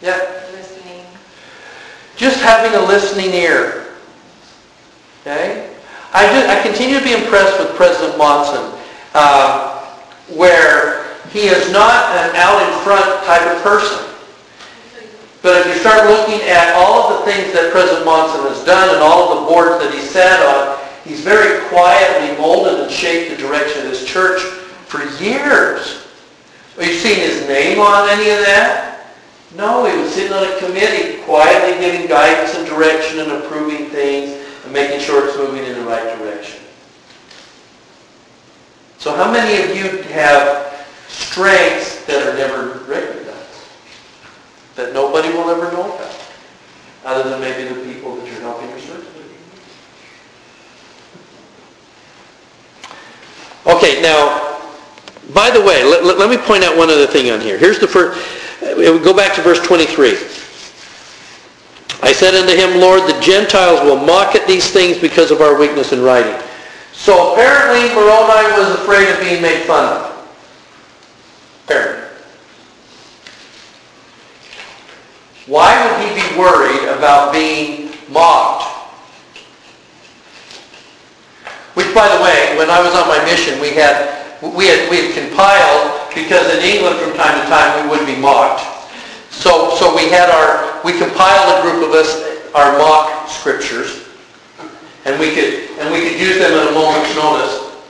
Yeah. 0.00 0.18
Listening. 0.52 1.04
Just 2.16 2.40
having 2.40 2.74
a 2.74 2.84
listening 2.84 3.32
ear. 3.34 3.94
Okay? 5.20 5.70
I, 6.12 6.26
do, 6.32 6.48
I 6.48 6.60
continue 6.62 6.98
to 6.98 7.04
be 7.04 7.12
impressed 7.12 7.58
with 7.58 7.76
President 7.76 8.18
Monson, 8.18 8.78
uh, 9.14 9.84
where 10.34 11.01
he 11.32 11.48
is 11.48 11.72
not 11.72 12.12
an 12.16 12.36
out 12.36 12.60
in 12.60 12.84
front 12.84 13.24
type 13.24 13.46
of 13.48 13.62
person. 13.62 14.12
But 15.40 15.66
if 15.66 15.74
you 15.74 15.80
start 15.80 16.08
looking 16.08 16.46
at 16.48 16.74
all 16.76 17.08
of 17.08 17.18
the 17.18 17.32
things 17.32 17.52
that 17.52 17.72
President 17.72 18.04
Monson 18.04 18.46
has 18.46 18.62
done 18.64 18.94
and 18.94 19.02
all 19.02 19.32
of 19.32 19.40
the 19.40 19.46
boards 19.50 19.82
that 19.82 19.92
he 19.92 20.00
sat 20.00 20.38
on, 20.46 20.78
he's 21.04 21.20
very 21.20 21.66
quietly 21.68 22.36
molded 22.38 22.80
and 22.80 22.90
shaped 22.90 23.30
the 23.30 23.42
direction 23.42 23.82
of 23.82 23.90
this 23.90 24.04
church 24.04 24.40
for 24.86 25.02
years. 25.22 26.06
Have 26.76 26.86
you 26.86 26.94
seen 26.94 27.16
his 27.16 27.48
name 27.48 27.80
on 27.80 28.08
any 28.08 28.30
of 28.30 28.38
that? 28.44 29.06
No, 29.56 29.84
he 29.84 30.00
was 30.00 30.14
sitting 30.14 30.32
on 30.32 30.44
a 30.44 30.58
committee, 30.58 31.22
quietly 31.22 31.78
giving 31.80 32.08
guidance 32.08 32.54
and 32.54 32.66
direction 32.66 33.20
and 33.20 33.32
approving 33.32 33.90
things 33.90 34.30
and 34.64 34.72
making 34.72 35.00
sure 35.00 35.26
it's 35.26 35.36
moving 35.36 35.64
in 35.64 35.74
the 35.74 35.84
right 35.84 36.18
direction. 36.18 36.60
So 38.98 39.14
how 39.16 39.32
many 39.32 39.62
of 39.62 39.76
you 39.76 40.02
have 40.12 40.71
strengths 41.12 42.04
that 42.06 42.26
are 42.26 42.36
never 42.36 42.78
recognized? 42.84 43.68
That 44.76 44.92
nobody 44.92 45.28
will 45.28 45.50
ever 45.50 45.70
know 45.72 45.94
about? 45.94 46.18
Other 47.04 47.30
than 47.30 47.40
maybe 47.40 47.68
the 47.68 47.80
people 47.92 48.16
that 48.16 48.26
you're 48.26 48.40
helping 48.40 48.70
or 48.70 48.78
serving? 48.78 49.12
Okay, 53.66 54.02
now, 54.02 54.58
by 55.32 55.50
the 55.50 55.60
way, 55.60 55.84
let, 55.84 56.04
let, 56.04 56.18
let 56.18 56.30
me 56.30 56.36
point 56.36 56.64
out 56.64 56.76
one 56.76 56.90
other 56.90 57.06
thing 57.06 57.30
on 57.30 57.40
here. 57.40 57.58
Here's 57.58 57.78
the 57.78 57.86
first, 57.86 58.18
uh, 58.62 58.74
we 58.76 58.84
go 58.98 59.14
back 59.14 59.34
to 59.36 59.42
verse 59.42 59.60
23. 59.60 60.10
I 62.02 62.12
said 62.12 62.34
unto 62.34 62.54
him, 62.56 62.80
Lord, 62.80 63.02
the 63.02 63.18
Gentiles 63.20 63.80
will 63.82 63.96
mock 63.96 64.34
at 64.34 64.48
these 64.48 64.70
things 64.70 64.98
because 64.98 65.30
of 65.30 65.40
our 65.40 65.56
weakness 65.56 65.92
in 65.92 66.02
writing. 66.02 66.34
So 66.92 67.32
apparently 67.32 67.88
Moroni 67.94 68.58
was 68.58 68.74
afraid 68.74 69.08
of 69.08 69.20
being 69.20 69.40
made 69.40 69.62
fun 69.64 69.84
of. 69.84 70.11
Apparently. 71.64 72.02
Why 75.46 75.74
would 75.74 76.06
he 76.06 76.14
be 76.14 76.38
worried 76.38 76.88
about 76.88 77.32
being 77.32 77.90
mocked? 78.08 78.70
Which, 81.74 81.92
by 81.94 82.06
the 82.14 82.22
way, 82.22 82.56
when 82.56 82.70
I 82.70 82.80
was 82.80 82.94
on 82.94 83.08
my 83.08 83.24
mission, 83.24 83.60
we 83.60 83.70
had 83.70 84.22
we 84.40 84.66
had 84.66 84.88
we 84.90 85.06
had 85.06 85.14
compiled 85.14 86.14
because 86.14 86.46
in 86.56 86.62
England 86.62 86.98
from 87.00 87.16
time 87.16 87.40
to 87.40 87.46
time 87.48 87.82
we 87.82 87.90
would 87.90 88.06
be 88.06 88.16
mocked. 88.16 88.62
So 89.30 89.74
so 89.76 89.94
we 89.96 90.08
had 90.10 90.30
our 90.30 90.80
we 90.84 90.96
compiled 90.98 91.58
a 91.58 91.62
group 91.62 91.88
of 91.88 91.94
us 91.94 92.22
our 92.54 92.78
mock 92.78 93.28
scriptures, 93.28 94.06
and 95.06 95.18
we 95.18 95.34
could 95.34 95.70
and 95.80 95.92
we 95.92 96.08
could 96.08 96.20
use 96.20 96.38
them 96.38 96.52
at 96.52 96.68
a 96.68 96.72
moment's 96.72 97.14
notice. 97.16 97.82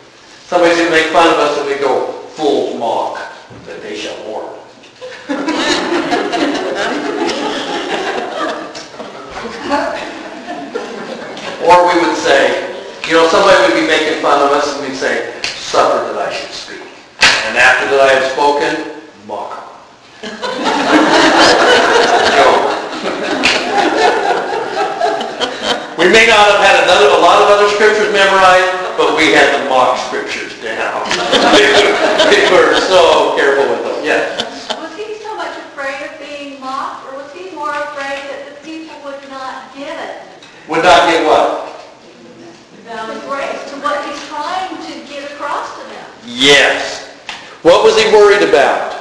Somebody's 0.46 0.76
going 0.76 0.90
to 0.90 0.96
make 0.96 1.12
fun 1.12 1.28
of 1.28 1.38
us, 1.38 1.58
and 1.58 1.66
we 1.66 1.76
go 1.76 2.12
full 2.34 2.76
mock 2.76 3.31
that 3.66 3.82
they 3.82 3.96
shall 3.96 4.16
mourn. 4.24 4.54
or 11.62 11.86
we 11.86 11.94
would 12.02 12.16
say, 12.16 12.74
you 13.06 13.14
know, 13.14 13.28
somebody 13.28 13.62
would 13.62 13.74
be 13.80 13.86
making 13.86 14.20
fun 14.20 14.42
of 14.42 14.50
us, 14.50 14.74
and 14.74 14.82
we'd 14.88 14.96
say, 14.96 15.32
suffer 15.42 16.12
that 16.12 16.28
I 16.28 16.32
should 16.32 16.50
speak. 16.50 16.82
And 17.46 17.56
after 17.56 17.88
that 17.90 18.00
I 18.00 18.14
have 18.18 18.32
spoken, 18.32 19.00
mock. 19.26 19.60
We 26.02 26.08
may 26.08 26.26
not 26.26 26.50
have 26.50 26.58
had 26.58 26.82
another, 26.82 27.14
a 27.14 27.22
lot 27.22 27.42
of 27.42 27.46
other 27.46 27.68
scriptures 27.68 28.12
memorized, 28.12 28.98
but 28.98 29.16
we 29.16 29.30
had 29.30 29.54
the 29.54 29.70
mock 29.70 29.96
scriptures 29.98 30.60
down. 30.60 31.06
They 31.32 32.44
were 32.52 32.78
so 32.80 33.34
careful 33.36 33.70
with 33.72 33.82
them, 33.84 34.04
yes. 34.04 34.68
Was 34.76 34.94
he 34.96 35.16
so 35.22 35.36
much 35.36 35.56
afraid 35.56 36.10
of 36.10 36.18
being 36.20 36.60
mocked, 36.60 37.06
or 37.06 37.16
was 37.16 37.32
he 37.32 37.50
more 37.54 37.70
afraid 37.70 38.20
that 38.28 38.48
the 38.48 38.56
people 38.66 38.96
would 39.04 39.22
not 39.30 39.74
get 39.74 39.96
it? 39.96 40.22
Would 40.68 40.84
not 40.84 41.08
get 41.10 41.24
what? 41.26 41.68
The 42.84 43.20
grace 43.26 43.70
to 43.70 43.76
what 43.80 44.04
he's 44.04 44.20
trying 44.28 44.76
to 44.76 44.92
get 45.08 45.30
across 45.32 45.72
to 45.80 45.88
them. 45.88 46.10
Yes. 46.26 47.08
What 47.62 47.84
was 47.84 47.96
he 47.96 48.10
worried 48.12 48.46
about? 48.46 48.92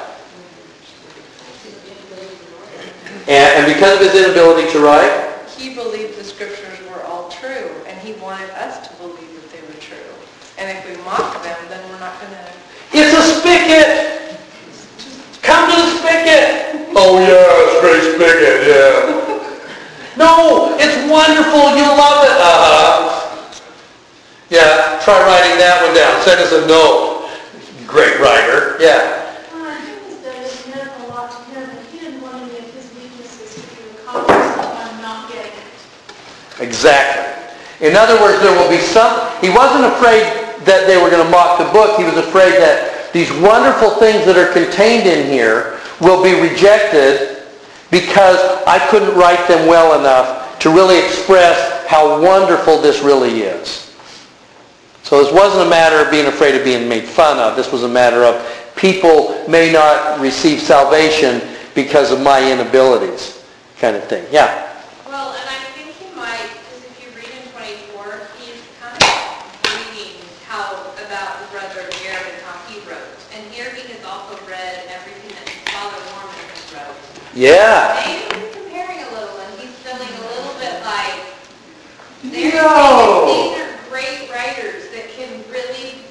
And, 3.27 3.65
and 3.65 3.73
because 3.73 3.99
of 3.99 4.11
his 4.11 4.23
inability 4.23 4.71
to 4.71 4.79
write? 4.79 5.29
He 5.57 5.75
believed 5.75 6.17
the 6.17 6.23
scriptures 6.23 6.79
were 6.89 7.03
all 7.03 7.29
true, 7.29 7.69
and 7.85 7.99
he 7.99 8.13
wanted 8.13 8.49
us 8.51 8.87
to 8.87 8.93
believe 8.95 9.29
that 9.35 9.51
they 9.51 9.61
were 9.67 9.79
true. 9.79 9.97
And 10.61 10.77
if 10.77 10.85
we 10.85 11.03
mock 11.03 11.41
them, 11.41 11.57
then 11.69 11.81
we're 11.89 11.97
not 11.97 12.21
going 12.21 12.33
to 12.33 12.45
It's 12.93 13.17
a 13.17 13.23
spigot! 13.33 14.37
Come 15.41 15.65
to 15.71 15.75
the 15.75 15.89
spigot! 15.97 16.93
Oh 16.93 17.17
yeah, 17.17 17.65
it's 17.65 17.73
a 17.73 17.81
great 17.81 18.05
spigot, 18.13 18.69
yeah. 18.69 19.21
No, 20.17 20.77
it's 20.77 21.09
wonderful, 21.09 21.73
you 21.73 21.81
love 21.81 22.29
it. 22.29 22.37
Uh-huh. 22.37 23.57
Yeah, 24.51 25.01
try 25.01 25.17
writing 25.25 25.57
that 25.57 25.81
one 25.81 25.95
down. 25.95 26.21
Send 26.21 26.41
us 26.41 26.53
a 26.53 26.67
note. 26.67 27.31
Great 27.87 28.19
writer. 28.19 28.77
Yeah. 28.79 29.33
Well, 29.55 29.65
I 29.65 29.81
think 29.81 30.05
his 30.05 30.17
dad 30.21 30.45
has 30.45 30.67
meant 30.67 30.91
a 30.93 31.07
lot 31.09 31.31
to 31.31 31.41
him, 31.57 31.69
and 31.71 31.87
he 31.87 32.05
didn't 32.05 32.21
want 32.21 32.35
any 32.37 32.59
of 32.59 32.69
his 32.69 32.85
weaknesses 32.93 33.55
to 33.55 33.61
be 33.65 33.97
accomplished 33.97 34.57
by 34.61 35.01
not 35.01 35.31
getting 35.31 35.57
it. 35.57 36.61
Exactly. 36.61 37.87
In 37.87 37.95
other 37.95 38.21
words, 38.21 38.39
there 38.43 38.53
will 38.53 38.69
be 38.69 38.77
some, 38.77 39.09
he 39.41 39.49
wasn't 39.49 39.85
afraid 39.85 40.40
that 40.65 40.87
they 40.87 41.01
were 41.01 41.09
going 41.09 41.23
to 41.23 41.31
mock 41.31 41.57
the 41.57 41.71
book. 41.71 41.97
He 41.97 42.03
was 42.03 42.17
afraid 42.17 42.53
that 42.61 43.11
these 43.13 43.31
wonderful 43.31 43.91
things 43.99 44.25
that 44.25 44.37
are 44.37 44.51
contained 44.53 45.07
in 45.07 45.27
here 45.27 45.79
will 45.99 46.23
be 46.23 46.39
rejected 46.39 47.43
because 47.89 48.37
I 48.65 48.79
couldn't 48.89 49.15
write 49.15 49.47
them 49.47 49.67
well 49.67 49.99
enough 49.99 50.59
to 50.59 50.69
really 50.69 50.97
express 50.99 51.85
how 51.87 52.21
wonderful 52.21 52.81
this 52.81 53.01
really 53.01 53.41
is. 53.41 53.93
So 55.03 55.21
this 55.23 55.33
wasn't 55.33 55.67
a 55.67 55.69
matter 55.69 55.97
of 55.97 56.09
being 56.09 56.27
afraid 56.27 56.55
of 56.55 56.63
being 56.63 56.87
made 56.87 57.03
fun 57.03 57.37
of. 57.39 57.55
This 57.55 57.71
was 57.71 57.83
a 57.83 57.89
matter 57.89 58.23
of 58.23 58.39
people 58.75 59.45
may 59.47 59.71
not 59.71 60.19
receive 60.19 60.61
salvation 60.61 61.41
because 61.75 62.11
of 62.11 62.21
my 62.21 62.39
inabilities 62.39 63.41
kind 63.81 63.95
of 63.95 64.05
thing. 64.05 64.23
Yeah. 64.31 64.69
Well, 65.09 65.33
and 65.33 65.49
I 65.49 65.57
think 65.73 65.89
he 65.97 66.05
might, 66.13 66.37
because 66.53 66.85
if 66.85 66.93
you 67.01 67.09
read 67.17 67.33
in 67.33 67.49
24, 67.49 68.29
he's 68.37 68.61
kind 68.77 68.93
of 68.93 69.09
reading 69.73 70.21
how, 70.45 70.85
about 71.01 71.41
the 71.41 71.49
brother 71.49 71.81
of 71.81 71.89
Jared 71.97 72.29
and 72.29 72.41
how 72.45 72.61
he 72.69 72.77
wrote. 72.85 73.17
And 73.33 73.41
here 73.49 73.73
he 73.73 73.81
has 73.89 74.05
also 74.05 74.37
read 74.45 74.85
everything 74.85 75.33
that 75.33 75.49
his 75.49 75.65
father 75.73 75.97
Mormon 76.13 76.45
has 76.53 76.61
wrote. 76.77 77.20
Yeah. 77.33 77.95
Maybe 78.05 78.43
he's 78.43 78.55
comparing 78.55 78.99
a 79.03 79.09
little, 79.15 79.37
and 79.39 79.59
he's 79.59 79.71
feeling 79.79 80.03
a 80.03 80.23
little 80.35 80.55
bit 80.59 80.83
like, 80.83 81.31
they're, 82.27 82.51
No. 82.59 83.25
these 83.31 83.61
are 83.63 83.71
great 83.89 84.27
writers 84.29 84.91
that 84.91 85.09
can 85.15 85.43
really 85.49 86.03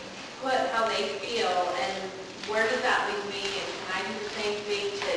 put 0.43 0.57
how 0.73 0.89
they 0.89 1.09
feel, 1.21 1.53
and 1.77 1.93
where 2.49 2.65
does 2.69 2.81
that 2.81 3.05
leave 3.13 3.25
me, 3.29 3.45
and 3.53 3.69
can 3.69 4.01
I 4.01 4.01
do 4.09 4.15
the 4.25 4.31
same 4.41 4.57
thing 4.65 4.87
to 4.97 5.11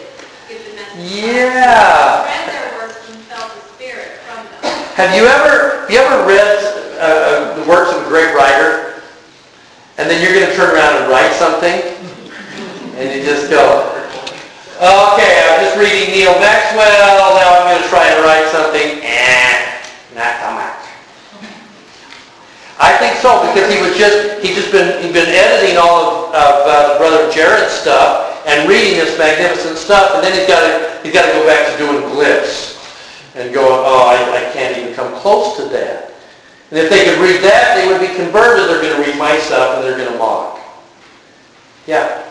give 0.52 0.60
the 0.68 0.76
message? 0.76 1.24
Yeah. 1.24 2.28
Read 2.28 2.50
their 2.52 2.68
works 2.76 3.00
and 3.10 3.18
felt 3.32 3.54
the 3.56 3.62
spirit 3.74 4.20
from 4.28 4.44
them. 4.44 4.60
Have 5.00 5.16
you 5.16 5.24
ever, 5.26 5.82
have 5.82 5.90
you 5.90 6.00
ever 6.00 6.28
read 6.28 6.58
uh, 7.00 7.04
uh, 7.04 7.56
the 7.64 7.70
works 7.70 7.96
of 7.96 8.04
a 8.06 8.08
great 8.10 8.36
writer, 8.36 9.02
and 9.98 10.10
then 10.10 10.22
you're 10.22 10.34
going 10.36 10.50
to 10.52 10.56
turn 10.56 10.76
around 10.76 11.02
and 11.02 11.10
write 11.10 11.32
something, 11.34 11.80
and 13.00 13.10
you 13.16 13.24
just 13.24 13.50
go, 13.50 13.90
reading 16.24 16.40
Neal 16.40 16.40
Maxwell, 16.40 17.36
now 17.36 17.60
I'm 17.60 17.72
going 17.72 17.84
to 17.84 17.90
try 17.90 18.08
and 18.08 18.24
write 18.24 18.48
something, 18.52 19.00
eh, 19.04 19.84
not 20.16 20.40
so 20.40 20.50
much. 20.56 20.80
I 22.80 22.98
think 22.98 23.18
so, 23.18 23.48
because 23.48 23.72
he 23.72 23.82
was 23.82 23.98
just, 23.98 24.42
he 24.44 24.54
just 24.54 24.72
been, 24.72 25.02
he'd 25.04 25.14
been 25.14 25.30
editing 25.30 25.78
all 25.78 26.02
of, 26.02 26.36
of 26.36 26.54
uh, 26.68 26.98
Brother 26.98 27.32
Jared 27.32 27.70
stuff 27.70 28.44
and 28.48 28.68
reading 28.68 28.98
this 28.98 29.18
magnificent 29.18 29.78
stuff, 29.78 30.16
and 30.16 30.24
then 30.24 30.34
he's 30.34 30.48
got 30.48 30.62
to, 30.64 31.04
he's 31.04 31.14
got 31.14 31.26
to 31.28 31.32
go 31.34 31.46
back 31.46 31.72
to 31.72 31.78
doing 31.78 32.04
glyphs 32.12 32.80
and 33.36 33.54
going, 33.54 33.84
oh, 33.86 34.08
I, 34.08 34.48
I 34.48 34.54
can't 34.54 34.78
even 34.78 34.94
come 34.94 35.14
close 35.20 35.58
to 35.58 35.66
that. 35.70 36.14
And 36.72 36.80
if 36.80 36.90
they 36.90 37.06
could 37.06 37.20
read 37.20 37.42
that, 37.44 37.76
they 37.78 37.88
would 37.88 38.02
be 38.02 38.14
converted. 38.16 38.68
They're 38.68 38.82
going 38.82 39.04
to 39.04 39.10
read 39.10 39.18
my 39.18 39.38
stuff 39.38 39.78
and 39.78 39.86
they're 39.86 39.98
going 39.98 40.12
to 40.12 40.18
mock. 40.18 40.60
Yeah. 41.86 42.26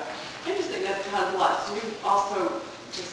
I 0.45 0.49
just 0.49 0.71
think 0.71 0.85
that 0.85 1.01
has 1.03 1.35
a 1.35 1.39
lot 1.39 1.67
to 1.67 1.75
do 1.75 1.87
also 2.05 2.63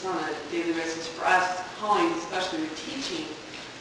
on 0.05 0.17
a 0.17 0.51
daily 0.51 0.73
basis 0.73 1.07
for 1.07 1.25
us, 1.25 1.61
calling, 1.79 2.11
especially 2.13 2.61
with 2.61 2.75
teaching, 2.85 3.25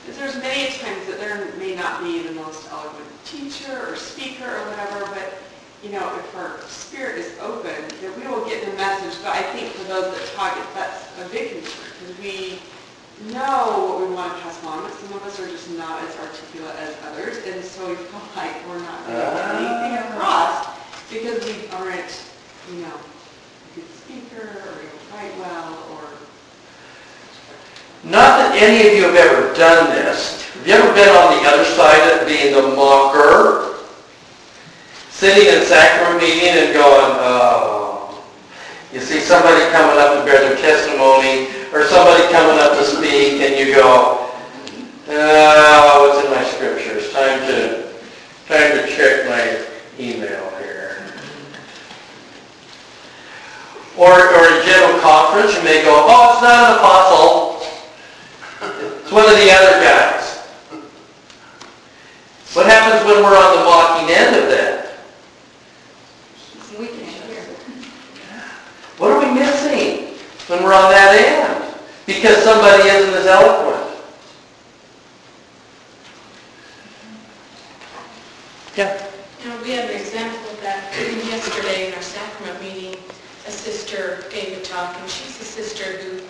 is 0.08 0.16
there's 0.18 0.36
many 0.36 0.72
times 0.78 1.06
that 1.06 1.18
there 1.18 1.52
may 1.58 1.74
not 1.74 2.02
be 2.02 2.22
the 2.22 2.32
most 2.32 2.68
eloquent 2.70 3.06
teacher 3.24 3.88
or 3.88 3.96
speaker 3.96 4.44
or 4.46 4.70
whatever, 4.70 5.04
but, 5.14 5.34
you 5.82 5.90
know, 5.90 6.06
if 6.18 6.34
our 6.36 6.60
spirit 6.68 7.18
is 7.18 7.38
open, 7.40 7.74
that 8.00 8.12
we 8.16 8.26
will 8.26 8.44
get 8.46 8.64
the 8.64 8.72
message. 8.76 9.20
But 9.22 9.32
I 9.36 9.42
think 9.52 9.72
for 9.74 9.84
those 9.84 10.16
that 10.16 10.34
talk, 10.34 10.56
it- 10.56 10.74
that's 10.74 11.04
a 11.20 11.28
big 11.28 11.52
concern, 11.62 11.92
because 12.00 12.18
we 12.18 12.58
know 13.34 13.84
what 13.98 14.08
we 14.08 14.14
want 14.14 14.32
to 14.34 14.42
pass 14.42 14.62
on, 14.64 14.82
but 14.82 14.94
some 14.94 15.12
of 15.12 15.22
us 15.26 15.38
are 15.40 15.46
just 15.48 15.70
not 15.70 16.02
as 16.04 16.16
articulate 16.16 16.74
as 16.76 16.94
others, 17.10 17.36
and 17.46 17.62
so 17.64 17.88
we 17.88 17.96
feel 17.96 18.22
like 18.36 18.54
we're 18.68 18.78
not 18.78 19.06
going 19.06 19.18
to 19.18 19.22
get 19.34 19.54
anything 19.56 19.94
across 20.14 20.66
because 21.10 21.44
we 21.44 21.68
aren't, 21.76 22.14
you 22.70 22.82
know, 22.82 22.94
a 22.94 23.74
good 23.74 23.90
speaker 23.92 24.62
or 24.64 24.78
don't 25.10 25.38
well 25.38 25.78
or 25.92 26.10
Not 28.04 28.38
that 28.38 28.56
any 28.56 28.88
of 28.88 28.94
you 28.94 29.04
have 29.04 29.16
ever 29.16 29.54
done 29.54 29.90
this. 29.90 30.42
Have 30.54 30.66
you 30.66 30.74
ever 30.74 30.92
been 30.94 31.08
on 31.08 31.42
the 31.42 31.48
other 31.48 31.64
side 31.64 32.20
of 32.20 32.26
being 32.26 32.54
the 32.54 32.74
mocker? 32.76 33.76
Sitting 35.10 35.52
in 35.52 35.64
sacrament 35.66 36.22
meeting 36.22 36.50
and 36.50 36.72
going, 36.72 37.16
oh. 37.20 38.24
You 38.92 39.00
see 39.00 39.20
somebody 39.20 39.60
coming 39.70 39.98
up 39.98 40.18
to 40.18 40.24
bear 40.24 40.40
their 40.48 40.56
testimony 40.56 41.48
or 41.72 41.84
somebody 41.86 42.22
coming 42.32 42.58
up 42.58 42.78
to 42.78 42.84
speak 42.84 43.42
and 43.42 43.58
you 43.58 43.74
go, 43.74 44.30
oh, 45.08 46.08
what's 46.08 46.24
in 46.24 46.32
my 46.32 46.44
scriptures? 46.44 47.12
Time 47.12 47.40
to, 47.40 47.92
time 48.46 48.72
to 48.76 48.86
check 48.88 49.28
my 49.28 49.66
email 49.98 50.50
here. 50.58 50.77
Or, 53.98 54.14
or 54.14 54.46
in 54.46 54.64
general 54.64 55.00
conference, 55.00 55.56
you 55.56 55.62
may 55.64 55.82
go, 55.82 55.90
oh, 55.90 56.32
it's 56.32 56.42
not 56.42 56.70
an 56.70 56.78
apostle. 56.78 57.58
It's 59.02 59.10
one 59.10 59.24
of 59.24 59.34
the 59.34 59.50
other 59.50 59.82
guys. 59.82 60.38
What 62.54 62.66
happens 62.66 63.04
when 63.04 63.24
we're 63.24 63.36
on 63.36 63.58
the 63.58 63.64
mocking 63.64 64.14
end 64.14 64.36
of 64.36 64.48
that? 64.50 64.98
We 66.78 66.86
can 66.86 67.06
hear. 67.06 67.42
What 68.98 69.10
are 69.10 69.18
we 69.18 69.34
missing 69.34 70.14
when 70.46 70.62
we're 70.62 70.74
on 70.74 70.92
that 70.92 71.18
end? 71.18 71.74
Because 72.06 72.36
somebody 72.44 72.88
isn't 72.88 73.14
as 73.14 73.26
eloquent. 73.26 74.00
Yeah. 78.76 79.06
You 79.42 79.48
know, 79.48 79.62
we 79.62 79.70
have 79.72 79.90
an 79.90 79.96
example 79.96 80.50
of 80.50 80.60
that 80.62 80.94
yesterday 80.94 81.88
in 81.88 81.94
our 81.94 82.02
sacrament 82.02 82.62
meeting. 82.62 82.97
A 83.48 83.50
sister 83.50 84.24
gave 84.30 84.58
a 84.58 84.60
talk, 84.60 84.94
and 85.00 85.08
she's 85.08 85.40
a 85.40 85.44
sister 85.44 85.84
who, 85.84 86.20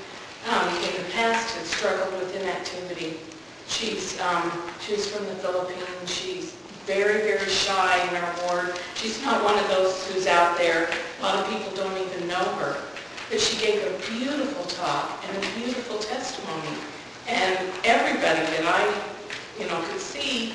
um, 0.53 0.69
in 0.69 1.03
the 1.03 1.11
past 1.11 1.53
has 1.57 1.67
struggled 1.67 2.13
with 2.15 2.33
inactivity. 2.41 3.19
She's, 3.67 4.21
um, 4.21 4.53
she's 4.79 5.09
from 5.09 5.27
the 5.27 5.35
Philippines. 5.35 5.83
She's 6.07 6.53
very, 6.87 7.23
very 7.23 7.51
shy 7.51 8.09
in 8.09 8.15
our 8.23 8.35
ward. 8.47 8.79
She's 8.95 9.21
not 9.25 9.43
one 9.43 9.59
of 9.59 9.67
those 9.67 10.07
who's 10.07 10.29
out 10.29 10.57
there. 10.59 10.91
A 11.19 11.23
lot 11.25 11.35
of 11.41 11.51
people 11.51 11.75
don't 11.75 11.99
even 11.99 12.29
know 12.29 12.45
her. 12.63 12.77
But 13.29 13.41
she 13.41 13.67
gave 13.67 13.83
a 13.83 13.99
beautiful 14.13 14.63
talk 14.67 15.21
and 15.27 15.37
a 15.37 15.49
beautiful 15.59 15.99
testimony. 15.99 16.79
And 17.27 17.59
everybody 17.83 18.47
that 18.47 18.65
I, 18.65 19.61
you 19.61 19.69
know, 19.69 19.83
could 19.91 20.01
see 20.01 20.55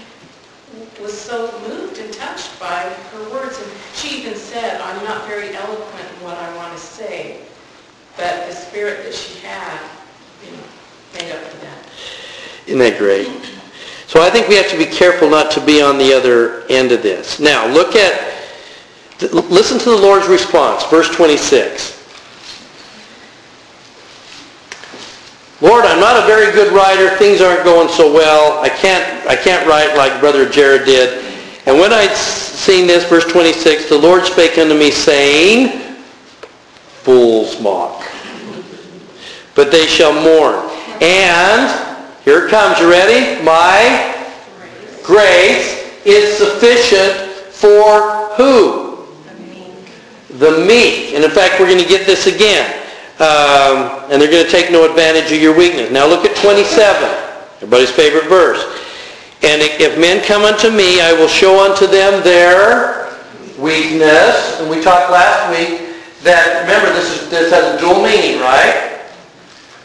was 1.03 1.15
so 1.15 1.51
moved 1.67 1.99
and 1.99 2.11
touched 2.13 2.57
by 2.59 2.79
her 3.11 3.29
words. 3.29 3.59
And 3.61 3.69
she 3.93 4.19
even 4.19 4.35
said, 4.35 4.79
I'm 4.79 5.03
not 5.03 5.27
very 5.27 5.53
eloquent 5.53 6.07
in 6.17 6.23
what 6.23 6.37
I 6.37 6.55
want 6.55 6.73
to 6.73 6.79
say, 6.79 7.41
but 8.15 8.47
the 8.47 8.53
spirit 8.53 9.03
that 9.03 9.13
she 9.13 9.39
had, 9.45 9.79
you 10.43 10.51
know, 10.51 10.63
made 11.15 11.31
up 11.33 11.41
for 11.43 11.57
that. 11.65 11.77
Isn't 12.65 12.79
that 12.79 12.97
great? 12.97 13.27
So 14.07 14.21
I 14.21 14.29
think 14.29 14.47
we 14.47 14.55
have 14.55 14.69
to 14.69 14.77
be 14.77 14.85
careful 14.85 15.29
not 15.29 15.51
to 15.51 15.65
be 15.65 15.81
on 15.81 15.97
the 15.97 16.13
other 16.13 16.65
end 16.67 16.91
of 16.91 17.03
this. 17.03 17.39
Now, 17.39 17.67
look 17.67 17.95
at, 17.95 18.33
listen 19.33 19.79
to 19.79 19.89
the 19.89 19.97
Lord's 19.97 20.27
response, 20.27 20.85
verse 20.85 21.09
26. 21.09 21.92
Lord, 25.63 25.85
I'm 25.85 26.01
not 26.01 26.21
a 26.21 26.27
very 26.27 26.51
good 26.51 26.73
writer. 26.73 27.15
Things 27.15 27.39
aren't 27.39 27.63
going 27.63 27.87
so 27.87 28.13
well. 28.13 28.61
I 28.61 28.67
can't, 28.67 29.25
I 29.29 29.37
can't 29.37 29.65
write 29.65 29.95
like 29.95 30.19
Brother 30.19 30.47
Jared 30.47 30.83
did. 30.83 31.23
And 31.65 31.79
when 31.79 31.93
I'd 31.93 32.13
seen 32.17 32.85
this, 32.85 33.05
verse 33.05 33.23
26, 33.31 33.87
the 33.87 33.97
Lord 33.97 34.25
spake 34.25 34.57
unto 34.57 34.77
me, 34.77 34.91
saying, 34.91 35.79
fools 37.03 37.61
mock. 37.61 38.03
But 39.55 39.71
they 39.71 39.87
shall 39.87 40.11
mourn. 40.11 40.69
And, 40.99 41.71
here 42.25 42.45
it 42.45 42.49
comes, 42.51 42.77
you 42.79 42.91
ready? 42.91 43.41
My 43.41 44.21
grace 45.01 45.89
is 46.05 46.35
sufficient 46.37 47.29
for 47.53 48.35
who? 48.35 49.05
The 50.39 50.65
meek. 50.67 51.13
And 51.13 51.23
in 51.23 51.31
fact, 51.31 51.61
we're 51.61 51.67
going 51.67 51.81
to 51.81 51.87
get 51.87 52.05
this 52.05 52.27
again. 52.27 52.82
Um, 53.23 54.11
and 54.11 54.21
they're 54.21 54.29
going 54.29 54.43
to 54.43 54.51
take 54.51 54.69
no 54.69 54.83
advantage 54.83 55.31
of 55.31 55.41
your 55.41 55.55
weakness. 55.55 55.89
Now 55.91 56.05
look 56.05 56.25
at 56.25 56.35
27, 56.35 56.67
everybody's 57.55 57.89
favorite 57.89 58.25
verse. 58.27 58.59
And 59.43 59.61
if 59.61 59.97
men 59.97 60.21
come 60.25 60.43
unto 60.43 60.69
me, 60.69 60.99
I 60.99 61.13
will 61.13 61.29
show 61.29 61.63
unto 61.63 61.87
them 61.87 62.21
their 62.21 63.15
weakness. 63.57 64.59
And 64.59 64.69
we 64.69 64.81
talked 64.81 65.09
last 65.09 65.47
week 65.55 65.95
that, 66.23 66.67
remember, 66.67 66.91
this, 66.91 67.23
is, 67.23 67.29
this 67.29 67.49
has 67.51 67.75
a 67.75 67.79
dual 67.79 68.03
meaning, 68.03 68.41
right? 68.41 68.99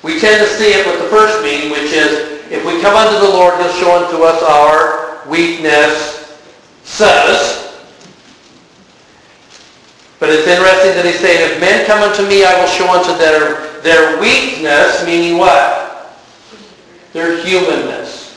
We 0.02 0.18
tend 0.18 0.42
to 0.42 0.48
see 0.58 0.74
it 0.74 0.84
with 0.84 0.98
the 0.98 1.08
first 1.08 1.40
meaning, 1.44 1.70
which 1.70 1.94
is, 1.94 2.42
if 2.50 2.66
we 2.66 2.80
come 2.82 2.96
unto 2.96 3.24
the 3.24 3.30
Lord, 3.30 3.54
he'll 3.62 3.72
show 3.74 4.02
unto 4.02 4.24
us 4.24 4.42
our 4.42 5.22
weakness, 5.28 6.42
says. 6.82 7.67
But 10.18 10.30
it's 10.30 10.48
interesting 10.48 10.94
that 10.98 11.04
he's 11.04 11.20
saying, 11.20 11.52
if 11.52 11.60
men 11.60 11.86
come 11.86 12.02
unto 12.02 12.26
me, 12.26 12.44
I 12.44 12.58
will 12.58 12.66
show 12.66 12.90
unto 12.90 13.16
their, 13.16 13.80
their 13.82 14.20
weakness, 14.20 15.06
meaning 15.06 15.38
what? 15.38 16.10
Their 17.12 17.38
humanness. 17.44 18.34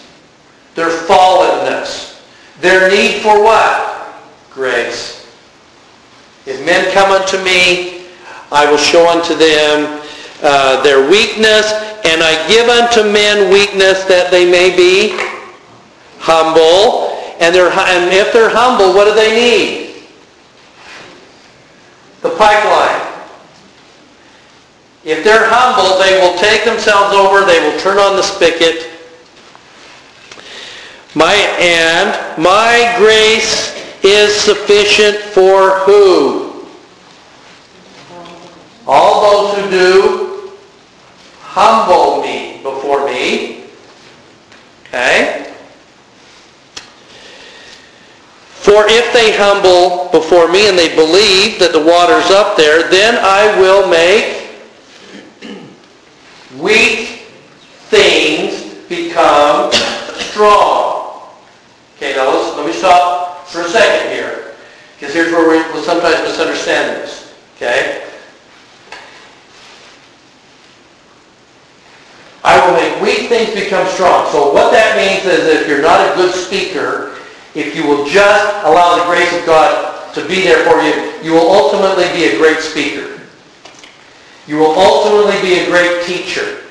Their 0.75 0.89
fallenness. 0.89 2.21
Their 2.61 2.89
need 2.89 3.21
for 3.21 3.43
what? 3.43 4.13
Grace. 4.51 5.25
If 6.45 6.63
men 6.65 6.91
come 6.93 7.11
unto 7.11 7.43
me, 7.43 8.05
I 8.51 8.69
will 8.69 8.77
show 8.77 9.09
unto 9.09 9.33
them 9.33 10.01
uh, 10.43 10.83
their 10.83 11.09
weakness, 11.09 11.71
and 12.05 12.21
I 12.21 12.47
give 12.47 12.69
unto 12.69 13.11
men 13.11 13.51
weakness 13.51 14.03
that 14.05 14.29
they 14.29 14.49
may 14.49 14.75
be 14.75 15.17
humble. 16.19 17.17
And, 17.39 17.55
they're, 17.55 17.71
and 17.71 18.13
if 18.13 18.31
they're 18.33 18.49
humble, 18.49 18.93
what 18.93 19.05
do 19.05 19.15
they 19.15 19.33
need? 19.33 19.90
The 22.21 22.29
pipeline. 22.31 23.07
If 25.03 25.23
they're 25.23 25.49
humble, 25.49 25.97
they 25.97 26.19
will 26.19 26.37
take 26.37 26.63
themselves 26.63 27.15
over, 27.15 27.43
they 27.45 27.59
will 27.59 27.79
turn 27.79 27.97
on 27.97 28.15
the 28.15 28.21
spigot. 28.21 28.87
My 31.15 31.33
and 31.59 32.41
my 32.41 32.93
grace 32.97 33.75
is 34.03 34.33
sufficient 34.33 35.17
for 35.17 35.79
who? 35.79 36.65
All 38.87 39.53
those 39.53 39.63
who 39.63 39.71
do 39.71 40.51
humble 41.41 42.21
me 42.21 42.61
before 42.63 43.05
me. 43.05 43.65
Okay? 44.87 45.50
For 48.61 48.85
if 48.87 49.11
they 49.11 49.35
humble 49.35 50.09
before 50.11 50.47
me 50.47 50.69
and 50.69 50.77
they 50.77 50.93
believe 50.93 51.57
that 51.57 51.71
the 51.73 51.81
water's 51.81 52.29
up 52.29 52.55
there, 52.55 52.87
then 52.91 53.17
I 53.17 53.59
will 53.59 53.89
make 53.89 54.53
weak 56.61 57.25
things 57.89 58.75
become 58.87 59.73
strong. 60.13 61.23
Okay, 61.97 62.13
now 62.15 62.29
let's, 62.29 62.55
let 62.55 62.67
me 62.67 62.71
stop 62.71 63.47
for 63.47 63.61
a 63.61 63.67
second 63.67 64.13
here. 64.13 64.53
Because 64.93 65.15
here's 65.15 65.31
where 65.31 65.49
we 65.49 65.57
will 65.73 65.81
sometimes 65.81 66.21
misunderstand 66.21 67.01
this. 67.01 67.33
Okay? 67.55 68.07
I 72.43 72.63
will 72.63 72.75
make 72.77 73.01
weak 73.01 73.27
things 73.27 73.55
become 73.55 73.87
strong. 73.87 74.31
So 74.31 74.53
what 74.53 74.71
that 74.71 74.97
means 74.97 75.25
is 75.25 75.47
if 75.47 75.67
you're 75.67 75.81
not 75.81 76.11
a 76.11 76.15
good 76.15 76.35
speaker, 76.35 77.10
if 77.55 77.75
you 77.75 77.85
will 77.85 78.05
just 78.07 78.65
allow 78.65 78.97
the 78.97 79.05
grace 79.05 79.31
of 79.37 79.45
God 79.45 80.13
to 80.13 80.27
be 80.27 80.41
there 80.41 80.63
for 80.65 80.81
you, 80.81 81.21
you 81.23 81.33
will 81.33 81.49
ultimately 81.49 82.05
be 82.13 82.35
a 82.35 82.37
great 82.37 82.59
speaker. 82.59 83.19
You 84.47 84.57
will 84.57 84.77
ultimately 84.77 85.39
be 85.41 85.59
a 85.59 85.65
great 85.67 86.05
teacher. 86.05 86.61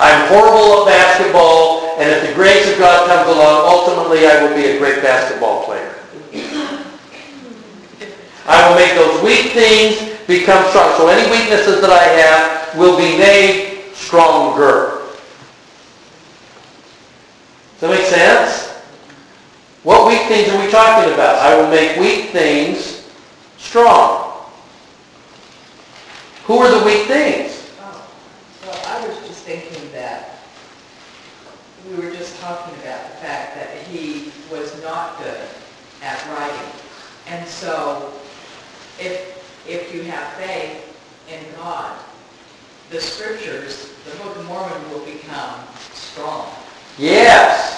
I'm 0.00 0.28
horrible 0.28 0.86
at 0.86 0.94
basketball, 0.94 1.98
and 1.98 2.08
if 2.10 2.28
the 2.28 2.34
grace 2.34 2.70
of 2.70 2.78
God 2.78 3.08
comes 3.08 3.28
along, 3.28 3.66
ultimately 3.66 4.26
I 4.26 4.42
will 4.42 4.54
be 4.54 4.66
a 4.66 4.78
great 4.78 5.02
basketball 5.02 5.64
player. 5.64 5.94
I 8.46 8.68
will 8.68 8.76
make 8.76 8.94
those 8.94 9.22
weak 9.22 9.52
things 9.52 10.16
become 10.26 10.64
strong. 10.70 10.96
So 10.96 11.08
any 11.08 11.28
weaknesses 11.30 11.80
that 11.80 11.90
I 11.90 12.04
have 12.04 12.78
will 12.78 12.96
be 12.96 13.18
made 13.18 13.92
stronger. 13.92 15.02
Does 17.78 17.80
that 17.80 17.90
make 17.90 18.06
sense? 18.06 18.67
What 19.84 20.08
weak 20.08 20.22
things 20.22 20.48
are 20.48 20.64
we 20.64 20.70
talking 20.70 21.14
about? 21.14 21.38
I 21.38 21.56
will 21.56 21.70
make 21.70 21.98
weak 21.98 22.30
things 22.30 23.08
strong. 23.58 24.42
Who 26.46 26.58
are 26.58 26.78
the 26.78 26.84
weak 26.84 27.06
things? 27.06 27.70
Oh, 27.80 28.10
well, 28.66 28.82
I 28.86 29.06
was 29.06 29.16
just 29.28 29.44
thinking 29.44 29.92
that 29.92 30.40
we 31.88 31.96
were 31.96 32.10
just 32.10 32.40
talking 32.40 32.74
about 32.80 33.02
the 33.10 33.16
fact 33.18 33.54
that 33.54 33.76
he 33.86 34.32
was 34.50 34.82
not 34.82 35.16
good 35.18 35.48
at 36.02 36.26
writing. 36.26 36.72
And 37.28 37.46
so 37.46 38.12
if, 38.98 39.64
if 39.68 39.94
you 39.94 40.02
have 40.02 40.32
faith 40.34 40.84
in 41.30 41.40
God, 41.56 41.96
the 42.90 43.00
scriptures, 43.00 43.92
the 44.04 44.16
Book 44.22 44.36
of 44.36 44.44
Mormon 44.46 44.90
will 44.90 45.04
become 45.04 45.60
strong. 45.92 46.50
Yes. 46.98 47.77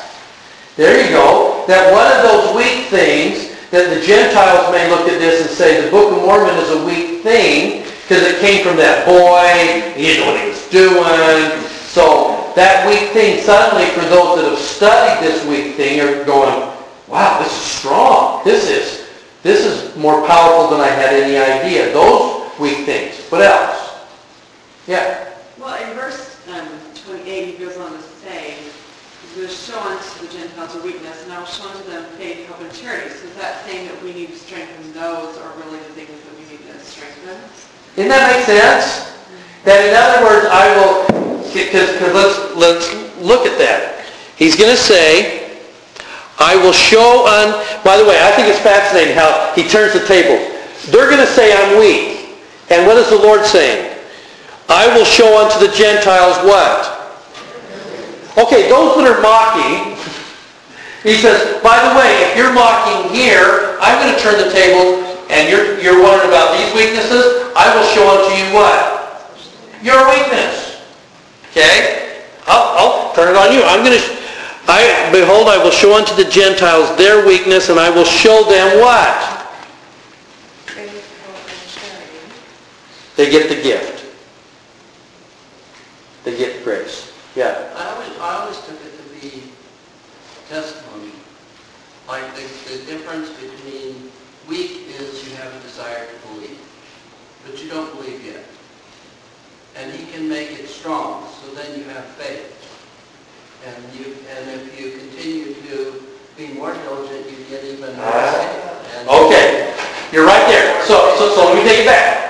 There 0.80 1.04
you 1.04 1.10
go. 1.12 1.62
That 1.68 1.92
one 1.92 2.08
of 2.08 2.24
those 2.24 2.56
weak 2.56 2.88
things 2.88 3.52
that 3.68 3.92
the 3.92 4.00
Gentiles 4.00 4.72
may 4.72 4.88
look 4.88 5.12
at 5.12 5.20
this 5.20 5.44
and 5.44 5.50
say 5.50 5.84
the 5.84 5.90
Book 5.90 6.16
of 6.16 6.24
Mormon 6.24 6.56
is 6.56 6.70
a 6.70 6.86
weak 6.86 7.20
thing 7.20 7.84
because 8.00 8.24
it 8.24 8.40
came 8.40 8.64
from 8.64 8.78
that 8.78 9.04
boy. 9.04 9.44
He 9.92 10.08
didn't 10.08 10.24
know 10.24 10.32
what 10.32 10.40
he 10.40 10.48
was 10.48 10.64
doing. 10.72 11.68
So 11.84 12.50
that 12.56 12.88
weak 12.88 13.12
thing, 13.12 13.44
suddenly 13.44 13.92
for 13.92 14.08
those 14.08 14.40
that 14.40 14.48
have 14.48 14.58
studied 14.58 15.20
this 15.20 15.44
weak 15.44 15.76
thing 15.76 16.00
are 16.00 16.24
going, 16.24 16.72
wow, 17.08 17.38
this 17.44 17.52
is 17.52 17.60
strong. 17.60 18.40
This 18.42 18.70
is, 18.70 19.06
this 19.42 19.66
is 19.66 19.94
more 20.00 20.26
powerful 20.26 20.70
than 20.70 20.80
I 20.80 20.88
had 20.88 21.12
any 21.12 21.36
idea. 21.36 21.92
Those 21.92 22.58
weak 22.58 22.88
things. 22.88 23.20
What 23.28 23.42
else? 23.42 24.00
Yeah. 24.86 25.28
Well, 25.58 25.76
in 25.76 25.94
verse 25.94 26.40
um, 26.48 26.66
28, 27.04 27.58
he 27.58 27.62
goes 27.62 27.76
on 27.76 27.92
to 27.92 28.09
say, 29.30 29.34
"He 29.34 29.40
will 29.40 29.48
show 29.48 29.80
unto 29.80 30.26
the 30.26 30.32
Gentiles 30.32 30.74
a 30.76 30.80
weakness, 30.80 31.22
and 31.24 31.32
I 31.32 31.38
will 31.38 31.46
show 31.46 31.68
unto 31.68 31.90
them 31.90 32.04
faith, 32.18 32.46
hope, 32.48 32.60
and 32.60 32.72
charity." 32.72 33.10
So 33.10 33.28
is 33.28 33.34
that 33.36 33.64
saying 33.64 33.88
that 33.88 34.02
we 34.02 34.12
need 34.12 34.32
to 34.32 34.38
strengthen 34.38 34.92
those, 34.92 35.36
or 35.38 35.52
really 35.56 35.78
the 35.78 35.94
things 35.94 36.08
that 36.10 36.34
we 36.38 36.44
need 36.50 36.66
to 36.66 36.78
strengthen? 36.84 37.38
Doesn't 37.96 38.10
that 38.10 38.36
make 38.36 38.46
sense? 38.46 39.12
That 39.64 39.84
in 39.84 39.94
other 39.94 40.24
words, 40.24 40.46
I 40.50 40.72
will, 40.76 41.06
because 41.52 41.90
let's, 42.14 42.56
let's 42.56 43.20
look 43.20 43.46
at 43.46 43.58
that. 43.58 44.06
He's 44.36 44.56
going 44.56 44.70
to 44.70 44.76
say, 44.80 45.60
I 46.38 46.56
will 46.56 46.72
show 46.72 47.26
on, 47.26 47.52
by 47.84 47.98
the 47.98 48.04
way, 48.04 48.16
I 48.22 48.30
think 48.32 48.48
it's 48.48 48.60
fascinating 48.60 49.14
how 49.14 49.52
he 49.54 49.68
turns 49.68 49.92
the 49.92 50.06
table. 50.06 50.38
They're 50.88 51.10
going 51.10 51.20
to 51.20 51.26
say 51.26 51.52
I'm 51.52 51.78
weak. 51.78 52.40
And 52.70 52.86
what 52.86 52.96
is 52.96 53.10
the 53.10 53.18
Lord 53.18 53.44
saying? 53.44 53.98
I 54.70 54.86
will 54.96 55.04
show 55.04 55.44
unto 55.44 55.58
the 55.66 55.70
Gentiles 55.74 56.38
what? 56.46 56.99
Okay, 58.40 58.70
those 58.70 58.96
that 58.96 59.04
are 59.04 59.20
mocking, 59.20 60.00
he 61.02 61.20
says, 61.20 61.60
by 61.60 61.76
the 61.76 61.92
way, 61.92 62.24
if 62.24 62.36
you're 62.36 62.54
mocking 62.54 63.12
here, 63.12 63.76
I'm 63.84 64.00
going 64.00 64.16
to 64.16 64.20
turn 64.20 64.40
the 64.40 64.48
table 64.48 65.04
and 65.28 65.44
you're, 65.44 65.78
you're 65.78 66.02
wondering 66.02 66.32
about 66.32 66.56
these 66.56 66.72
weaknesses, 66.72 67.52
I 67.54 67.68
will 67.76 67.84
show 67.92 68.08
unto 68.08 68.32
you 68.40 68.48
what? 68.56 69.28
Your 69.82 70.08
weakness. 70.08 70.80
Okay? 71.50 72.24
I'll, 72.46 72.80
I'll 72.80 73.14
turn 73.14 73.28
it 73.28 73.36
on 73.36 73.52
you. 73.52 73.62
I'm 73.62 73.84
going 73.84 74.00
to, 74.00 74.04
I, 74.68 75.10
behold, 75.12 75.48
I 75.48 75.62
will 75.62 75.70
show 75.70 75.94
unto 75.94 76.14
the 76.16 76.24
Gentiles 76.24 76.96
their 76.96 77.26
weakness 77.26 77.68
and 77.68 77.78
I 77.78 77.90
will 77.90 78.04
show 78.04 78.44
them 78.44 78.80
what? 78.80 79.36
They 83.16 83.30
get 83.30 83.50
the 83.50 83.62
gift. 83.62 84.06
They 86.24 86.38
get 86.38 86.64
grace. 86.64 87.10
Yeah. 87.36 87.70
I 87.76 87.94
always, 87.94 88.18
I 88.18 88.40
always 88.40 88.58
took 88.66 88.80
it 88.84 88.92
to 88.96 89.20
be 89.20 89.42
testimony. 90.48 91.12
Like 92.08 92.24
the, 92.34 92.42
the 92.70 92.84
difference 92.86 93.30
between 93.30 94.10
weak 94.48 94.88
is 94.98 95.28
you 95.28 95.36
have 95.36 95.54
a 95.54 95.60
desire 95.60 96.06
to 96.06 96.28
believe, 96.28 96.58
but 97.46 97.62
you 97.62 97.70
don't 97.70 97.94
believe 97.94 98.24
yet. 98.24 98.44
And 99.76 99.92
he 99.92 100.10
can 100.10 100.28
make 100.28 100.50
it 100.58 100.68
strong, 100.68 101.28
so 101.40 101.54
then 101.54 101.78
you 101.78 101.84
have 101.84 102.04
faith. 102.16 102.56
And 103.66 103.76
you, 103.94 104.16
and 104.36 104.50
if 104.60 104.80
you 104.80 104.98
continue 104.98 105.54
to 105.54 106.02
be 106.36 106.48
more 106.54 106.72
diligent, 106.74 107.30
you 107.30 107.44
get 107.48 107.62
even 107.64 107.94
more 107.96 108.10
faith. 108.12 108.96
And- 108.96 109.08
Okay. 109.08 109.74
You're 110.12 110.26
right 110.26 110.44
there. 110.48 110.84
So, 110.86 111.14
so, 111.16 111.34
so 111.36 111.44
let 111.44 111.62
me 111.62 111.62
take 111.62 111.80
it 111.80 111.86
back. 111.86 112.20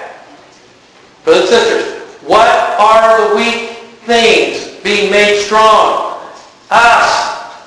things 4.10 4.66
being 4.82 5.10
made 5.10 5.40
strong. 5.40 6.18
Us. 6.70 7.66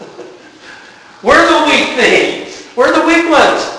We're 1.24 1.48
the 1.48 1.66
weak 1.70 1.96
things. 1.96 2.68
We're 2.76 2.92
the 2.94 3.06
weak 3.08 3.30
ones. 3.30 3.70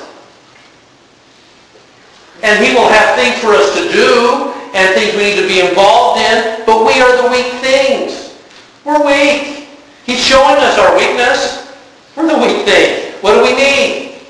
And 2.55 2.65
he 2.65 2.73
will 2.73 2.87
have 2.87 3.19
things 3.19 3.35
for 3.43 3.51
us 3.51 3.75
to 3.75 3.91
do 3.91 4.55
and 4.79 4.95
things 4.95 5.19
we 5.19 5.35
need 5.35 5.43
to 5.43 5.49
be 5.49 5.59
involved 5.59 6.21
in, 6.23 6.63
but 6.65 6.87
we 6.87 6.95
are 7.03 7.11
the 7.19 7.29
weak 7.29 7.51
things. 7.59 8.39
We're 8.85 9.03
weak. 9.03 9.67
He's 10.07 10.23
showing 10.23 10.63
us 10.63 10.79
our 10.79 10.95
weakness. 10.97 11.75
We're 12.15 12.31
the 12.31 12.39
weak 12.39 12.65
thing. 12.65 13.11
What 13.23 13.35
do 13.35 13.43
we 13.43 13.59
need? 13.59 14.23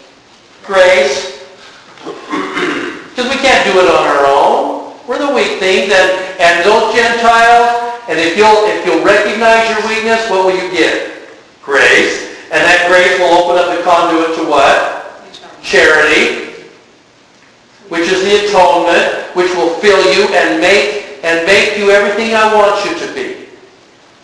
Grace. 0.64 1.44
Because 2.00 3.28
we 3.28 3.36
can't 3.44 3.60
do 3.68 3.78
it 3.78 3.92
on 3.92 4.08
our 4.08 4.24
own. 4.24 4.96
We're 5.06 5.20
the 5.20 5.34
weak 5.34 5.60
things. 5.60 5.92
And, 5.92 6.40
and 6.40 6.64
those 6.64 6.94
Gentiles, 6.94 8.00
and 8.08 8.18
if 8.18 8.38
you'll, 8.38 8.64
if 8.72 8.86
you'll 8.86 9.04
recognize 9.04 9.68
your 9.68 9.86
weakness, 9.86 10.30
what 10.30 10.46
will 10.46 10.56
you 10.56 10.70
get? 10.72 11.28
Grace. 11.60 12.40
And 12.48 12.64
that 12.64 12.88
grace 12.88 13.18
will 13.20 13.36
open 13.36 13.60
up 13.60 13.76
the 13.76 13.84
conduit 13.84 14.34
to 14.38 14.48
what? 14.48 15.12
Charity, 15.60 16.43
which 17.94 18.10
is 18.10 18.26
the 18.26 18.50
atonement, 18.50 19.30
which 19.38 19.54
will 19.54 19.70
fill 19.78 20.02
you 20.18 20.26
and 20.34 20.60
make, 20.60 21.22
and 21.22 21.46
make 21.46 21.78
you 21.78 21.90
everything 21.90 22.34
I 22.34 22.52
want 22.52 22.84
you 22.84 22.98
to 23.06 23.14
be. 23.14 23.46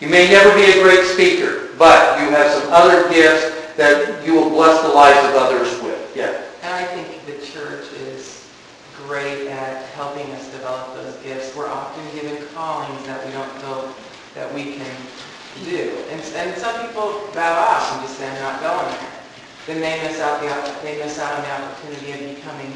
You 0.03 0.09
may 0.11 0.27
never 0.27 0.53
be 0.55 0.65
a 0.77 0.83
great 0.83 1.05
speaker, 1.05 1.69
but 1.79 2.19
you 2.19 2.29
have 2.31 2.51
some 2.51 2.67
other 2.73 3.07
gifts 3.09 3.47
that 3.77 4.25
you 4.25 4.35
will 4.35 4.49
bless 4.49 4.81
the 4.81 4.89
lives 4.89 5.23
of 5.29 5.35
others 5.35 5.71
with. 5.81 6.11
Yeah. 6.17 6.43
And 6.63 6.73
I 6.73 6.83
think 6.83 7.25
the 7.25 7.39
church 7.45 7.87
is 7.93 8.45
great 9.07 9.47
at 9.47 9.85
helping 9.95 10.29
us 10.31 10.51
develop 10.51 10.93
those 10.95 11.15
gifts. 11.23 11.55
We're 11.55 11.71
often 11.71 12.03
given 12.13 12.45
callings 12.53 13.05
that 13.05 13.25
we 13.25 13.31
don't 13.31 13.51
feel 13.61 13.95
that 14.35 14.53
we 14.53 14.75
can 14.75 14.95
do. 15.63 15.95
And, 16.09 16.21
and 16.35 16.57
some 16.59 16.75
people 16.85 17.29
bow 17.33 17.55
out 17.55 17.93
and 17.93 18.01
just 18.01 18.19
say, 18.19 18.27
I'm 18.27 18.41
not 18.41 18.59
going 18.59 18.91
there. 18.99 19.11
Then 19.67 19.79
they 19.79 20.07
miss 20.07 20.19
out 20.19 20.41
the, 20.41 20.81
they 20.83 20.97
miss 20.97 21.19
out 21.19 21.39
on 21.39 21.41
the 21.43 21.51
opportunity 21.51 22.11
of 22.11 22.35
becoming 22.35 22.73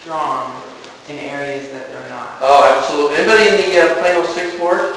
strong 0.00 0.62
in 1.08 1.18
areas 1.18 1.68
that 1.72 1.92
they're 1.92 2.08
not. 2.08 2.38
Oh, 2.40 2.64
absolutely. 2.64 3.16
Anybody 3.20 3.48
in 3.52 3.56
the 3.68 3.80
uh, 3.84 4.00
Plano 4.00 4.24
Sixth 4.24 4.58
Ward? 4.58 4.96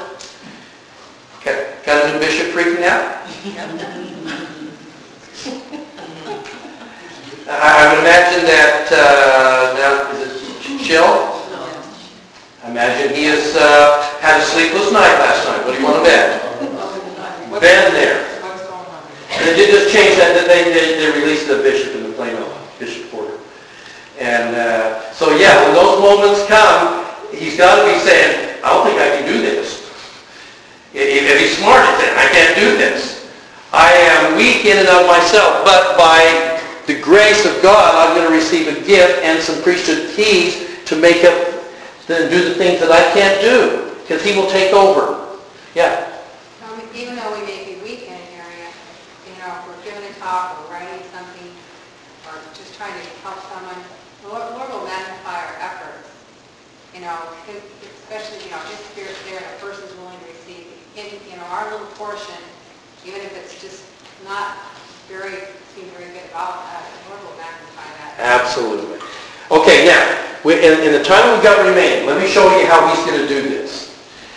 Got, 1.44 2.08
a 2.08 2.14
new 2.14 2.20
bishop 2.20 2.56
freaking 2.56 2.84
out? 2.88 3.20
I 7.50 7.60
I 7.60 7.92
would 7.92 8.00
imagine 8.00 8.46
that, 8.48 8.88
uh, 8.88 9.76
now, 9.76 10.12
is 10.16 10.40
it 10.40 10.82
Jill? 10.82 11.04
I 12.64 12.72
imagine 12.72 13.14
he 13.14 13.26
has 13.26 13.54
uh, 13.58 14.08
had 14.22 14.40
a 14.40 14.44
sleepless 14.46 14.94
night 14.94 15.20
last 15.20 15.46
night. 15.46 15.66
What 15.66 15.76
do 15.76 15.80
you 15.80 15.86
want 15.86 15.98
to 15.98 16.04
bet? 16.04 16.40
Been 17.60 17.94
there. 17.94 18.24
They 19.40 19.56
did 19.56 19.70
just 19.72 19.94
change 19.94 20.16
that, 20.18 20.34
that 20.36 20.48
they, 20.48 20.72
they, 20.72 20.96
they 21.00 21.20
released 21.20 21.48
the 21.50 21.58
bishop 21.58 21.96
in 21.96 22.04
the 22.04 22.14
Plano 22.14 22.48
Bishop 22.80 23.12
Porter. 23.12 23.33
And 24.20 24.56
uh, 24.56 25.12
so, 25.14 25.36
yeah, 25.36 25.64
when 25.64 25.74
those 25.74 26.00
moments 26.00 26.46
come, 26.48 27.06
he's 27.32 27.58
got 27.58 27.82
to 27.82 27.92
be 27.92 28.00
saying, 28.00 28.60
I 28.64 28.70
don't 28.70 28.86
think 28.86 29.00
I 29.02 29.18
can 29.18 29.26
do 29.26 29.42
this. 29.42 29.82
If, 30.94 31.40
he's 31.40 31.58
smart, 31.58 31.84
saying, 32.00 32.18
I 32.18 32.28
can't 32.30 32.56
do 32.56 32.78
this. 32.78 33.32
I 33.74 33.92
am 33.92 34.38
weak 34.38 34.66
in 34.66 34.78
and 34.78 34.88
of 34.88 35.08
myself, 35.08 35.66
but 35.66 35.98
by 35.98 36.62
the 36.86 37.02
grace 37.02 37.46
of 37.46 37.62
God, 37.64 37.96
I'm 37.96 38.16
going 38.16 38.30
to 38.30 38.36
receive 38.36 38.68
a 38.68 38.80
gift 38.86 39.24
and 39.24 39.42
some 39.42 39.62
priesthood 39.64 40.16
keys 40.16 40.70
to 40.86 40.96
make 40.96 41.24
up, 41.24 41.34
to 42.08 42.30
do 42.30 42.50
the 42.50 42.56
things 42.56 42.80
that 42.82 42.92
I 42.92 43.02
can't 43.18 43.42
do, 43.42 43.96
because 44.02 44.24
he 44.24 44.38
will 44.38 44.50
take 44.50 44.74
over. 44.74 45.40
Yeah. 45.74 46.12
Even 46.94 47.16
though 47.16 47.34
we 47.34 47.42
may 47.48 47.66
be 47.66 47.82
weak 47.82 48.06
in 48.06 48.14
an 48.14 48.28
area, 48.38 48.70
you 49.26 49.34
know, 49.42 49.50
if 49.50 49.66
we're 49.66 49.84
giving 49.84 50.06
a 50.06 50.14
talk 50.22 50.62
or 50.62 50.72
writing 50.72 51.02
something, 51.10 51.50
trying 52.78 52.94
to 52.94 53.06
help 53.22 53.38
someone, 53.54 53.78
Lord 54.26 54.58
Lord 54.58 54.70
will 54.74 54.86
magnify 54.86 55.38
our 55.38 55.56
efforts. 55.62 56.10
You 56.94 57.02
know, 57.02 57.18
especially, 57.50 58.46
you 58.46 58.52
know, 58.54 58.62
His 58.70 58.80
Spirit's 58.94 59.18
there 59.26 59.42
and 59.42 59.46
a 59.46 59.58
person's 59.62 59.94
willing 59.98 60.18
to 60.18 60.28
receive. 60.30 60.70
In, 60.94 61.10
you 61.26 61.38
know, 61.38 61.46
our 61.50 61.72
little 61.74 61.90
portion, 61.98 62.38
even 63.06 63.22
if 63.22 63.34
it's 63.34 63.58
just 63.58 63.86
not 64.26 64.58
very, 65.10 65.50
seem 65.74 65.90
very 65.98 66.14
good 66.14 66.30
about 66.30 66.62
the 66.70 67.10
Lord 67.10 67.22
will 67.26 67.38
magnify 67.38 67.90
that. 67.98 68.14
Absolutely. 68.22 69.02
Okay, 69.50 69.90
now, 69.90 70.06
in, 70.46 70.86
in 70.86 70.92
the 70.94 71.04
time 71.04 71.34
we've 71.34 71.44
got 71.44 71.66
remaining, 71.66 72.06
let 72.06 72.22
me 72.22 72.30
show 72.30 72.46
you 72.58 72.66
how 72.68 72.86
he's 72.94 73.04
going 73.06 73.22
to 73.22 73.28
do 73.28 73.50
this. 73.50 73.90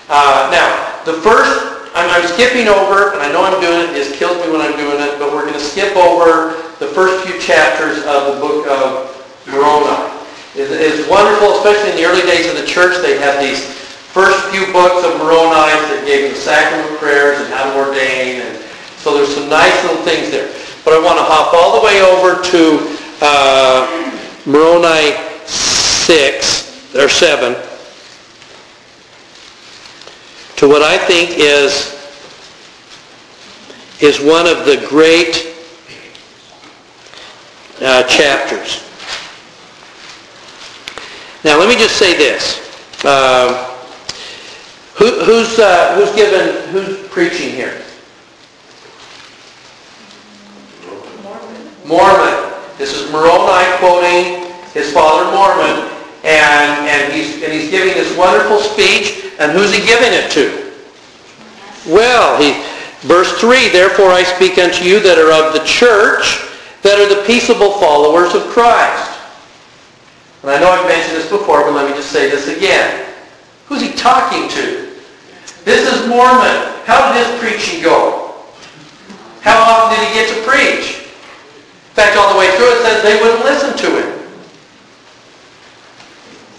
Uh, 0.09 0.49
now, 0.51 1.05
the 1.05 1.13
first, 1.21 1.93
I'm, 1.95 2.09
I'm 2.09 2.27
skipping 2.27 2.69
over, 2.69 3.13
and 3.13 3.21
I 3.21 3.31
know 3.31 3.45
I'm 3.45 3.61
doing 3.61 3.93
it, 3.93 4.01
it 4.01 4.17
kills 4.17 4.41
me 4.45 4.51
when 4.51 4.61
I'm 4.61 4.77
doing 4.77 4.97
it, 4.97 5.19
but 5.19 5.33
we're 5.33 5.45
going 5.45 5.55
to 5.55 5.61
skip 5.61 5.95
over 5.95 6.66
the 6.79 6.89
first 6.89 7.27
few 7.27 7.41
chapters 7.41 8.05
of 8.05 8.35
the 8.35 8.41
book 8.41 8.67
of 8.69 9.09
Moroni. 9.49 10.13
It 10.55 10.71
is 10.71 11.09
wonderful, 11.09 11.57
especially 11.57 11.91
in 11.93 11.97
the 11.97 12.05
early 12.05 12.23
days 12.23 12.49
of 12.49 12.57
the 12.57 12.67
church, 12.67 13.01
they 13.01 13.19
had 13.19 13.41
these 13.43 13.65
first 13.65 14.45
few 14.49 14.71
books 14.73 15.05
of 15.05 15.17
Moroni 15.19 15.73
that 15.89 16.05
gave 16.07 16.31
the 16.31 16.37
sacrament 16.37 16.99
prayers 16.99 17.41
and 17.41 17.53
how 17.53 17.73
to 17.73 17.79
ordain, 17.79 18.43
and 18.43 18.65
so 18.97 19.17
there's 19.17 19.35
some 19.35 19.49
nice 19.49 19.73
little 19.85 20.03
things 20.05 20.31
there. 20.31 20.53
But 20.85 20.95
I 20.95 21.05
want 21.05 21.19
to 21.19 21.25
hop 21.25 21.53
all 21.55 21.81
the 21.81 21.85
way 21.85 22.01
over 22.01 22.43
to 22.43 22.97
uh, 23.21 23.89
Moroni 24.45 25.17
6, 25.47 26.95
or 26.95 27.09
7, 27.09 27.57
to 30.57 30.69
what 30.69 30.83
I 30.83 30.97
think 30.99 31.33
is, 31.37 31.93
is 34.01 34.21
one 34.21 34.47
of 34.47 34.65
the 34.65 34.85
great 34.89 35.56
uh, 37.81 38.03
chapters. 38.05 38.83
Now, 41.45 41.59
let 41.59 41.69
me 41.69 41.77
just 41.77 41.97
say 41.97 42.17
this. 42.17 42.59
Um, 43.05 43.55
who, 44.95 45.25
who's, 45.25 45.59
uh, 45.59 45.95
who's 45.95 46.15
given, 46.15 46.71
who's 46.71 47.07
preaching 47.09 47.51
here? 47.51 47.83
Mormon. 51.85 52.53
This 52.79 52.95
is 52.95 53.11
Moroni 53.13 53.65
quoting 53.79 54.53
his 54.75 54.93
father 54.93 55.31
Mormon, 55.31 55.91
and, 56.25 56.87
and, 56.87 57.13
he's, 57.13 57.43
and 57.43 57.53
he's 57.53 57.71
giving 57.71 57.95
this 57.95 58.15
wonderful 58.17 58.59
speech, 58.59 59.33
and 59.39 59.53
who's 59.53 59.73
he 59.73 59.87
giving 59.87 60.13
it 60.13 60.31
to? 60.33 60.73
Well, 61.87 62.37
he, 62.39 62.63
verse 63.07 63.33
3, 63.41 63.69
Therefore 63.69 64.11
I 64.11 64.25
speak 64.25 64.59
unto 64.59 64.85
you 64.85 65.01
that 65.01 65.17
are 65.17 65.33
of 65.33 65.55
the 65.55 65.65
church, 65.65 66.43
that 66.87 67.03
are 67.03 67.11
the 67.11 67.27
peaceable 67.27 67.83
followers 67.83 68.33
of 68.39 68.47
Christ. 68.55 69.19
And 70.43 70.55
I 70.55 70.61
know 70.61 70.71
I've 70.71 70.87
mentioned 70.87 71.19
this 71.19 71.29
before, 71.29 71.67
but 71.67 71.75
let 71.75 71.91
me 71.91 71.97
just 71.97 72.13
say 72.13 72.31
this 72.31 72.47
again. 72.47 73.11
Who's 73.67 73.83
he 73.83 73.91
talking 73.99 74.49
to? 74.55 74.95
This 75.67 75.83
is 75.91 76.07
Mormon. 76.07 76.63
How 76.87 77.11
did 77.11 77.27
his 77.27 77.41
preaching 77.43 77.83
go? 77.83 78.39
How 79.43 79.59
often 79.59 79.99
did 79.99 80.07
he 80.07 80.15
get 80.15 80.31
to 80.31 80.39
preach? 80.47 81.03
In 81.03 81.95
fact, 81.99 82.17
all 82.17 82.33
the 82.33 82.39
way 82.39 82.55
through 82.55 82.71
it 82.71 82.83
says 82.87 83.03
they 83.03 83.19
wouldn't 83.19 83.43
listen 83.43 83.75
to 83.75 83.89
him. 83.91 84.11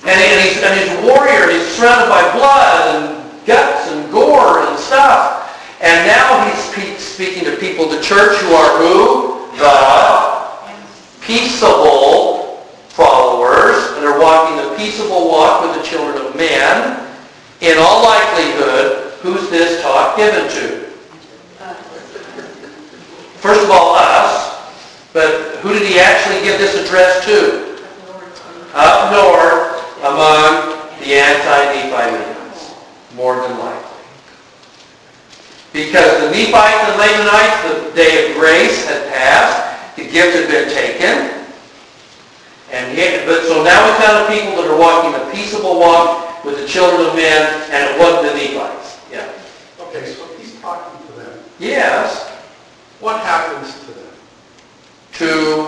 And, 0.03 0.19
and, 0.19 0.39
he's, 0.43 0.61
and 0.61 0.75
he's 0.75 0.91
a 0.91 1.01
warrior, 1.07 1.51
he's 1.51 1.67
surrounded 1.71 2.09
by 2.11 2.36
blood 2.36 2.95
and 2.95 3.45
guts 3.47 3.89
and 3.91 4.11
gore 4.11 4.67
and 4.67 4.78
stuff. 4.78 5.55
And 5.80 6.05
now 6.05 6.43
he's 6.43 6.59
spe- 6.67 6.99
speaking 6.99 7.45
to 7.45 7.55
people, 7.55 7.88
the 7.88 8.01
church, 8.01 8.36
who 8.41 8.51
are 8.51 8.78
who? 8.80 9.36
The 9.58 10.53
peaceable 11.22 12.64
followers, 12.89 13.97
and 13.97 14.05
are 14.05 14.20
walking 14.20 14.58
the 14.58 14.76
peaceable 14.78 15.30
walk 15.30 15.64
with 15.64 15.76
the 15.76 15.84
children 15.88 16.26
of 16.26 16.36
men. 16.36 17.08
In 17.62 17.78
all 17.80 18.03
likelihood, 18.03 19.14
who's 19.22 19.49
this 19.49 19.82
talk 19.82 20.16
given 20.16 20.47
to? 20.49 20.86
First 23.39 23.64
of 23.64 23.72
all, 23.72 23.95
us. 23.95 24.55
But 25.14 25.58
who 25.62 25.74
did 25.74 25.88
he 25.88 25.99
actually 25.99 26.41
give 26.43 26.60
this 26.60 26.76
address 26.76 27.26
to? 27.26 27.82
Up 28.76 29.12
north 29.12 29.82
among 30.01 30.78
the 30.99 31.16
Anti-Nephi-Lehies, 31.16 32.76
more 33.16 33.36
than 33.36 33.58
likely. 33.58 33.86
Because 35.78 36.21
the 36.23 36.32
Nephites 36.32 36.89
and 36.89 36.97
Lamanites, 36.97 37.61
the 37.69 37.95
day 37.95 38.32
of 38.32 38.38
grace 38.39 38.88
had 38.88 39.13
passed, 39.13 39.95
the 39.95 40.09
gift 40.09 40.36
had 40.36 40.49
been 40.49 40.73
taken, 40.73 41.45
and 42.71 42.97
he, 42.97 43.23
but 43.28 43.43
so 43.43 43.63
now 43.63 43.86
we've 43.86 44.01
got 44.01 44.25
a 44.25 44.34
people 44.34 44.59
that 44.59 44.71
are 44.71 44.80
walking 44.80 45.13
a 45.13 45.32
peaceable 45.32 45.80
walk 45.80 46.43
with 46.43 46.59
the 46.59 46.67
children 46.67 47.07
of 47.07 47.15
men, 47.15 47.61
and 47.69 47.93
it 47.93 47.99
wasn't 47.99 48.23
the 48.23 48.34
Nephites. 48.34 48.97
Yeah. 49.11 49.32
Okay, 49.80 50.07
so 50.07 50.25
he's 50.39 50.59
talking 50.61 50.97
to 51.09 51.13
them. 51.13 51.39
Yes. 51.59 52.28
What 52.99 53.21
happens 53.21 53.80
to 53.82 53.91
them? 53.91 54.13
To, 55.13 55.66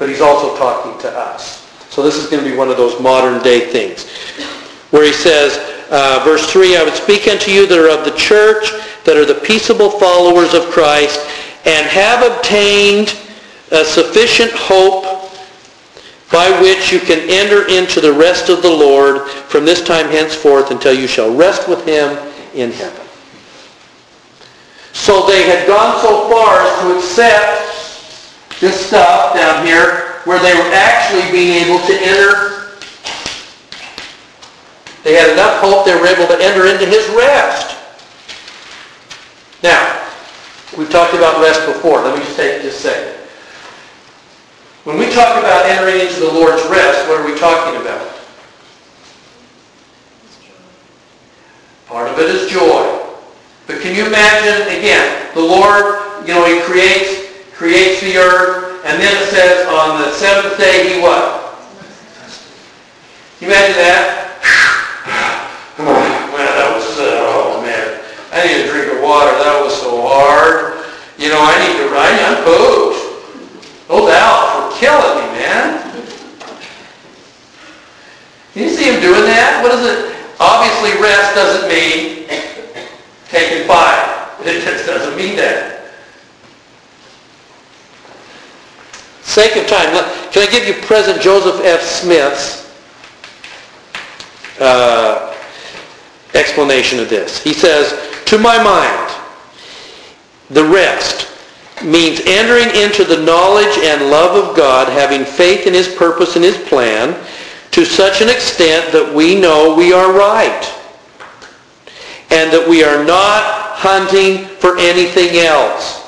but 0.00 0.08
he's 0.08 0.22
also 0.22 0.56
talking 0.56 0.98
to 1.02 1.10
us. 1.10 1.68
So 1.90 2.02
this 2.02 2.16
is 2.16 2.26
going 2.28 2.42
to 2.42 2.50
be 2.50 2.56
one 2.56 2.70
of 2.70 2.78
those 2.78 2.98
modern 3.02 3.42
day 3.42 3.70
things, 3.70 4.08
where 4.90 5.04
he 5.04 5.12
says, 5.12 5.58
uh, 5.90 6.22
verse 6.24 6.50
3, 6.50 6.78
I 6.78 6.82
would 6.82 6.94
speak 6.94 7.28
unto 7.28 7.50
you 7.50 7.66
that 7.66 7.78
are 7.78 7.90
of 7.90 8.06
the 8.06 8.16
church, 8.16 8.70
that 9.04 9.18
are 9.18 9.26
the 9.26 9.34
peaceable 9.34 9.90
followers 9.90 10.54
of 10.54 10.70
Christ, 10.70 11.20
and 11.66 11.86
have 11.86 12.24
obtained 12.32 13.14
a 13.72 13.84
sufficient 13.84 14.50
hope 14.52 15.04
by 16.32 16.48
which 16.62 16.90
you 16.90 16.98
can 16.98 17.20
enter 17.28 17.68
into 17.68 18.00
the 18.00 18.12
rest 18.12 18.48
of 18.48 18.62
the 18.62 18.70
Lord 18.70 19.28
from 19.28 19.66
this 19.66 19.84
time 19.84 20.06
henceforth 20.06 20.70
until 20.70 20.94
you 20.94 21.06
shall 21.06 21.34
rest 21.34 21.68
with 21.68 21.84
him 21.84 22.16
in 22.54 22.72
heaven. 22.72 23.04
So 24.94 25.26
they 25.26 25.42
had 25.42 25.66
gone 25.66 26.00
so 26.00 26.30
far 26.30 26.60
as 26.60 26.80
to 26.80 26.98
accept 26.98 27.69
this 28.60 28.86
stuff 28.86 29.34
down 29.34 29.66
here 29.66 30.20
where 30.24 30.38
they 30.38 30.54
were 30.54 30.70
actually 30.72 31.30
being 31.32 31.64
able 31.64 31.84
to 31.86 31.94
enter. 31.94 32.76
They 35.02 35.14
had 35.14 35.30
enough 35.30 35.60
hope 35.60 35.86
they 35.86 35.94
were 35.94 36.06
able 36.06 36.26
to 36.26 36.38
enter 36.44 36.66
into 36.66 36.84
his 36.84 37.08
rest. 37.16 37.76
Now, 39.62 40.08
we've 40.76 40.90
talked 40.90 41.14
about 41.14 41.40
rest 41.42 41.66
before. 41.66 42.02
Let 42.02 42.18
me 42.18 42.24
just 42.24 42.36
take 42.36 42.62
just 42.62 42.84
a 42.84 42.88
second. 42.88 43.16
When 44.84 44.98
we 44.98 45.10
talk 45.12 45.38
about 45.38 45.66
entering 45.66 46.00
into 46.00 46.20
the 46.20 46.32
Lord's 46.32 46.62
rest, 46.68 47.08
what 47.08 47.20
are 47.20 47.26
we 47.26 47.38
talking 47.38 47.80
about? 47.80 48.08
Part 51.86 52.08
of 52.10 52.18
it 52.18 52.30
is 52.30 52.50
joy. 52.50 53.06
But 53.66 53.80
can 53.80 53.94
you 53.94 54.06
imagine, 54.06 54.78
again, 54.78 55.34
the 55.34 55.40
Lord, 55.40 56.26
you 56.26 56.34
know, 56.34 56.46
He 56.46 56.60
creates, 56.62 57.19
creates 57.60 58.00
the 58.00 58.16
earth, 58.16 58.80
and 58.86 58.96
then 59.02 59.12
it 59.22 59.28
says 59.28 59.68
on 59.68 60.00
the 60.00 60.10
seventh 60.12 60.56
day 60.56 60.96
He 60.96 61.02
what? 61.02 61.60
You 63.38 63.48
imagine 63.48 63.76
that? 63.76 64.32
Man, 65.76 66.48
that 66.56 66.72
was, 66.72 66.88
uh, 66.96 67.20
oh 67.20 67.60
man, 67.60 68.00
I 68.32 68.48
need 68.48 68.64
a 68.64 68.72
drink 68.72 68.96
of 68.96 69.02
water. 69.04 69.36
That 69.44 69.60
was 69.60 69.76
so 69.76 70.00
hard. 70.00 70.88
You 71.20 71.28
know, 71.28 71.36
I 71.36 71.52
need 71.60 71.76
to, 71.84 71.92
I, 71.92 72.08
I'm 72.32 72.40
pooped. 72.48 72.96
Those 73.88 74.08
owls 74.08 74.48
were 74.56 74.80
killing 74.80 75.20
me, 75.20 75.26
man. 75.36 75.84
Can 78.54 78.62
you 78.62 78.70
see 78.70 78.88
him 78.88 79.02
doing 79.02 79.28
that? 79.28 79.60
What 79.60 79.76
is 79.76 79.84
it? 79.84 80.16
Obviously, 80.40 80.96
rest 80.96 81.34
doesn't 81.36 81.68
mean 81.68 82.24
taking 83.28 83.68
five. 83.68 84.16
It 84.40 84.64
just 84.64 84.86
doesn't 84.86 85.14
mean 85.18 85.36
that. 85.36 85.69
Sake 89.30 89.54
of 89.54 89.68
time, 89.68 89.92
can 90.32 90.42
I 90.42 90.50
give 90.50 90.66
you 90.66 90.74
President 90.82 91.22
Joseph 91.22 91.64
F. 91.64 91.82
Smith's 91.82 92.66
uh, 94.58 95.36
explanation 96.34 96.98
of 96.98 97.08
this? 97.08 97.40
He 97.40 97.52
says, 97.52 97.96
to 98.24 98.38
my 98.38 98.60
mind, 98.60 99.16
the 100.50 100.64
rest 100.64 101.28
means 101.80 102.20
entering 102.26 102.74
into 102.74 103.04
the 103.04 103.22
knowledge 103.22 103.78
and 103.78 104.10
love 104.10 104.34
of 104.34 104.56
God, 104.56 104.88
having 104.88 105.24
faith 105.24 105.64
in 105.64 105.74
his 105.74 105.94
purpose 105.94 106.34
and 106.34 106.44
his 106.44 106.58
plan, 106.66 107.16
to 107.70 107.84
such 107.84 108.20
an 108.22 108.28
extent 108.28 108.90
that 108.90 109.14
we 109.14 109.40
know 109.40 109.76
we 109.76 109.92
are 109.92 110.12
right 110.12 110.64
and 112.30 112.52
that 112.52 112.66
we 112.68 112.82
are 112.82 113.04
not 113.04 113.44
hunting 113.76 114.46
for 114.56 114.76
anything 114.76 115.36
else. 115.36 116.04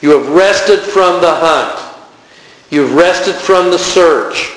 You 0.00 0.18
have 0.18 0.30
rested 0.30 0.80
from 0.80 1.20
the 1.20 1.30
hunt. 1.30 1.81
You've 2.72 2.94
rested 2.94 3.34
from 3.34 3.70
the 3.70 3.78
search. 3.78 4.50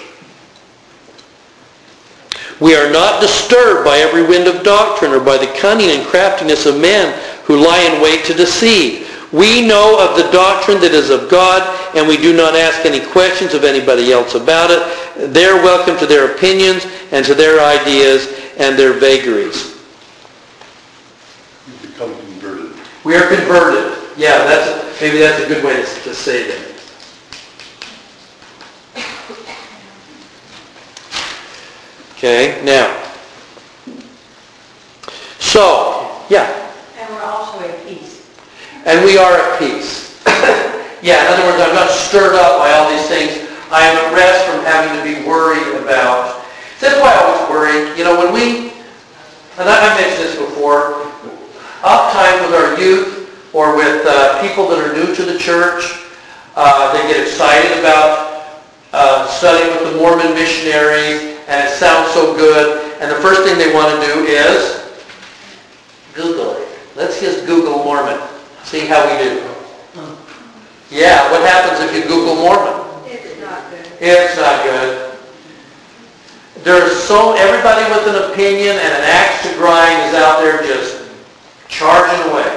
We 2.62 2.74
are 2.74 2.90
not 2.90 3.20
disturbed 3.20 3.84
by 3.84 3.98
every 3.98 4.26
wind 4.26 4.48
of 4.48 4.64
doctrine 4.64 5.12
or 5.12 5.20
by 5.20 5.38
the 5.38 5.52
cunning 5.60 5.90
and 5.90 6.08
craftiness 6.08 6.66
of 6.66 6.80
men 6.80 7.12
who 7.44 7.58
lie 7.58 7.82
in 7.82 8.02
wait 8.02 8.24
to 8.24 8.34
deceive. 8.34 9.12
We 9.34 9.68
know 9.68 10.00
of 10.00 10.16
the 10.16 10.32
doctrine 10.32 10.80
that 10.80 10.94
is 10.94 11.10
of 11.10 11.30
God, 11.30 11.62
and 11.94 12.08
we 12.08 12.16
do 12.16 12.34
not 12.34 12.56
ask 12.56 12.86
any 12.86 13.06
questions 13.06 13.54
of 13.54 13.66
anybody 13.66 14.14
else 14.14 14.34
about 14.34 14.72
it. 14.72 15.34
They're 15.34 15.62
welcome 15.62 15.98
to 15.98 16.06
their 16.06 16.34
opinions 16.34 16.88
and 17.12 17.26
to 17.26 17.36
their 17.36 17.60
ideas 17.60 18.34
and 18.58 18.80
their 18.80 18.94
vagaries. 18.94 19.76
You 21.68 21.90
become 21.90 22.16
converted. 22.16 22.78
We 23.04 23.18
are 23.18 23.28
converted. 23.28 23.92
Yeah, 24.16 24.38
that's 24.46 25.02
maybe 25.02 25.18
that's 25.18 25.44
a 25.44 25.48
good 25.50 25.66
way 25.66 25.82
to, 25.82 26.04
to 26.04 26.14
say 26.14 26.48
that. 26.48 26.75
Okay, 32.16 32.64
now. 32.64 32.88
So, 35.38 36.24
yeah. 36.30 36.48
And 36.98 37.14
we're 37.14 37.22
also 37.22 37.60
at 37.60 37.86
peace. 37.86 38.26
And 38.86 39.04
we 39.04 39.18
are 39.18 39.34
at 39.34 39.60
peace. 39.60 40.24
yeah, 41.04 41.28
in 41.28 41.34
other 41.34 41.44
words, 41.44 41.62
I'm 41.62 41.76
not 41.76 41.90
stirred 41.92 42.36
up 42.36 42.60
by 42.60 42.72
all 42.72 42.90
these 42.90 43.06
things. 43.10 43.46
I 43.70 43.84
am 43.84 43.98
at 43.98 44.14
rest 44.16 44.48
from 44.48 44.64
having 44.64 44.96
to 44.96 45.04
be 45.04 45.28
worried 45.28 45.84
about. 45.84 46.46
That's 46.80 46.96
why 47.02 47.12
I 47.12 47.20
always 47.20 47.50
worry. 47.50 47.98
You 47.98 48.06
know, 48.06 48.18
when 48.18 48.34
we, 48.34 48.70
and 49.60 49.68
I, 49.68 49.92
I 49.92 50.00
mentioned 50.00 50.24
this 50.24 50.36
before, 50.40 51.04
oftentimes 51.84 52.48
with 52.48 52.56
our 52.56 52.80
youth 52.80 53.52
or 53.54 53.76
with 53.76 54.06
uh, 54.08 54.42
people 54.42 54.70
that 54.70 54.80
are 54.80 54.94
new 54.94 55.14
to 55.14 55.24
the 55.24 55.38
church, 55.38 56.00
uh, 56.56 56.94
they 56.94 57.12
get 57.12 57.28
excited 57.28 57.78
about 57.80 58.35
uh, 58.96 59.28
studying 59.28 59.76
with 59.76 59.92
the 59.92 60.00
Mormon 60.00 60.34
missionaries, 60.34 61.38
and 61.52 61.68
it 61.68 61.72
sounds 61.76 62.14
so 62.14 62.34
good. 62.34 62.96
And 63.02 63.12
the 63.12 63.20
first 63.20 63.44
thing 63.44 63.58
they 63.58 63.74
want 63.74 63.92
to 63.92 64.08
do 64.08 64.24
is 64.24 64.88
Google 66.14 66.56
it. 66.56 66.68
Let's 66.96 67.20
just 67.20 67.46
Google 67.46 67.84
Mormon. 67.84 68.18
See 68.64 68.88
how 68.88 69.04
we 69.04 69.22
do. 69.22 69.44
Yeah, 70.90 71.30
what 71.30 71.42
happens 71.42 71.82
if 71.82 71.94
you 71.94 72.08
Google 72.08 72.36
Mormon? 72.36 73.04
It's 73.06 73.42
not 73.42 73.70
good. 73.70 73.86
It's 74.00 74.38
not 74.38 74.64
good. 74.64 75.18
There's 76.64 76.96
so, 77.04 77.34
everybody 77.34 77.84
with 77.92 78.16
an 78.16 78.32
opinion 78.32 78.78
and 78.78 78.94
an 78.94 79.04
axe 79.04 79.44
to 79.44 79.54
grind 79.56 80.10
is 80.10 80.16
out 80.16 80.40
there 80.40 80.64
just 80.64 81.04
charging 81.68 82.32
away. 82.32 82.48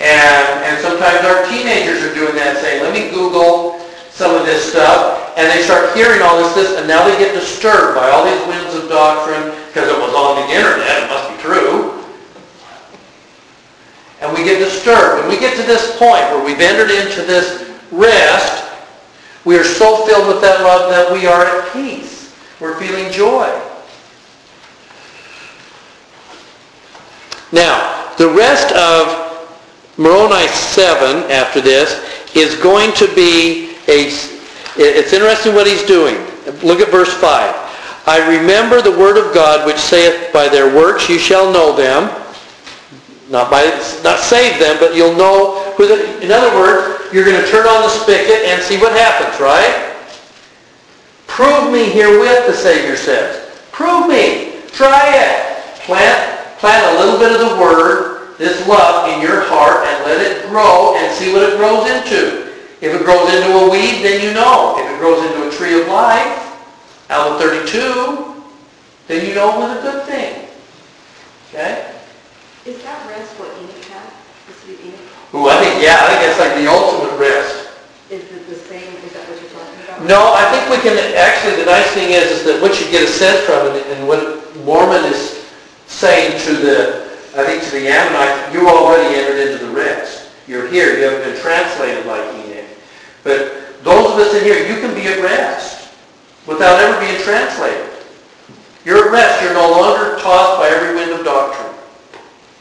And, 0.00 0.64
and 0.64 0.82
sometimes 1.00 1.24
our 1.24 1.48
teenagers 1.48 2.04
are 2.04 2.12
doing 2.12 2.34
that, 2.34 2.60
saying, 2.60 2.82
let 2.82 2.92
me 2.92 3.08
Google 3.08 3.80
some 4.10 4.36
of 4.36 4.44
this 4.44 4.68
stuff. 4.68 5.32
And 5.38 5.48
they 5.48 5.62
start 5.62 5.96
hearing 5.96 6.20
all 6.20 6.36
this, 6.36 6.52
this, 6.54 6.76
and 6.76 6.86
now 6.86 7.08
they 7.08 7.16
get 7.16 7.32
disturbed 7.32 7.96
by 7.96 8.10
all 8.10 8.24
these 8.24 8.46
winds 8.46 8.74
of 8.74 8.86
doctrine 8.90 9.56
because 9.68 9.88
it 9.88 9.96
was 9.96 10.12
on 10.12 10.36
the 10.36 10.52
internet. 10.52 11.04
It 11.04 11.08
must 11.08 11.30
be 11.32 11.36
true. 11.40 12.04
And 14.20 14.36
we 14.36 14.44
get 14.44 14.58
disturbed. 14.58 15.22
When 15.22 15.30
we 15.30 15.40
get 15.40 15.56
to 15.56 15.62
this 15.62 15.96
point 15.96 16.20
where 16.36 16.44
we've 16.44 16.60
entered 16.60 16.90
into 16.90 17.22
this 17.22 17.72
rest, 17.90 18.68
we 19.46 19.56
are 19.56 19.64
so 19.64 20.04
filled 20.04 20.28
with 20.28 20.42
that 20.42 20.60
love 20.60 20.90
that 20.90 21.10
we 21.10 21.26
are 21.26 21.46
at 21.46 21.72
peace. 21.72 22.36
We're 22.60 22.78
feeling 22.78 23.10
joy. 23.10 23.48
Now, 27.52 28.12
the 28.18 28.28
rest 28.28 28.70
of 28.76 29.19
Moroni 30.00 30.48
7 30.48 31.30
after 31.30 31.60
this 31.60 32.00
is 32.34 32.56
going 32.56 32.90
to 32.94 33.06
be 33.14 33.76
a, 33.86 34.08
it's 34.80 35.12
interesting 35.12 35.54
what 35.54 35.66
he's 35.66 35.84
doing. 35.84 36.16
Look 36.64 36.80
at 36.80 36.90
verse 36.90 37.12
5. 37.12 37.22
I 38.06 38.38
remember 38.40 38.80
the 38.80 38.96
word 38.96 39.18
of 39.18 39.34
God 39.34 39.66
which 39.66 39.76
saith, 39.76 40.32
by 40.32 40.48
their 40.48 40.74
works 40.74 41.10
you 41.10 41.18
shall 41.18 41.52
know 41.52 41.76
them. 41.76 42.08
Not 43.28 43.50
by, 43.50 43.64
not 44.02 44.20
save 44.20 44.58
them, 44.58 44.78
but 44.80 44.96
you'll 44.96 45.14
know 45.14 45.70
who 45.76 45.86
the, 45.86 46.24
in 46.24 46.32
other 46.32 46.48
words, 46.56 47.12
you're 47.12 47.26
going 47.26 47.38
to 47.38 47.50
turn 47.50 47.66
on 47.66 47.82
the 47.82 47.90
spigot 47.90 48.46
and 48.46 48.62
see 48.62 48.78
what 48.78 48.92
happens, 48.92 49.38
right? 49.38 49.94
Prove 51.26 51.70
me 51.70 51.90
herewith, 51.90 52.46
the 52.46 52.54
Savior 52.54 52.96
says. 52.96 53.50
Prove 53.70 54.08
me. 54.08 54.62
Try 54.72 55.12
it. 55.14 55.62
Plant, 55.84 56.58
plant 56.58 56.96
a 56.96 56.98
little 56.98 57.18
bit 57.18 57.38
of 57.38 57.50
the 57.50 57.60
word, 57.60 58.19
this 58.40 58.66
love, 58.66 59.04
in 59.12 59.20
your 59.20 59.44
heart 59.44 59.84
and 59.84 60.00
let 60.08 60.16
it 60.16 60.48
grow 60.48 60.96
and 60.96 61.12
see 61.12 61.28
what 61.30 61.44
it 61.44 61.60
grows 61.60 61.84
into. 61.84 62.48
If 62.80 62.96
it 62.96 63.04
grows 63.04 63.28
into 63.28 63.52
a 63.52 63.68
weed, 63.68 64.00
then 64.00 64.24
you 64.24 64.32
know. 64.32 64.80
If 64.80 64.88
it 64.88 64.96
grows 64.96 65.20
into 65.28 65.44
a 65.46 65.52
tree 65.52 65.76
of 65.76 65.86
life, 65.88 66.40
out 67.12 67.32
of 67.32 67.38
32, 67.38 68.40
then 69.12 69.28
you 69.28 69.34
know 69.36 69.52
it 69.52 69.58
was 69.60 69.76
a 69.76 69.82
good 69.84 70.08
thing. 70.08 70.48
Okay? 71.52 71.92
Is 72.64 72.80
that 72.80 73.04
rest 73.12 73.36
what 73.36 73.52
Enoch 73.60 73.84
had? 73.92 74.08
The 74.48 74.54
city 74.56 74.72
of 74.72 74.88
Enoch? 74.88 75.34
Ooh, 75.36 75.52
I 75.52 75.60
think, 75.60 75.84
yeah, 75.84 76.00
I 76.00 76.08
think 76.08 76.20
that's 76.24 76.40
like 76.40 76.56
the 76.56 76.64
ultimate 76.64 77.20
rest. 77.20 77.76
Is 78.08 78.24
it 78.24 78.48
the 78.48 78.56
same, 78.56 78.88
is 79.04 79.12
that 79.12 79.28
what 79.28 79.36
you're 79.36 79.52
talking 79.52 79.84
about? 79.84 80.08
No, 80.08 80.32
I 80.32 80.48
think 80.48 80.64
we 80.72 80.80
can, 80.80 80.96
actually, 81.12 81.60
the 81.60 81.68
nice 81.68 81.92
thing 81.92 82.16
is, 82.16 82.40
is 82.40 82.44
that 82.48 82.62
what 82.62 82.80
you 82.80 82.88
get 82.88 83.04
a 83.04 83.12
sense 83.12 83.44
from, 83.44 83.68
and, 83.68 83.84
and 83.92 84.08
what 84.08 84.40
Mormon 84.64 85.04
is 85.04 85.44
saying 85.88 86.40
to 86.48 86.56
the, 86.56 87.09
I 87.36 87.44
think 87.46 87.62
to 87.64 87.70
the 87.70 87.86
Ammonite, 87.88 88.52
you 88.52 88.68
already 88.68 89.14
entered 89.14 89.38
into 89.38 89.66
the 89.66 89.72
rest. 89.72 90.30
You're 90.48 90.68
here, 90.68 90.98
you 90.98 91.04
haven't 91.04 91.30
been 91.30 91.40
translated 91.40 92.06
like 92.06 92.22
Enoch. 92.34 92.66
But 93.22 93.82
those 93.84 94.12
of 94.12 94.18
us 94.18 94.34
in 94.34 94.42
here, 94.44 94.66
you 94.66 94.80
can 94.80 94.94
be 94.94 95.06
at 95.06 95.22
rest 95.22 95.94
without 96.46 96.80
ever 96.80 96.98
being 97.00 97.20
translated. 97.22 97.86
You're 98.84 99.06
at 99.06 99.12
rest. 99.12 99.42
You're 99.42 99.54
no 99.54 99.70
longer 99.70 100.18
tossed 100.18 100.58
by 100.58 100.68
every 100.68 100.94
wind 100.96 101.12
of 101.12 101.24
doctrine. 101.24 101.74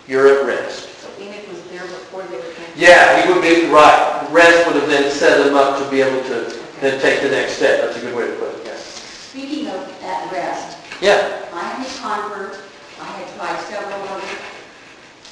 You're 0.08 0.28
at 0.28 0.46
rest. 0.46 0.90
So 1.02 1.08
Enoch 1.24 1.48
was 1.50 1.64
there 1.72 1.82
before 1.82 2.24
they 2.24 2.36
were 2.36 2.42
translated? 2.54 2.78
Yeah, 2.78 3.26
he 3.26 3.34
would 3.34 3.42
be 3.42 3.72
right. 3.72 4.28
Rest 4.30 4.68
would 4.68 4.76
have 4.76 4.88
then 4.88 5.10
set 5.12 5.46
him 5.48 5.56
up 5.56 5.82
to 5.82 5.90
be 5.90 6.02
able 6.02 6.22
to 6.30 6.60
then 6.82 7.02
take 7.02 7.22
the 7.22 7.30
next 7.30 7.54
step. 7.54 7.82
That's 7.82 7.98
a 7.98 8.02
good 8.02 8.16
way 8.16 8.28
to 8.28 8.34
put 8.36 8.54
it, 8.54 8.62
yes. 8.66 8.86
Speaking 9.32 9.68
of 9.68 9.82
at 10.04 10.32
rest, 10.32 10.78
Yeah. 11.02 11.48
I 11.54 11.72
am 11.72 11.82
a 11.82 11.90
convert. 12.00 12.60
I 13.02 13.06
had 13.06 13.28
tried 13.36 13.60
several 13.66 14.02
other 14.10 14.28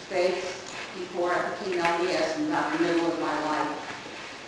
faiths 0.07 0.63
before 0.95 1.31
I 1.33 1.49
became 1.51 1.83
LDS 1.83 2.39
in 2.39 2.47
about 2.47 2.71
the 2.73 2.79
middle 2.79 3.07
of 3.07 3.19
my 3.19 3.35
life. 3.45 3.75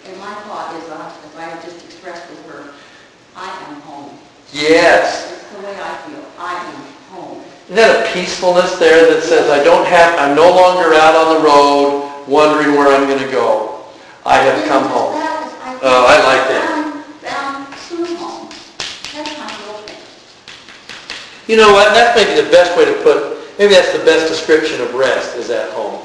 And 0.07 0.17
my 0.19 0.33
thought 0.47 0.73
is, 0.81 0.89
uh, 0.89 1.11
as 1.27 1.35
I 1.35 1.41
have 1.43 1.63
just 1.63 1.83
expressed 1.85 2.29
with 2.29 2.45
her, 2.47 2.73
I 3.35 3.49
am 3.67 3.81
home. 3.81 4.17
Yes. 4.51 5.31
It's 5.31 5.51
the 5.51 5.59
way 5.59 5.75
I 5.75 5.95
feel. 6.07 6.23
I 6.39 6.55
am 6.55 6.81
home. 7.11 7.43
Isn't 7.65 7.75
that 7.75 8.07
a 8.07 8.13
peacefulness 8.13 8.79
there 8.79 9.13
that 9.13 9.21
says, 9.21 9.49
I 9.49 9.63
don't 9.63 9.85
have, 9.85 10.17
I'm 10.17 10.35
no 10.35 10.49
longer 10.49 10.95
out 10.95 11.13
on 11.13 11.37
the 11.37 11.41
road 11.43 12.25
wondering 12.27 12.75
where 12.77 12.95
I'm 12.95 13.07
going 13.07 13.23
to 13.23 13.31
go. 13.31 13.85
I 14.25 14.37
have 14.37 14.67
come 14.67 14.83
home. 14.89 15.13
Oh, 15.81 16.05
I 16.07 16.17
like 16.23 16.47
that. 16.49 16.63
I'm 16.69 17.03
found 17.23 17.65
home. 18.17 18.49
That's 19.13 19.37
my. 19.37 19.49
You 21.47 21.57
know 21.57 21.73
what? 21.73 21.95
That's 21.95 22.13
maybe 22.13 22.39
the 22.39 22.49
best 22.51 22.77
way 22.77 22.85
to 22.85 22.93
put, 23.01 23.38
maybe 23.59 23.73
that's 23.73 23.91
the 23.91 24.03
best 24.05 24.29
description 24.29 24.81
of 24.81 24.95
rest 24.95 25.35
is 25.35 25.51
at 25.51 25.69
home. 25.73 26.01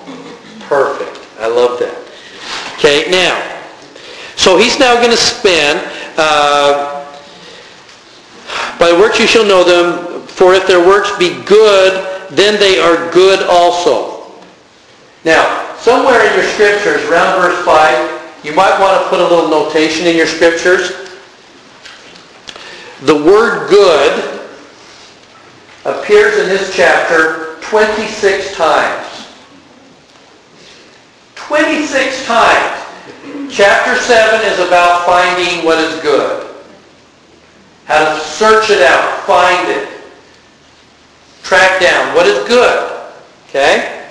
Perfect. 0.60 1.24
I 1.40 1.46
love 1.46 1.78
that. 1.78 2.04
Okay, 2.74 3.10
now, 3.10 3.40
so 4.36 4.58
he's 4.58 4.78
now 4.78 4.94
going 4.96 5.10
to 5.10 5.16
spend, 5.16 5.80
uh, 6.18 7.06
by 8.78 8.92
works 8.92 9.18
you 9.20 9.26
shall 9.26 9.46
know 9.46 9.64
them, 9.64 10.26
for 10.26 10.52
if 10.52 10.66
their 10.66 10.84
works 10.84 11.16
be 11.16 11.42
good, 11.44 12.28
then 12.30 12.58
they 12.58 12.80
are 12.80 13.10
good 13.12 13.48
also. 13.48 14.32
Now, 15.24 15.74
somewhere 15.78 16.26
in 16.26 16.34
your 16.34 16.44
scriptures, 16.44 17.04
around 17.08 17.40
verse 17.40 17.64
5, 17.64 18.44
you 18.44 18.52
might 18.52 18.78
want 18.80 19.02
to 19.02 19.08
put 19.08 19.20
a 19.20 19.22
little 19.22 19.48
notation 19.48 20.06
in 20.06 20.16
your 20.16 20.26
scriptures. 20.26 20.90
The 23.02 23.14
word 23.14 23.70
good 23.70 24.40
appears 25.84 26.38
in 26.38 26.48
this 26.48 26.74
chapter 26.74 27.43
26 27.70 28.56
times. 28.56 29.28
26 31.34 32.26
times. 32.26 32.80
Chapter 33.50 33.96
7 33.96 34.52
is 34.52 34.58
about 34.58 35.06
finding 35.06 35.64
what 35.64 35.78
is 35.78 36.00
good. 36.00 36.50
How 37.84 38.14
to 38.14 38.20
search 38.20 38.70
it 38.70 38.80
out, 38.80 39.20
find 39.26 39.68
it, 39.70 39.88
track 41.42 41.80
down 41.80 42.14
what 42.14 42.26
is 42.26 42.46
good. 42.48 43.08
Okay? 43.48 44.08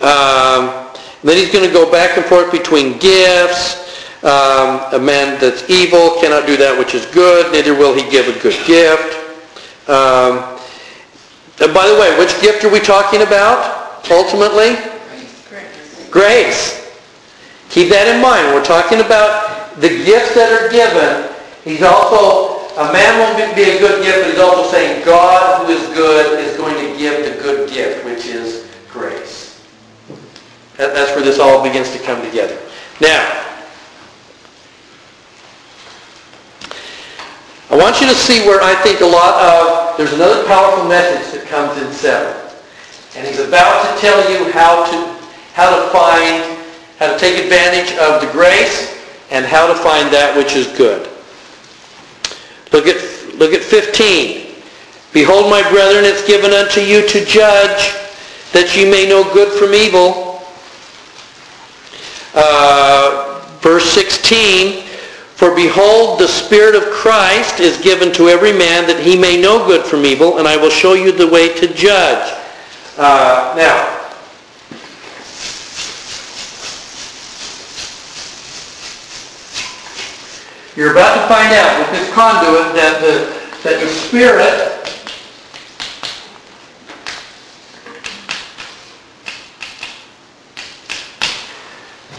Um, 0.00 0.88
then 1.22 1.36
he's 1.36 1.52
going 1.52 1.66
to 1.66 1.72
go 1.72 1.90
back 1.90 2.16
and 2.16 2.24
forth 2.26 2.50
between 2.50 2.98
gifts. 2.98 3.80
Um, 4.24 4.80
a 4.92 4.98
man 5.00 5.40
that's 5.40 5.68
evil 5.68 6.16
cannot 6.20 6.46
do 6.46 6.56
that 6.56 6.78
which 6.78 6.94
is 6.94 7.04
good, 7.06 7.52
neither 7.52 7.74
will 7.74 7.92
he 7.92 8.08
give 8.08 8.28
a 8.28 8.40
good 8.40 8.64
gift. 8.66 9.18
Um, 9.88 10.51
and 11.62 11.72
by 11.72 11.86
the 11.86 11.94
way, 11.94 12.18
which 12.18 12.40
gift 12.40 12.64
are 12.64 12.70
we 12.70 12.80
talking 12.80 13.22
about 13.22 14.10
ultimately? 14.10 14.74
Grace. 15.48 16.08
Grace. 16.10 16.98
Keep 17.70 17.88
that 17.90 18.08
in 18.10 18.20
mind. 18.20 18.52
We're 18.52 18.64
talking 18.64 19.00
about 19.00 19.80
the 19.80 19.88
gifts 19.88 20.34
that 20.34 20.50
are 20.52 20.68
given. 20.68 21.30
He's 21.64 21.82
also, 21.82 22.66
a 22.74 22.92
man 22.92 23.18
won't 23.20 23.56
be 23.56 23.62
a 23.62 23.78
good 23.78 24.02
gift, 24.02 24.26
but 24.26 24.30
he's 24.30 24.40
also 24.40 24.68
saying 24.70 25.04
God 25.04 25.64
who 25.64 25.72
is 25.72 25.86
good 25.94 26.40
is 26.40 26.56
going 26.56 26.74
to 26.74 26.98
give 26.98 27.24
the 27.24 27.40
good 27.40 27.70
gift, 27.70 28.04
which 28.04 28.26
is 28.26 28.68
grace. 28.90 29.64
That's 30.76 31.14
where 31.14 31.24
this 31.24 31.38
all 31.38 31.62
begins 31.62 31.92
to 31.92 31.98
come 32.00 32.20
together. 32.22 32.58
Now, 33.00 33.22
I 37.72 37.76
want 37.76 38.02
you 38.02 38.06
to 38.06 38.14
see 38.14 38.46
where 38.46 38.60
I 38.60 38.74
think 38.82 39.00
a 39.00 39.06
lot 39.06 39.40
of, 39.40 39.96
there's 39.96 40.12
another 40.12 40.44
powerful 40.44 40.86
message 40.86 41.32
that 41.32 41.48
comes 41.48 41.80
in 41.80 41.90
7. 41.90 42.52
And 43.16 43.26
he's 43.26 43.40
about 43.40 43.88
to 43.88 43.98
tell 43.98 44.20
you 44.30 44.52
how 44.52 44.84
to, 44.90 45.24
how 45.54 45.82
to 45.82 45.88
find, 45.88 46.44
how 46.98 47.10
to 47.10 47.18
take 47.18 47.42
advantage 47.42 47.96
of 47.96 48.20
the 48.20 48.30
grace 48.30 49.02
and 49.30 49.46
how 49.46 49.66
to 49.66 49.74
find 49.74 50.12
that 50.12 50.36
which 50.36 50.52
is 50.52 50.66
good. 50.76 51.08
Look 52.72 52.86
at, 52.86 53.00
look 53.38 53.54
at 53.54 53.62
15. 53.62 54.52
Behold, 55.14 55.48
my 55.48 55.66
brethren, 55.70 56.04
it's 56.04 56.26
given 56.26 56.52
unto 56.52 56.82
you 56.82 57.08
to 57.08 57.24
judge 57.24 57.96
that 58.52 58.76
ye 58.76 58.84
may 58.84 59.08
know 59.08 59.24
good 59.32 59.50
from 59.58 59.72
evil. 59.72 60.42
Uh, 62.34 63.40
verse 63.62 63.88
16, 63.92 64.91
For 65.42 65.52
behold, 65.52 66.20
the 66.20 66.28
Spirit 66.28 66.76
of 66.76 66.84
Christ 66.92 67.58
is 67.58 67.76
given 67.78 68.12
to 68.12 68.28
every 68.28 68.52
man 68.52 68.86
that 68.86 69.00
he 69.00 69.18
may 69.18 69.40
know 69.40 69.66
good 69.66 69.84
from 69.84 70.06
evil, 70.06 70.38
and 70.38 70.46
I 70.46 70.56
will 70.56 70.70
show 70.70 70.94
you 70.94 71.10
the 71.10 71.26
way 71.26 71.52
to 71.58 71.66
judge. 71.66 72.32
Uh, 72.96 73.52
now, 73.56 73.74
you're 80.76 80.92
about 80.92 81.20
to 81.20 81.26
find 81.26 81.52
out 81.52 81.76
with 81.80 81.90
this 81.90 82.14
conduit 82.14 82.76
that 82.76 83.00
the, 83.02 83.68
that 83.68 83.80
the 83.80 83.88
Spirit 83.88 84.68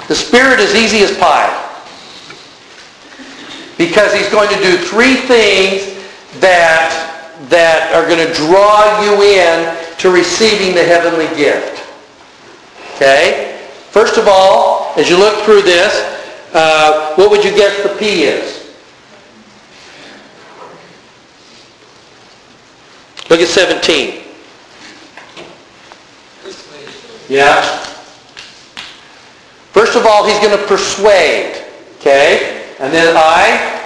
The 0.10 0.16
Spirit 0.16 0.60
is 0.60 0.76
easy 0.76 1.00
as 1.06 1.18
pie. 1.18 1.73
Because 3.78 4.14
he's 4.14 4.30
going 4.30 4.50
to 4.50 4.62
do 4.62 4.78
three 4.78 5.16
things 5.16 6.00
that, 6.40 6.92
that 7.50 7.94
are 7.94 8.08
going 8.08 8.26
to 8.26 8.34
draw 8.34 9.02
you 9.02 9.22
in 9.24 9.98
to 9.98 10.10
receiving 10.10 10.76
the 10.76 10.84
heavenly 10.84 11.28
gift. 11.36 11.84
Okay? 12.96 13.60
First 13.90 14.18
of 14.18 14.28
all, 14.28 14.94
as 14.98 15.10
you 15.10 15.18
look 15.18 15.44
through 15.44 15.62
this, 15.62 15.94
uh, 16.54 17.16
what 17.16 17.32
would 17.32 17.44
you 17.44 17.52
guess 17.52 17.82
the 17.84 17.96
P 17.98 18.24
is? 18.24 18.76
Look 23.30 23.40
at 23.40 23.48
17. 23.48 24.24
Yeah? 27.30 27.62
First 29.72 29.96
of 29.96 30.06
all, 30.06 30.28
he's 30.28 30.38
going 30.40 30.56
to 30.56 30.68
persuade. 30.68 31.64
Okay? 32.00 32.63
And 32.84 32.92
then 32.92 33.16
I, 33.16 33.80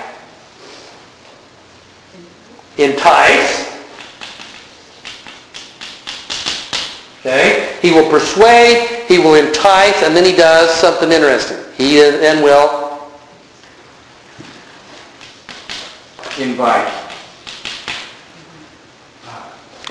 entice. 2.80 3.68
Okay? 7.20 7.78
He 7.80 7.92
will 7.92 8.10
persuade, 8.10 9.06
he 9.08 9.20
will 9.20 9.36
entice, 9.36 10.02
and 10.02 10.16
then 10.16 10.26
he 10.26 10.36
does 10.36 10.72
something 10.72 11.12
interesting. 11.12 11.60
He 11.78 11.98
then 11.98 12.42
will 12.42 13.12
invite. 16.40 16.92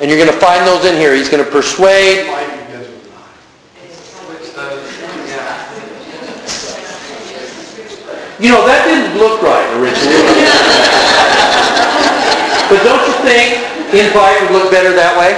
And 0.00 0.10
you're 0.10 0.18
going 0.18 0.32
to 0.32 0.40
find 0.40 0.66
those 0.66 0.84
in 0.84 0.96
here. 0.96 1.14
He's 1.14 1.28
going 1.28 1.44
to 1.44 1.48
persuade. 1.48 2.55
You 8.38 8.52
know, 8.52 8.68
that 8.68 8.84
didn't 8.84 9.16
look 9.16 9.40
right 9.40 9.64
originally. 9.80 10.12
but 12.68 12.84
don't 12.84 13.00
you 13.08 13.16
think 13.24 13.64
invite 13.96 14.36
would 14.44 14.52
look 14.52 14.68
better 14.70 14.92
that 14.92 15.16
way? 15.16 15.32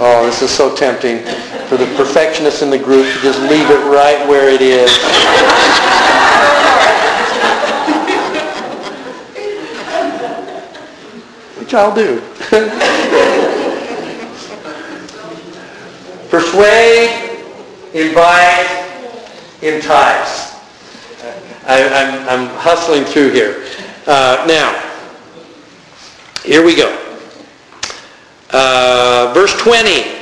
Oh, 0.00 0.26
this 0.26 0.42
is 0.42 0.50
so 0.50 0.76
tempting 0.76 1.24
for 1.68 1.78
the 1.78 1.86
perfectionists 1.96 2.60
in 2.60 2.68
the 2.68 2.78
group 2.78 3.06
to 3.06 3.18
just 3.20 3.40
leave 3.48 3.70
it 3.70 3.82
right 3.88 4.28
where 4.28 4.50
it 4.50 4.60
is. 4.60 4.92
Which 11.58 11.72
I'll 11.72 11.94
do. 11.94 12.20
Persuade, 16.30 17.17
invite, 17.94 18.88
entice. 19.62 20.56
I, 21.66 21.80
am 21.80 22.28
I'm 22.28 22.56
hustling 22.56 23.04
through 23.04 23.30
here. 23.30 23.66
Uh, 24.06 24.44
now, 24.48 24.72
here 26.42 26.64
we 26.64 26.74
go. 26.74 26.88
Uh, 28.50 29.32
verse 29.34 29.54
20. 29.60 30.16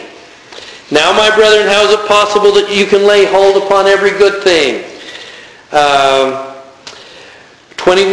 Now, 0.91 1.13
my 1.13 1.35
brethren, 1.35 1.67
how 1.67 1.83
is 1.85 1.93
it 1.93 2.07
possible 2.09 2.53
that 2.53 2.75
you 2.75 2.87
can 2.87 3.07
lay 3.07 3.25
hold 3.27 3.63
upon 3.63 3.87
every 3.87 4.11
good 4.11 4.43
thing? 4.43 4.85
Um, 5.73 6.55
21. 7.77 8.11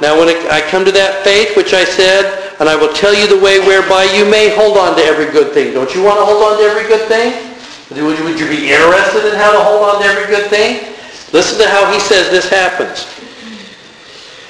Now, 0.00 0.18
when 0.18 0.28
I 0.50 0.60
come 0.70 0.84
to 0.84 0.92
that 0.92 1.24
faith, 1.24 1.56
which 1.56 1.74
I 1.74 1.84
said, 1.84 2.54
and 2.60 2.68
I 2.68 2.76
will 2.76 2.92
tell 2.92 3.14
you 3.14 3.26
the 3.26 3.42
way 3.42 3.58
whereby 3.58 4.04
you 4.14 4.30
may 4.30 4.54
hold 4.54 4.76
on 4.76 4.96
to 4.96 5.02
every 5.02 5.32
good 5.32 5.52
thing. 5.52 5.74
Don't 5.74 5.94
you 5.94 6.04
want 6.04 6.20
to 6.20 6.24
hold 6.24 6.44
on 6.44 6.58
to 6.58 6.64
every 6.64 6.86
good 6.86 7.08
thing? 7.08 7.49
Would 7.90 8.38
you, 8.38 8.48
be 8.48 8.70
interested 8.70 9.26
in 9.26 9.34
how 9.34 9.50
to 9.50 9.58
hold 9.58 9.82
on 9.82 10.02
to 10.02 10.06
every 10.06 10.26
good 10.26 10.48
thing? 10.48 10.94
Listen 11.32 11.58
to 11.58 11.68
how 11.68 11.92
he 11.92 11.98
says 11.98 12.30
this 12.30 12.48
happens. 12.48 13.04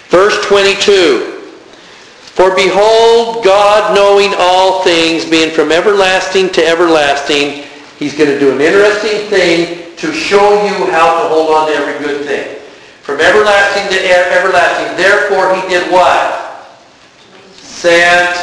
Verse 0.09 0.45
22. 0.45 1.41
For 2.37 2.55
behold, 2.55 3.43
God 3.43 3.95
knowing 3.95 4.35
all 4.37 4.83
things, 4.83 5.25
being 5.25 5.51
from 5.51 5.73
everlasting 5.73 6.51
to 6.51 6.67
everlasting, 6.67 7.65
he's 7.99 8.17
going 8.17 8.29
to 8.31 8.39
do 8.39 8.53
an 8.53 8.61
interesting 8.61 9.29
thing 9.31 9.97
to 9.97 10.13
show 10.13 10.63
you 10.65 10.91
how 10.91 11.23
to 11.23 11.29
hold 11.29 11.51
on 11.51 11.69
to 11.69 11.75
every 11.75 11.99
good 12.05 12.27
thing. 12.27 12.59
From 13.03 13.21
everlasting 13.21 13.89
to 13.97 14.07
everlasting. 14.07 14.97
Therefore 14.99 15.55
he 15.55 15.67
did 15.69 15.91
what? 15.91 16.69
Sent 17.53 18.37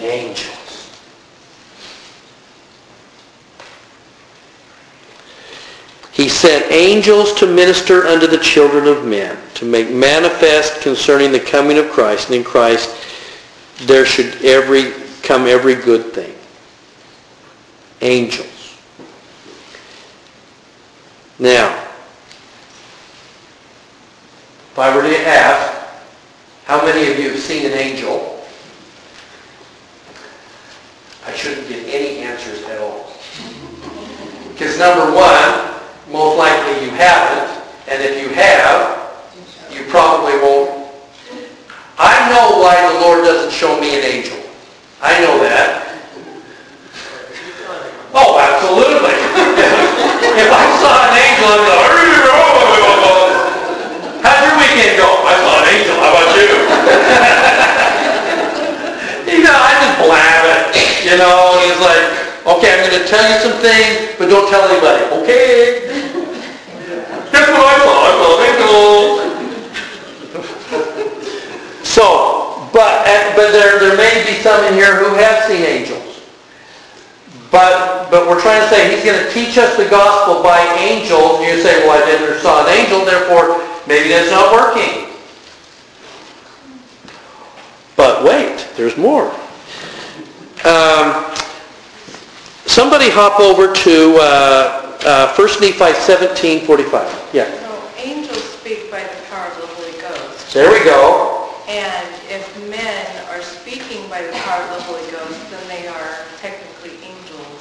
angels. 0.00 0.53
He 6.14 6.28
sent 6.28 6.70
angels 6.70 7.32
to 7.34 7.46
minister 7.46 8.06
unto 8.06 8.28
the 8.28 8.38
children 8.38 8.86
of 8.86 9.04
men, 9.04 9.36
to 9.54 9.64
make 9.64 9.90
manifest 9.90 10.80
concerning 10.80 11.32
the 11.32 11.40
coming 11.40 11.76
of 11.76 11.90
Christ. 11.90 12.28
And 12.28 12.36
in 12.36 12.44
Christ 12.44 12.94
there 13.80 14.06
should 14.06 14.44
every 14.44 14.92
come 15.24 15.48
every 15.48 15.74
good 15.74 16.12
thing. 16.12 16.32
Angels. 18.00 18.78
Now, 21.40 21.74
if 24.70 24.78
I 24.78 24.94
were 24.94 25.02
to 25.02 25.26
ask, 25.26 25.98
how 26.64 26.84
many 26.86 27.10
of 27.10 27.18
you 27.18 27.30
have 27.30 27.40
seen 27.40 27.66
an 27.66 27.72
angel? 27.76 28.40
I 31.26 31.34
shouldn't 31.34 31.68
get 31.68 31.88
any 31.92 32.18
answers 32.18 32.62
at 32.66 32.78
all. 32.78 33.12
Because 34.52 34.78
number 34.78 35.12
one, 35.12 35.74
most 36.10 36.36
likely 36.38 36.84
you 36.84 36.90
haven't, 36.90 37.50
and 37.88 38.02
if 38.02 38.22
you 38.22 38.28
have, 38.34 39.10
you 39.70 39.84
probably 39.90 40.36
won't. 40.38 40.84
I 41.98 42.28
know 42.28 42.60
why 42.60 42.76
the 42.92 43.00
Lord 43.00 43.24
doesn't 43.24 43.52
show 43.52 43.80
me 43.80 43.98
an 43.98 44.04
angel. 44.04 44.38
I 45.00 45.20
know 45.20 45.38
that. 45.42 45.84
Oh, 48.14 48.38
absolutely. 48.38 49.14
if 50.38 50.50
I 50.50 50.64
saw 50.78 51.08
an 51.08 51.14
angel, 51.18 51.50
I'd 51.50 51.62
be 51.62 51.70
like, 51.72 51.94
how'd 54.22 54.38
your 54.44 54.54
weekend 54.58 54.98
go? 54.98 55.08
I 55.22 55.34
saw 55.40 55.54
an 55.60 55.66
angel. 55.72 55.96
How 55.98 56.14
about 56.14 56.30
you? 56.36 56.50
you 59.34 59.42
know, 59.42 59.58
I 59.58 59.72
just 59.82 59.98
blab 59.98 60.42
it. 60.46 60.78
You 61.04 61.14
know, 61.18 61.58
he's 61.62 61.80
like, 61.82 62.02
okay, 62.58 62.70
I'm 62.74 62.86
going 62.90 63.02
to 63.02 63.06
tell 63.06 63.22
you 63.22 63.38
some 63.38 63.58
things, 63.60 64.18
but 64.18 64.28
don't 64.28 64.50
tell 64.50 64.66
anybody. 64.66 65.04
Okay. 65.22 65.84
Guess 67.30 67.50
what 67.50 67.66
I 67.66 67.76
saw? 67.82 67.96
I 68.02 68.10
saw 68.18 68.30
an 68.34 68.46
angel. 68.46 69.24
So, 71.82 72.68
but 72.72 73.06
but 73.36 73.52
there 73.52 73.78
there 73.78 73.96
may 73.96 74.24
be 74.26 74.40
some 74.42 74.64
in 74.64 74.74
here 74.74 74.96
who 74.96 75.14
have 75.14 75.44
seen 75.44 75.62
angels. 75.62 76.22
But 77.50 78.10
but 78.10 78.26
we're 78.28 78.40
trying 78.40 78.62
to 78.62 78.68
say 78.68 78.94
he's 78.94 79.04
going 79.04 79.22
to 79.22 79.23
teach 79.34 79.58
us 79.58 79.76
the 79.76 79.88
gospel 79.90 80.42
by 80.42 80.60
angels. 80.78 81.40
You 81.42 81.60
say, 81.60 81.84
well, 81.86 82.00
I 82.00 82.06
didn't 82.06 82.40
saw 82.40 82.64
an 82.64 82.70
angel, 82.72 83.04
therefore 83.04 83.60
maybe 83.86 84.08
that's 84.08 84.30
not 84.30 84.52
working. 84.54 85.10
But 87.96 88.24
wait, 88.24 88.66
there's 88.76 88.96
more. 88.96 89.30
Um, 90.64 91.26
somebody 92.66 93.10
hop 93.10 93.40
over 93.40 93.74
to 93.74 94.16
uh, 94.20 94.96
uh, 95.04 95.34
1 95.34 95.48
Nephi 95.60 95.92
17, 95.92 96.64
45. 96.64 97.30
Yeah. 97.34 97.44
So 97.60 97.82
angels 97.98 98.42
speak 98.42 98.90
by 98.90 99.02
the 99.02 99.20
power 99.30 99.46
of 99.50 99.60
the 99.60 99.66
Holy 99.66 100.00
Ghost. 100.00 100.54
There 100.54 100.70
we 100.70 100.82
go. 100.84 101.50
And 101.68 102.08
if 102.30 102.44
men 102.70 103.06
are 103.28 103.42
speaking 103.42 104.08
by 104.08 104.22
the 104.22 104.32
power 104.32 104.62
of 104.62 104.76
the 104.78 104.82
Holy 104.84 105.10
Ghost, 105.10 105.50
then 105.50 105.68
they 105.68 105.86
are 105.88 106.24
technically 106.40 106.92
angels. 107.02 107.60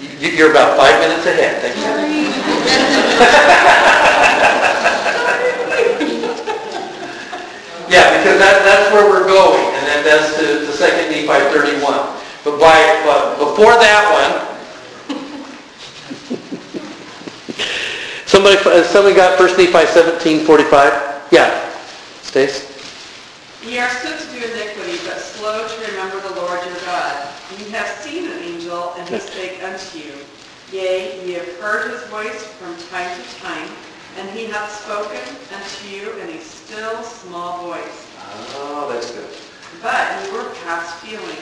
You- 0.00 0.05
You're 0.18 0.50
about 0.50 0.76
five 0.76 0.98
minutes 1.00 1.26
ahead. 1.26 1.60
Thank 1.62 1.76
you. 1.76 1.82
Yeah, 7.88 8.18
because 8.18 8.42
that, 8.42 8.66
that's 8.66 8.90
where 8.92 9.08
we're 9.08 9.26
going, 9.26 9.62
and 9.78 9.86
then 9.86 10.02
that's 10.02 10.34
to, 10.38 10.66
to 10.66 10.72
second 10.72 11.06
Nephi 11.06 11.28
31. 11.54 11.78
But 12.42 12.58
by, 12.58 12.74
but 13.06 13.38
before 13.38 13.78
that 13.78 14.02
one, 14.10 14.34
somebody, 18.26 18.58
uh, 18.58 18.82
somebody 18.82 19.14
got 19.14 19.38
First 19.38 19.56
Nephi 19.56 19.86
17, 19.86 20.44
45? 20.44 21.28
Yeah. 21.30 21.70
Stace? 22.22 22.66
Ye 23.62 23.78
are 23.78 23.88
slow 23.88 24.18
to 24.18 24.26
do 24.34 24.42
iniquity, 24.42 24.98
but 25.06 25.18
slow 25.18 25.66
to 25.66 25.90
remember 25.90 26.20
the 26.20 26.34
Lord 26.34 26.58
your 26.66 26.74
God. 26.86 27.28
You 27.58 27.70
have 27.70 27.86
seen 28.02 28.30
an 28.30 28.42
angel, 28.76 28.94
and 28.96 29.08
he 29.08 29.18
spake 29.18 29.62
unto 29.62 29.98
you. 29.98 30.14
Yea, 30.72 31.24
ye 31.24 31.32
have 31.34 31.48
heard 31.60 31.90
his 31.90 32.02
voice 32.04 32.44
from 32.58 32.76
time 32.88 33.10
to 33.16 33.40
time, 33.40 33.68
and 34.18 34.28
he 34.30 34.46
hath 34.46 34.70
spoken 34.70 35.20
unto 35.54 35.88
you 35.88 36.12
in 36.18 36.36
a 36.36 36.40
still 36.40 37.02
small 37.02 37.68
voice. 37.68 38.06
Oh, 38.56 38.90
that's 38.92 39.12
good. 39.12 39.30
But 39.82 40.24
ye 40.24 40.32
were 40.32 40.50
past 40.64 40.96
feeling, 40.96 41.36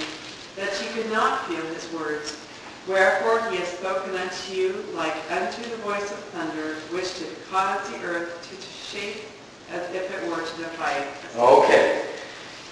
that 0.56 0.80
ye 0.80 0.88
could 0.92 1.10
not 1.10 1.46
feel 1.46 1.64
his 1.74 1.90
words. 1.92 2.40
Wherefore 2.86 3.40
he 3.50 3.56
has 3.56 3.68
spoken 3.68 4.14
unto 4.14 4.52
you 4.52 4.84
like 4.94 5.16
unto 5.30 5.62
the 5.70 5.76
voice 5.78 6.10
of 6.10 6.18
thunder, 6.34 6.74
which 6.92 7.18
did 7.18 7.30
cause 7.50 7.88
the 7.90 8.02
earth 8.04 8.46
to 8.50 8.56
shake 8.60 9.24
as 9.70 9.82
if 9.94 10.10
it 10.12 10.28
were 10.28 10.44
to 10.44 10.56
divide. 10.58 11.06
Okay. 11.34 12.04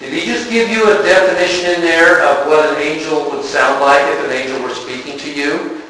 Did 0.03 0.15
he 0.15 0.27
just 0.27 0.51
give 0.51 0.69
you 0.69 0.83
a 0.91 1.01
definition 1.05 1.77
in 1.77 1.81
there 1.81 2.27
of 2.27 2.49
what 2.49 2.75
an 2.75 2.83
angel 2.83 3.31
would 3.31 3.45
sound 3.45 3.81
like 3.81 4.03
if 4.03 4.25
an 4.25 4.33
angel 4.33 4.61
were 4.61 4.75
speaking 4.75 5.17
to 5.17 5.33
you? 5.33 5.81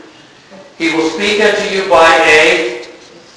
He 0.76 0.94
will 0.94 1.09
speak 1.09 1.40
unto 1.40 1.74
you 1.74 1.89
by 1.89 2.14
a 2.26 2.84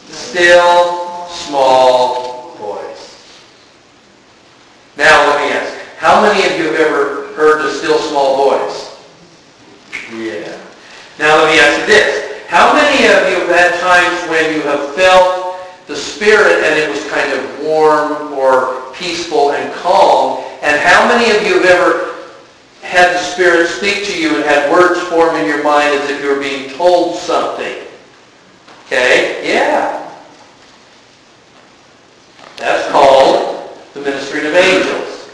still, 0.10 1.27
small 1.30 2.56
voice. 2.57 3.41
Now 4.97 5.30
let 5.30 5.47
me 5.47 5.56
ask, 5.56 5.73
How 5.95 6.22
many 6.22 6.45
of 6.45 6.60
you 6.60 6.65
have 6.65 6.76
ever 6.76 7.34
heard 7.35 7.64
the 7.64 7.72
still 7.72 7.97
small 7.97 8.35
voice? 8.35 8.99
Yeah. 10.11 10.60
Now 11.18 11.41
let 11.41 11.53
me 11.53 11.60
ask 11.61 11.80
you 11.80 11.85
this. 11.85 12.47
How 12.49 12.73
many 12.73 13.06
of 13.06 13.31
you 13.31 13.47
have 13.47 13.56
had 13.56 13.80
times 13.80 14.30
when 14.30 14.53
you 14.53 14.61
have 14.64 14.93
felt 14.93 15.57
the 15.88 15.95
Spirit 15.95 16.65
and 16.65 16.77
it 16.77 16.89
was 16.89 17.10
kind 17.10 17.31
of 17.31 17.61
warm 17.61 18.34
or 18.34 18.91
peaceful 18.91 19.53
and 19.53 19.73
calm? 19.76 20.44
And 20.61 20.80
how 20.80 21.07
many 21.07 21.36
of 21.36 21.45
you 21.45 21.61
have 21.61 21.65
ever 21.65 22.15
had 22.82 23.14
the 23.14 23.19
Spirit 23.19 23.68
speak 23.68 24.06
to 24.06 24.19
you 24.19 24.36
and 24.36 24.44
had 24.44 24.72
words 24.72 24.99
form 25.02 25.36
in 25.36 25.48
your 25.48 25.64
mind 25.64 25.90
as 25.99 26.10
if 26.10 26.22
you 26.22 26.30
were 26.30 26.40
being 26.40 26.69
told 26.72 27.18
something? 27.18 27.84
Okay? 28.86 29.48
Yeah. 29.48 30.02
That's 32.57 32.90
called 32.91 33.77
the 33.94 34.02
ministering 34.02 34.45
of 34.45 34.53
angels. 34.53 35.30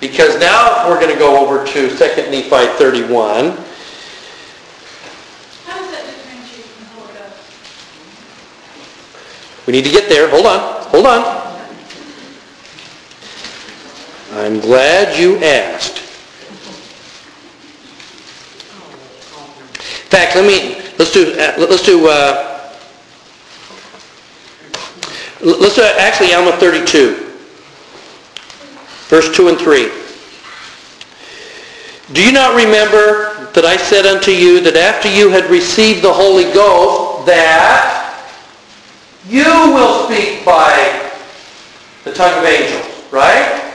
Because 0.00 0.38
now 0.38 0.88
we're 0.88 1.00
going 1.00 1.12
to 1.12 1.18
go 1.18 1.44
over 1.44 1.64
to 1.64 1.88
2 1.88 1.96
Nephi 1.96 2.48
31. 2.48 3.56
How 5.64 5.80
that 5.90 6.04
differentiate 6.04 6.64
from 6.66 6.84
the 6.84 6.90
Holy 6.90 7.30
We 9.66 9.72
need 9.72 9.84
to 9.84 9.90
get 9.90 10.08
there. 10.08 10.28
Hold 10.28 10.46
on. 10.46 10.82
Hold 10.88 11.06
on. 11.06 11.43
I'm 14.36 14.58
glad 14.58 15.16
you 15.16 15.36
asked. 15.36 15.98
In 19.78 20.10
fact, 20.10 20.34
let 20.34 20.44
me 20.44 20.82
let's 20.98 21.12
do 21.12 21.32
uh, 21.38 21.54
let's 21.56 21.86
do 21.86 22.08
uh, 22.08 22.68
let's 25.40 25.76
do 25.76 25.82
actually 25.82 26.34
Alma 26.34 26.50
32, 26.56 27.14
verse 29.06 29.36
2 29.36 29.48
and 29.48 29.58
3. 29.58 29.90
Do 32.12 32.20
you 32.20 32.32
not 32.32 32.56
remember 32.56 33.52
that 33.52 33.64
I 33.64 33.76
said 33.76 34.04
unto 34.04 34.32
you 34.32 34.60
that 34.62 34.76
after 34.76 35.08
you 35.08 35.30
had 35.30 35.48
received 35.48 36.02
the 36.02 36.12
Holy 36.12 36.52
Ghost, 36.52 37.26
that 37.26 38.20
you 39.28 39.44
will 39.44 40.06
speak 40.06 40.44
by 40.44 41.12
the 42.02 42.12
tongue 42.12 42.36
of 42.36 42.44
angels, 42.44 43.12
right? 43.12 43.73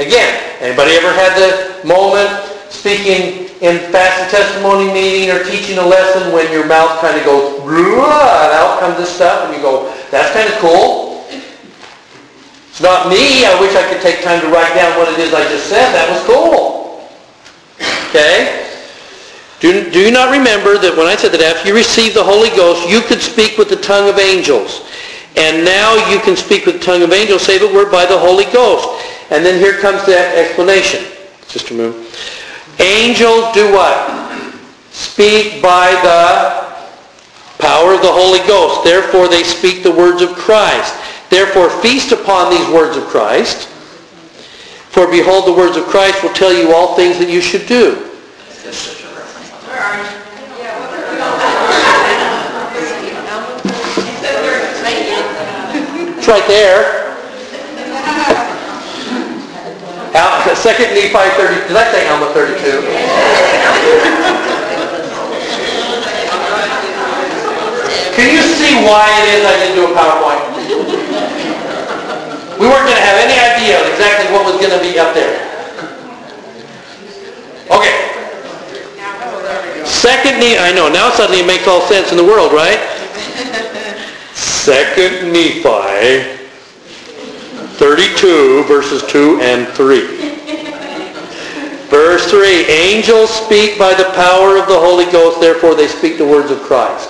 Again, 0.00 0.32
anybody 0.60 0.92
ever 0.96 1.12
had 1.12 1.36
the 1.36 1.86
moment 1.86 2.32
speaking 2.72 3.52
in 3.60 3.92
fast 3.92 4.30
testimony 4.30 4.90
meeting 4.90 5.28
or 5.28 5.44
teaching 5.44 5.76
a 5.76 5.84
lesson 5.84 6.32
when 6.32 6.50
your 6.50 6.64
mouth 6.64 7.00
kind 7.02 7.20
of 7.20 7.24
goes, 7.26 7.60
and 7.60 8.50
out 8.56 8.80
comes 8.80 8.96
this 8.96 9.14
stuff, 9.14 9.44
and 9.44 9.54
you 9.54 9.60
go, 9.60 9.92
that's 10.10 10.32
kind 10.32 10.48
of 10.48 10.56
cool. 10.56 11.26
It's 12.70 12.80
not 12.80 13.10
me. 13.10 13.44
I 13.44 13.60
wish 13.60 13.76
I 13.76 13.86
could 13.92 14.00
take 14.00 14.24
time 14.24 14.40
to 14.40 14.48
write 14.48 14.74
down 14.74 14.96
what 14.96 15.12
it 15.12 15.20
is 15.20 15.34
I 15.34 15.44
just 15.52 15.66
said. 15.66 15.92
That 15.92 16.08
was 16.08 16.24
cool. 16.24 17.04
Okay? 18.08 18.72
Do, 19.60 19.90
do 19.90 20.00
you 20.00 20.10
not 20.10 20.32
remember 20.32 20.78
that 20.78 20.96
when 20.96 21.06
I 21.06 21.16
said 21.16 21.32
that 21.32 21.42
after 21.42 21.68
you 21.68 21.74
received 21.74 22.16
the 22.16 22.24
Holy 22.24 22.48
Ghost, 22.56 22.88
you 22.88 23.02
could 23.02 23.20
speak 23.20 23.58
with 23.58 23.68
the 23.68 23.76
tongue 23.76 24.08
of 24.08 24.18
angels? 24.18 24.88
And 25.36 25.62
now 25.62 25.92
you 26.08 26.18
can 26.20 26.36
speak 26.36 26.64
with 26.64 26.80
the 26.80 26.84
tongue 26.84 27.02
of 27.02 27.12
angels, 27.12 27.42
save 27.42 27.60
it 27.60 27.70
were 27.70 27.90
by 27.90 28.06
the 28.06 28.18
Holy 28.18 28.46
Ghost. 28.46 28.88
And 29.30 29.46
then 29.46 29.60
here 29.60 29.78
comes 29.78 30.04
the 30.04 30.18
explanation. 30.36 31.04
Sister 31.46 31.74
Moon. 31.74 32.06
Angels 32.78 33.52
do 33.54 33.72
what? 33.72 34.20
Speak 34.90 35.62
by 35.62 35.90
the 36.02 36.70
power 37.62 37.94
of 37.94 38.02
the 38.02 38.10
Holy 38.10 38.40
Ghost. 38.46 38.84
Therefore 38.84 39.28
they 39.28 39.44
speak 39.44 39.82
the 39.82 39.92
words 39.92 40.22
of 40.22 40.30
Christ. 40.30 40.94
Therefore 41.30 41.70
feast 41.70 42.10
upon 42.10 42.50
these 42.50 42.68
words 42.68 42.96
of 42.96 43.04
Christ. 43.04 43.68
For 44.90 45.08
behold, 45.08 45.46
the 45.46 45.52
words 45.52 45.76
of 45.76 45.84
Christ 45.84 46.22
will 46.22 46.32
tell 46.34 46.52
you 46.52 46.74
all 46.74 46.96
things 46.96 47.18
that 47.18 47.28
you 47.28 47.40
should 47.40 47.66
do. 47.66 48.10
It's 56.18 56.28
right 56.28 56.46
there. 56.48 56.99
Second 60.10 60.94
Nephi 60.94 61.14
30, 61.14 61.68
did 61.68 61.76
I 61.76 61.86
say 61.92 62.08
Alma 62.08 62.26
32? 62.34 62.82
Can 68.14 68.34
you 68.34 68.42
see 68.42 68.74
why 68.84 69.06
it 69.22 69.28
is 69.38 69.46
I 69.46 69.56
didn't 69.56 69.76
do 69.76 69.86
a 69.86 69.94
PowerPoint? 69.96 70.42
We 72.58 72.66
weren't 72.66 72.84
going 72.84 72.96
to 72.96 73.06
have 73.06 73.16
any 73.22 73.38
idea 73.38 73.80
of 73.80 73.86
exactly 73.88 74.32
what 74.34 74.44
was 74.44 74.60
going 74.60 74.76
to 74.76 74.82
be 74.84 74.98
up 74.98 75.14
there. 75.14 75.48
Okay. 77.70 77.96
Second 79.86 80.40
Nephi, 80.40 80.58
I 80.58 80.72
know, 80.72 80.88
now 80.88 81.10
suddenly 81.10 81.40
it 81.40 81.46
makes 81.46 81.66
all 81.68 81.80
sense 81.82 82.10
in 82.10 82.16
the 82.18 82.24
world, 82.24 82.52
right? 82.52 82.80
Second 84.34 85.32
Nephi 85.32 86.39
32 87.80 88.64
verses 88.64 89.00
2 89.08 89.40
and 89.40 89.66
3. 89.68 90.04
Verse 91.88 92.28
3, 92.28 92.68
angels 92.68 93.30
speak 93.30 93.78
by 93.78 93.94
the 93.94 94.04
power 94.12 94.60
of 94.60 94.68
the 94.68 94.76
Holy 94.76 95.06
Ghost, 95.10 95.40
therefore 95.40 95.74
they 95.74 95.88
speak 95.88 96.18
the 96.18 96.26
words 96.26 96.50
of 96.50 96.60
Christ. 96.60 97.08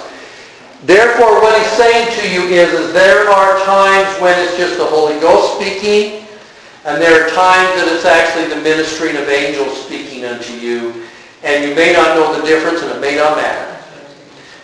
Therefore, 0.85 1.43
what 1.43 1.61
he's 1.61 1.73
saying 1.73 2.07
to 2.21 2.31
you 2.31 2.47
is, 2.55 2.73
is 2.73 2.93
there 2.93 3.29
are 3.29 3.59
times 3.67 4.09
when 4.23 4.39
it's 4.39 4.57
just 4.57 4.79
the 4.79 4.87
Holy 4.87 5.19
Ghost 5.19 5.59
speaking, 5.59 6.25
and 6.85 7.03
there 7.03 7.19
are 7.19 7.29
times 7.31 7.75
that 7.75 7.91
it's 7.91 8.07
actually 8.07 8.47
the 8.47 8.63
ministering 8.63 9.17
of 9.17 9.29
angels 9.29 9.75
speaking 9.85 10.25
unto 10.25 10.55
you, 10.55 11.03
and 11.43 11.69
you 11.69 11.75
may 11.75 11.93
not 11.93 12.15
know 12.15 12.41
the 12.41 12.47
difference, 12.47 12.81
and 12.81 12.93
it 12.93 13.01
may 13.01 13.17
not 13.17 13.37
matter. 13.37 13.77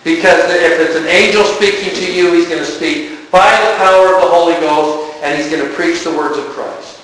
Because 0.04 0.38
if 0.54 0.78
it's 0.78 0.94
an 0.94 1.08
angel 1.08 1.42
speaking 1.42 1.90
to 1.98 2.14
you, 2.14 2.32
he's 2.32 2.46
going 2.48 2.62
to 2.62 2.70
speak 2.70 3.28
by 3.32 3.50
the 3.50 3.76
power 3.76 4.14
of 4.14 4.22
the 4.22 4.28
Holy 4.30 4.54
Ghost, 4.62 5.05
and 5.22 5.36
he's 5.40 5.50
going 5.50 5.66
to 5.66 5.74
preach 5.74 6.04
the 6.04 6.10
words 6.10 6.38
of 6.38 6.44
Christ. 6.46 7.02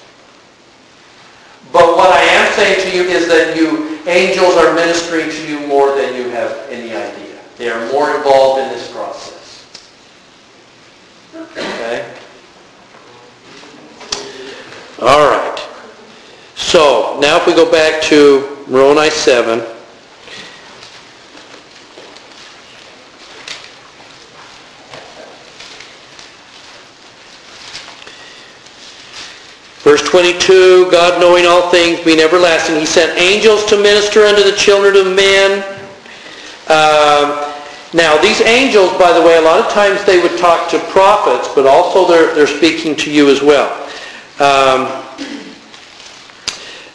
But 1.72 1.97
what 1.97 2.12
I 2.12 2.20
am 2.20 2.52
saying 2.52 2.90
to 2.90 2.97
you 2.97 3.05
is 3.05 3.28
that 3.28 3.56
you 3.56 3.98
angels 4.06 4.56
are 4.56 4.74
ministering 4.74 5.30
to 5.30 5.48
you 5.48 5.66
more 5.66 5.94
than 5.97 6.14
you 6.14 6.28
have 6.30 6.66
any 6.68 6.94
idea. 6.94 7.39
They 7.56 7.70
are 7.70 7.93
more 7.93 8.14
involved 8.14 8.60
in 8.60 8.68
this 8.68 8.90
process. 8.93 9.66
Okay? 11.34 12.14
All 15.01 15.30
right. 15.30 15.68
So, 16.55 17.18
now 17.20 17.39
if 17.39 17.47
we 17.47 17.55
go 17.55 17.70
back 17.70 18.02
to 18.02 18.64
Moroni 18.68 19.10
7. 19.10 19.72
Verse 29.83 30.03
22, 30.03 30.93
God 30.93 31.21
knowing 31.21 31.45
all 31.45 31.69
things, 31.71 31.99
being 32.05 32.21
everlasting, 32.21 32.77
he 32.77 32.87
sent 32.87 33.19
angels 33.19 33.65
to 33.67 33.77
minister 33.77 34.23
unto 34.23 34.45
the 34.45 34.57
children 34.57 34.95
of 34.95 35.13
men. 35.13 35.59
Um, 36.71 37.53
now, 37.93 38.17
these 38.23 38.41
angels, 38.43 38.93
by 38.93 39.13
the 39.13 39.21
way, 39.21 39.39
a 39.39 39.41
lot 39.41 39.59
of 39.59 39.73
times 39.73 40.05
they 40.05 40.23
would 40.23 40.39
talk 40.39 40.71
to 40.71 40.79
prophets, 40.79 41.49
but 41.53 41.67
also 41.67 42.07
they're, 42.07 42.33
they're 42.33 42.47
speaking 42.47 42.95
to 42.95 43.11
you 43.11 43.29
as 43.29 43.43
well. 43.43 43.75
Um, 44.39 45.03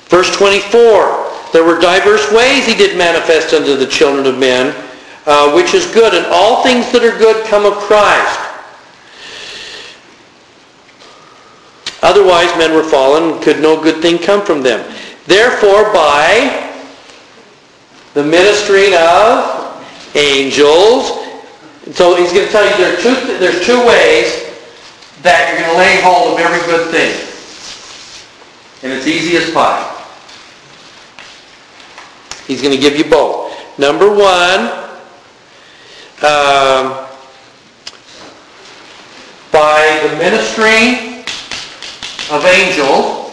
verse 0.07 0.33
24, 0.37 1.51
there 1.51 1.65
were 1.65 1.79
diverse 1.79 2.31
ways 2.31 2.65
he 2.65 2.73
did 2.73 2.97
manifest 2.97 3.53
unto 3.53 3.75
the 3.75 3.85
children 3.85 4.25
of 4.25 4.39
men, 4.39 4.73
uh, 5.25 5.51
which 5.53 5.73
is 5.73 5.85
good, 5.93 6.13
and 6.13 6.25
all 6.27 6.63
things 6.63 6.89
that 6.93 7.03
are 7.03 7.17
good 7.19 7.45
come 7.47 7.65
of 7.65 7.73
Christ. 7.79 8.39
Otherwise 12.01 12.55
men 12.57 12.73
were 12.73 12.83
fallen, 12.83 13.41
could 13.41 13.59
no 13.59 13.81
good 13.81 14.01
thing 14.01 14.17
come 14.17 14.45
from 14.45 14.61
them. 14.61 14.79
Therefore, 15.25 15.91
by 15.91 16.71
the 18.13 18.23
ministering 18.23 18.93
of 18.95 19.85
angels, 20.15 21.25
so 21.93 22.15
he's 22.15 22.31
going 22.33 22.45
to 22.45 22.51
tell 22.51 22.69
you 22.69 22.77
there 22.77 22.93
are 22.93 23.01
two, 23.01 23.37
there's 23.39 23.65
two 23.65 23.79
ways 23.85 24.47
that 25.23 25.49
you're 25.49 25.65
going 25.65 25.71
to 25.71 25.77
lay 25.77 26.01
hold 26.01 26.33
of 26.33 26.39
every 26.39 26.65
good 26.67 26.91
thing. 26.91 27.13
And 28.83 28.97
it's 28.97 29.07
easy 29.07 29.37
as 29.37 29.49
pie. 29.51 29.93
He's 32.45 32.61
going 32.61 32.75
to 32.75 32.79
give 32.79 32.95
you 32.95 33.05
both. 33.09 33.53
Number 33.79 34.07
one, 34.07 34.71
um, 36.23 37.05
by 39.51 40.07
the 40.07 40.17
ministering 40.17 41.06
of 42.29 42.45
angel. 42.45 43.23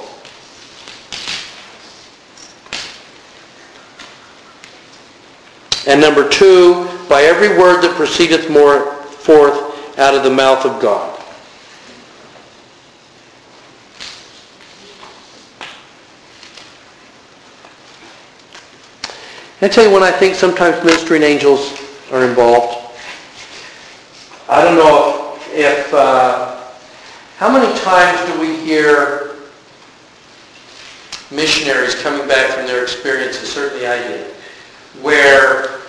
And 5.87 6.01
number 6.01 6.29
two, 6.29 6.89
by 7.09 7.23
every 7.23 7.59
word 7.59 7.83
that 7.83 7.95
proceedeth 7.97 8.49
more 8.49 8.93
forth 9.03 9.99
out 9.99 10.15
of 10.15 10.23
the 10.23 10.31
mouth 10.31 10.65
of 10.65 10.81
God. 10.81 11.11
I 19.61 19.69
tell 19.69 19.87
you 19.87 19.93
when 19.93 20.03
I 20.03 20.11
think 20.11 20.35
sometimes 20.35 20.85
ministering 20.85 21.23
angels 21.23 21.79
are 22.12 22.25
involved. 22.25 22.97
I 24.49 24.62
don't 24.62 24.77
know 24.77 25.39
if, 25.53 25.93
uh, 25.95 26.64
how 27.36 27.52
many 27.52 27.66
times 27.81 28.20
do 28.32 28.40
we 28.40 28.56
hear 28.65 29.35
missionaries 31.32 32.01
coming 32.01 32.28
back 32.28 32.52
from 32.52 32.66
their 32.66 32.82
experiences, 32.82 33.52
certainly 33.52 33.89
I 33.89 33.98
did, 33.98 34.32
where 35.02 35.81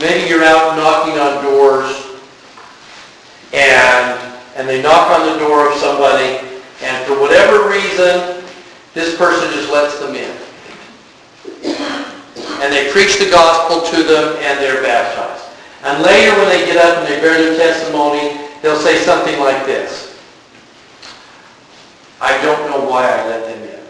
maybe 0.00 0.28
you're 0.30 0.44
out 0.44 0.76
knocking 0.76 1.18
on 1.20 1.44
doors 1.44 2.18
and, 3.52 4.18
and 4.56 4.66
they 4.66 4.80
knock 4.80 5.10
on 5.10 5.30
the 5.30 5.38
door 5.44 5.70
of 5.70 5.78
somebody 5.78 6.48
and 6.82 7.06
for 7.06 7.20
whatever 7.20 7.68
reason, 7.68 8.42
this 8.94 9.16
person 9.16 9.52
just 9.52 9.70
lets 9.70 9.98
them 9.98 10.14
in. 10.16 10.36
And 12.62 12.72
they 12.72 12.90
preach 12.90 13.18
the 13.18 13.30
gospel 13.30 13.82
to 13.90 14.02
them 14.02 14.36
and 14.40 14.58
they're 14.58 14.82
baptized. 14.82 15.44
And 15.84 16.02
later 16.02 16.34
when 16.38 16.48
they 16.48 16.64
get 16.64 16.78
up 16.78 16.98
and 16.98 17.06
they 17.06 17.20
bear 17.20 17.36
their 17.36 17.58
testimony, 17.58 18.48
they'll 18.62 18.80
say 18.80 18.96
something 18.98 19.38
like 19.38 19.66
this. 19.66 20.11
I 22.32 22.40
don't 22.40 22.70
know 22.70 22.88
why 22.88 23.04
I 23.04 23.28
let 23.28 23.44
them 23.44 23.62
in. 23.62 23.84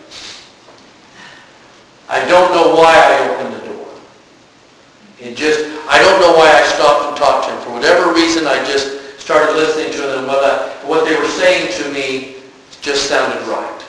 I 2.08 2.26
don't 2.26 2.50
know 2.50 2.74
why 2.74 2.92
I 2.92 3.28
opened 3.28 3.54
the 3.54 3.66
door. 3.72 3.86
It 5.20 5.36
just, 5.36 5.60
I 5.88 6.02
don't 6.02 6.20
know 6.20 6.36
why 6.36 6.50
I 6.50 6.62
stopped 6.64 7.08
and 7.08 7.16
talked 7.16 7.46
to 7.46 7.54
him. 7.54 7.62
For 7.62 7.70
whatever 7.70 8.12
reason, 8.12 8.48
I 8.48 8.58
just 8.66 9.20
started 9.20 9.54
listening 9.54 9.92
to 9.92 10.02
them 10.02 10.26
what, 10.26 10.42
I, 10.42 10.68
what 10.84 11.04
they 11.04 11.14
were 11.16 11.28
saying 11.28 11.70
to 11.84 11.92
me 11.92 12.34
just 12.80 13.08
sounded 13.08 13.46
right. 13.46 13.84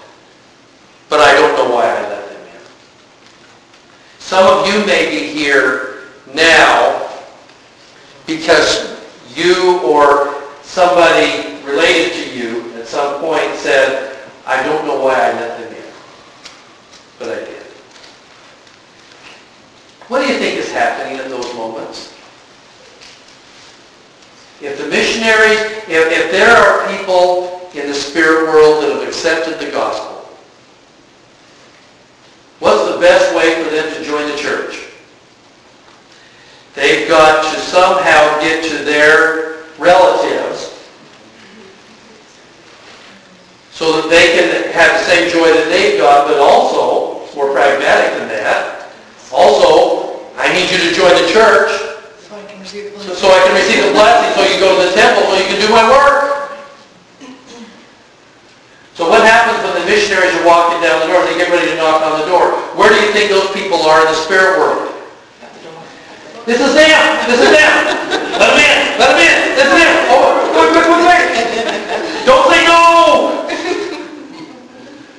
But 1.09 1.19
I 1.19 1.33
don't 1.33 1.57
know 1.57 1.73
why 1.73 1.85
I 1.85 2.01
let 2.07 2.29
them 2.29 2.41
in. 2.45 2.61
Some 4.19 4.45
of 4.45 4.67
you 4.71 4.85
may 4.85 5.09
be 5.09 5.33
here 5.33 6.09
now 6.31 7.09
because 8.27 9.01
you 9.35 9.81
or 9.81 10.43
somebody 10.61 11.57
related 11.65 12.13
to 12.13 12.37
you 12.37 12.71
at 12.75 12.87
some 12.87 13.19
point 13.19 13.55
said, 13.55 14.12
I 14.45 14.61
don't 14.63 14.85
know 14.85 15.03
why 15.03 15.13
I 15.13 15.33
let 15.33 15.59
them 15.59 15.73
in. 15.73 15.91
But 17.19 17.29
I 17.29 17.35
did. 17.45 17.63
What 20.09 20.25
do 20.25 20.31
you 20.31 20.37
think 20.37 20.59
is 20.59 20.71
happening 20.71 21.17
at 21.17 21.29
those 21.29 21.53
moments? 21.55 22.13
If 24.61 24.77
the 24.77 24.87
missionaries, 24.87 25.59
if, 25.87 26.11
if 26.11 26.31
there 26.31 26.55
are 26.55 26.87
people 26.95 27.69
in 27.73 27.87
the 27.87 27.93
spirit 27.93 28.47
world 28.47 28.83
that 28.83 28.91
have 28.91 29.07
accepted 29.07 29.59
the 29.59 29.71
gospel, 29.71 30.29
what's 32.59 32.93
the 32.93 32.99
best 32.99 33.35
way 33.35 33.63
for 33.63 33.69
them 33.69 33.93
to 33.93 34.03
join 34.03 34.29
the 34.29 34.37
church? 34.37 34.87
They've 36.75 37.07
got 37.07 37.53
to 37.53 37.59
somehow 37.59 38.39
get 38.41 38.63
to 38.69 38.83
their 38.83 39.63
relatives 39.77 40.72
so 43.73 43.97
that 43.97 44.07
they 44.07 44.37
can 44.37 44.69
have 44.71 44.93
the 45.01 45.03
same 45.09 45.25
joy 45.33 45.49
that 45.49 45.65
they've 45.73 45.97
got, 45.97 46.29
but 46.29 46.37
also, 46.37 47.25
it's 47.25 47.33
more 47.35 47.49
pragmatic 47.51 48.13
than 48.21 48.29
that, 48.29 48.93
also, 49.33 50.21
I 50.37 50.53
need 50.53 50.69
you 50.69 50.77
to 50.77 50.93
join 50.93 51.09
the 51.09 51.25
church 51.33 51.73
So 52.21 52.37
I 52.37 52.45
can 52.45 52.61
receive 52.61 52.93
the 52.93 52.99
so 53.01 53.13
so 53.17 53.27
I 53.33 53.41
can 53.49 53.53
receive 53.57 53.81
the 53.81 53.93
blessing, 53.97 54.29
so 54.37 54.45
you 54.45 54.61
go 54.61 54.77
to 54.77 54.85
the 54.85 54.93
temple, 54.93 55.25
so 55.25 55.33
you 55.41 55.49
can 55.49 55.57
do 55.57 55.69
my 55.73 55.83
work. 55.89 56.53
So 58.93 59.09
what 59.09 59.25
happens 59.25 59.57
when 59.65 59.73
the 59.81 59.85
missionaries 59.89 60.37
are 60.37 60.45
walking 60.45 60.77
down 60.85 61.01
the 61.01 61.09
door, 61.09 61.25
and 61.25 61.33
they 61.33 61.37
get 61.41 61.49
ready 61.49 61.73
to 61.73 61.77
knock 61.81 62.05
on 62.05 62.21
the 62.21 62.29
door? 62.29 62.53
Where 62.77 62.93
do 62.93 62.97
you 63.01 63.09
think 63.09 63.33
those 63.33 63.49
people 63.57 63.81
are 63.89 64.05
in 64.05 64.09
the 64.13 64.19
spirit 64.21 64.61
world? 64.61 64.93
This 66.45 66.61
is 66.61 66.73
them! 66.77 67.01
This 67.25 67.41
is 67.41 67.51
them! 67.57 67.73
Let 68.37 68.53
them 68.53 68.61
in! 68.61 68.99
Let 69.01 69.17
them 69.17 69.21
in! 69.21 69.37
This 69.57 69.65
is 69.65 69.75
them! 69.81 69.93
Oh, 70.13 70.37
quick, 70.53 70.77
quick, 70.77 70.85
quick, 70.85 71.03
quick! 71.09 71.25
Don't 72.25 72.45
say 72.53 72.61
no! 72.69 73.49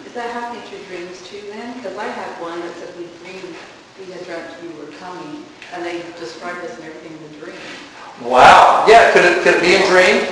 Is 0.06 0.12
that 0.14 0.30
happening 0.32 0.62
through 0.64 0.84
dreams 0.86 1.20
too 1.28 1.42
then? 1.50 1.76
Because 1.76 1.92
I 2.04 2.08
had 2.12 2.36
one 2.36 2.60
that 2.60 2.76
said 2.76 2.92
we 3.00 3.08
dreamed, 3.24 3.56
we 3.96 4.12
had 4.12 4.20
dreamt 4.28 4.52
you 4.60 4.68
were 4.76 4.92
coming, 5.00 5.40
and 5.72 5.80
they 5.80 6.04
described 6.20 6.60
us 6.60 6.76
and 6.76 6.84
everything 6.84 7.16
in 7.16 7.32
the 7.32 7.40
dream. 7.40 7.56
Wow. 8.20 8.84
Yeah, 8.86 9.08
could 9.16 9.24
it, 9.24 9.40
could 9.40 9.56
it 9.56 9.64
be 9.64 9.72
in 9.72 9.80
dreams? 9.88 10.28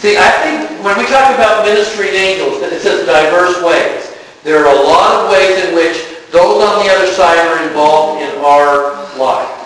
See, 0.00 0.16
I 0.16 0.32
think 0.40 0.80
when 0.80 0.96
we 0.96 1.04
talk 1.12 1.36
about 1.36 1.68
ministering 1.68 2.16
angels, 2.16 2.64
that 2.64 2.72
it 2.72 2.80
says 2.80 3.04
diverse 3.04 3.60
ways. 3.60 4.16
There 4.48 4.64
are 4.64 4.72
a 4.72 4.80
lot 4.80 5.20
of 5.20 5.28
ways 5.28 5.60
in 5.68 5.76
which 5.76 6.08
those 6.32 6.64
on 6.64 6.80
the 6.80 6.88
other 6.88 7.12
side 7.12 7.36
are 7.36 7.68
involved 7.68 8.24
in 8.24 8.32
our 8.40 8.96
life. 9.20 9.60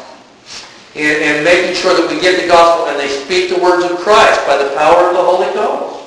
And, 0.99 1.23
in 1.23 1.45
making 1.47 1.79
sure 1.79 1.95
that 1.95 2.11
we 2.11 2.19
get 2.19 2.43
the 2.43 2.51
gospel 2.51 2.91
and 2.91 2.99
they 2.99 3.07
speak 3.07 3.55
the 3.55 3.63
words 3.63 3.87
of 3.87 4.03
Christ 4.03 4.43
by 4.43 4.59
the 4.59 4.75
power 4.75 5.07
of 5.07 5.15
the 5.15 5.23
Holy 5.23 5.55
Ghost. 5.55 6.03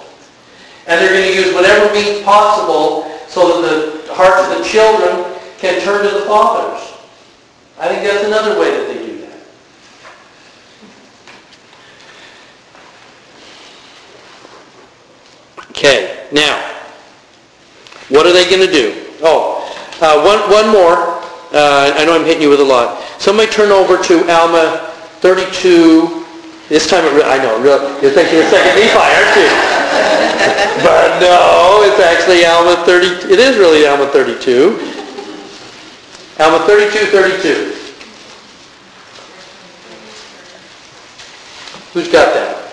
And 0.92 1.00
they're 1.00 1.16
going 1.16 1.32
to 1.32 1.40
use 1.40 1.56
whatever 1.56 1.88
means 1.96 2.20
possible 2.28 3.08
so 3.32 3.64
that 3.64 4.08
the 4.08 4.14
hearts 4.14 4.44
of 4.52 4.60
the 4.60 4.64
children 4.68 5.37
can 5.58 5.82
turn 5.82 6.04
to 6.04 6.12
the 6.20 6.26
fathers. 6.26 6.94
I 7.80 7.90
think 7.90 8.04
that's 8.04 8.26
another 8.26 8.60
way 8.60 8.72
that 8.72 8.88
they 8.88 9.06
do 9.06 9.22
that. 9.22 9.40
Okay, 15.72 16.28
now, 16.32 16.58
what 18.10 18.26
are 18.26 18.34
they 18.34 18.50
going 18.50 18.66
to 18.66 18.72
do? 18.72 19.06
Oh, 19.22 19.64
uh, 20.02 20.22
one, 20.22 20.40
one 20.52 20.72
more. 20.72 21.18
Uh, 21.54 21.94
I 21.96 22.06
know 22.06 22.16
I'm 22.16 22.26
hitting 22.26 22.42
you 22.42 22.50
with 22.50 22.60
a 22.60 22.64
lot. 22.64 23.02
Somebody 23.20 23.52
turn 23.52 23.72
over 23.72 24.02
to 24.02 24.30
Alma 24.30 24.92
32. 25.22 26.26
This 26.68 26.90
time, 26.90 27.06
it 27.06 27.14
re- 27.14 27.24
I 27.24 27.38
know, 27.38 27.62
real, 27.62 27.80
you're 28.02 28.12
thinking 28.12 28.40
a 28.40 28.50
second 28.50 28.76
Nephi, 28.76 29.00
aren't 29.00 29.38
you? 29.38 29.48
but 30.84 31.20
no, 31.22 31.82
it's 31.86 32.00
actually 32.02 32.46
Alma 32.46 32.84
30. 32.86 33.32
It 33.32 33.40
is 33.40 33.58
really 33.58 33.88
Alma 33.88 34.08
32. 34.08 34.97
Alma 36.40 36.60
32, 36.68 37.06
32. 37.08 37.74
Who's 41.94 42.12
got 42.12 42.34
that? 42.34 42.72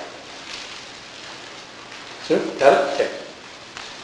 Sue, 2.24 2.39
got 2.59 2.73
it? 2.73 2.95
Okay. 2.95 3.11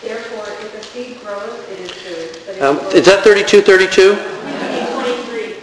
Therefore, 0.03 0.47
if 0.65 0.73
the 0.73 0.83
seed 0.83 1.21
grows, 1.21 1.69
it 1.69 1.81
is 1.81 1.93
good, 1.93 2.63
Um, 2.63 2.79
is 2.95 3.05
that 3.05 3.23
32, 3.23 3.61
32? 3.61 4.15
23. 4.15 5.55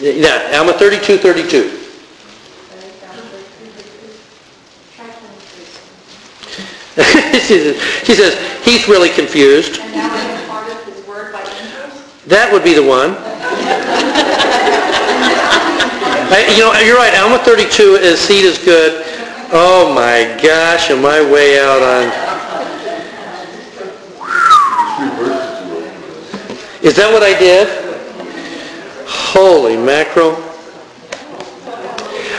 Yeah, 0.00 0.58
Alma 0.58 0.72
32, 0.72 1.18
32. 1.18 1.82
she 7.46 7.58
says, 7.58 7.82
she 8.04 8.14
says, 8.14 8.64
he's 8.64 8.88
really 8.88 9.10
confused. 9.10 9.78
And 9.78 9.92
now 9.92 10.08
I 10.12 10.40
imparted 10.40 10.76
his 10.92 11.06
word 11.06 11.32
by 11.32 11.40
angels. 11.40 12.02
That 12.26 12.52
would 12.52 12.64
be 12.64 12.74
the 12.74 12.82
one. 12.82 13.16
I- 16.28 16.52
You 16.56 16.64
know, 16.64 16.72
you're 16.80 16.96
right, 16.96 17.14
Alma 17.18 17.38
32 17.38 17.96
is 17.96 18.18
seed 18.20 18.44
is 18.44 18.58
good. 18.58 19.04
Oh 19.52 19.92
my 19.94 20.36
gosh, 20.42 20.90
am 20.90 21.06
I 21.06 21.22
way 21.22 21.60
out 21.60 21.82
on... 21.82 22.10
Is 26.82 26.94
that 26.96 27.12
what 27.12 27.22
I 27.22 27.36
did? 27.38 27.68
Holy 29.06 29.76
mackerel. 29.76 30.34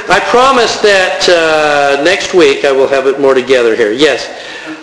I 0.10 0.20
promise 0.32 0.80
that 0.80 1.28
uh, 1.28 2.02
next 2.04 2.34
week 2.34 2.64
I 2.64 2.72
will 2.72 2.88
have 2.88 3.08
it 3.08 3.20
more 3.20 3.34
together 3.34 3.76
here. 3.76 3.92
Yes. 3.92 4.28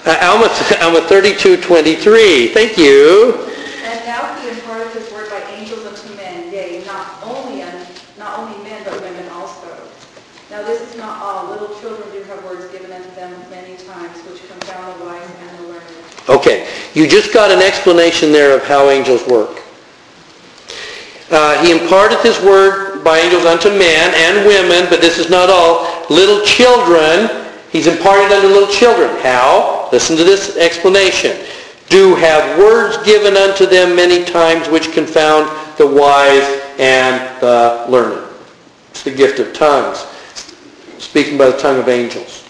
Uh, 0.05 0.17
Alma, 0.21 0.53
Alma 0.85 1.01
32:23. 1.09 2.53
Thank 2.53 2.77
you. 2.77 3.41
And 3.89 4.05
now 4.05 4.37
he 4.41 4.51
imparted 4.53 4.93
his 4.93 5.11
word 5.13 5.31
by 5.31 5.41
angels 5.49 5.87
unto 5.87 6.15
men, 6.17 6.53
yea, 6.53 6.85
not 6.85 7.25
only 7.25 7.63
un, 7.63 7.87
not 8.19 8.39
only 8.39 8.63
men, 8.69 8.85
but 8.85 9.01
women 9.01 9.27
also. 9.33 9.73
Now 10.51 10.61
this 10.63 10.83
is 10.93 10.97
not 10.99 11.23
all. 11.23 11.49
Little 11.49 11.73
children 11.81 12.05
do 12.13 12.23
have 12.25 12.45
words 12.45 12.69
given 12.69 12.93
unto 12.93 13.09
them 13.17 13.33
many 13.49 13.77
times, 13.89 14.21
which 14.29 14.47
confound 14.47 15.01
the 15.01 15.07
wise 15.07 15.25
and 15.25 15.59
the 15.59 15.73
learned. 15.73 16.14
Okay, 16.29 16.69
you 16.95 17.07
just 17.07 17.33
got 17.33 17.51
an 17.51 17.61
explanation 17.61 18.33
there 18.33 18.57
of 18.57 18.65
how 18.65 18.89
angels 18.89 19.27
work. 19.27 19.61
Uh, 21.31 21.63
he 21.65 21.73
imparteth 21.73 22.23
his 22.23 22.41
word 22.41 23.03
by 23.05 23.19
angels 23.19 23.45
unto 23.45 23.69
men 23.69 24.13
and 24.15 24.47
women, 24.47 24.89
but 24.89 25.01
this 25.01 25.19
is 25.19 25.29
not 25.29 25.51
all. 25.51 25.87
Little 26.09 26.45
children, 26.45 27.47
he's 27.71 27.87
imparted 27.87 28.33
unto 28.33 28.49
little 28.49 28.73
children. 28.73 29.11
How? 29.23 29.89
Listen 29.93 30.17
to 30.17 30.25
this 30.25 30.57
explanation. 30.57 31.47
Do 31.89 32.15
have 32.15 32.59
words 32.59 32.97
given 33.05 33.37
unto 33.37 33.67
them 33.67 33.95
many 33.95 34.25
times 34.25 34.69
which 34.69 34.93
confound 34.93 35.51
the 35.77 35.87
wise 35.87 36.63
and 36.79 37.41
the 37.41 37.85
learned. 37.89 38.27
It's 38.91 39.03
the 39.03 39.11
gift 39.11 39.41
of 39.41 39.53
tongues, 39.53 40.07
speaking 40.99 41.37
by 41.37 41.51
the 41.51 41.59
tongue 41.59 41.79
of 41.79 41.89
angels. 41.89 42.44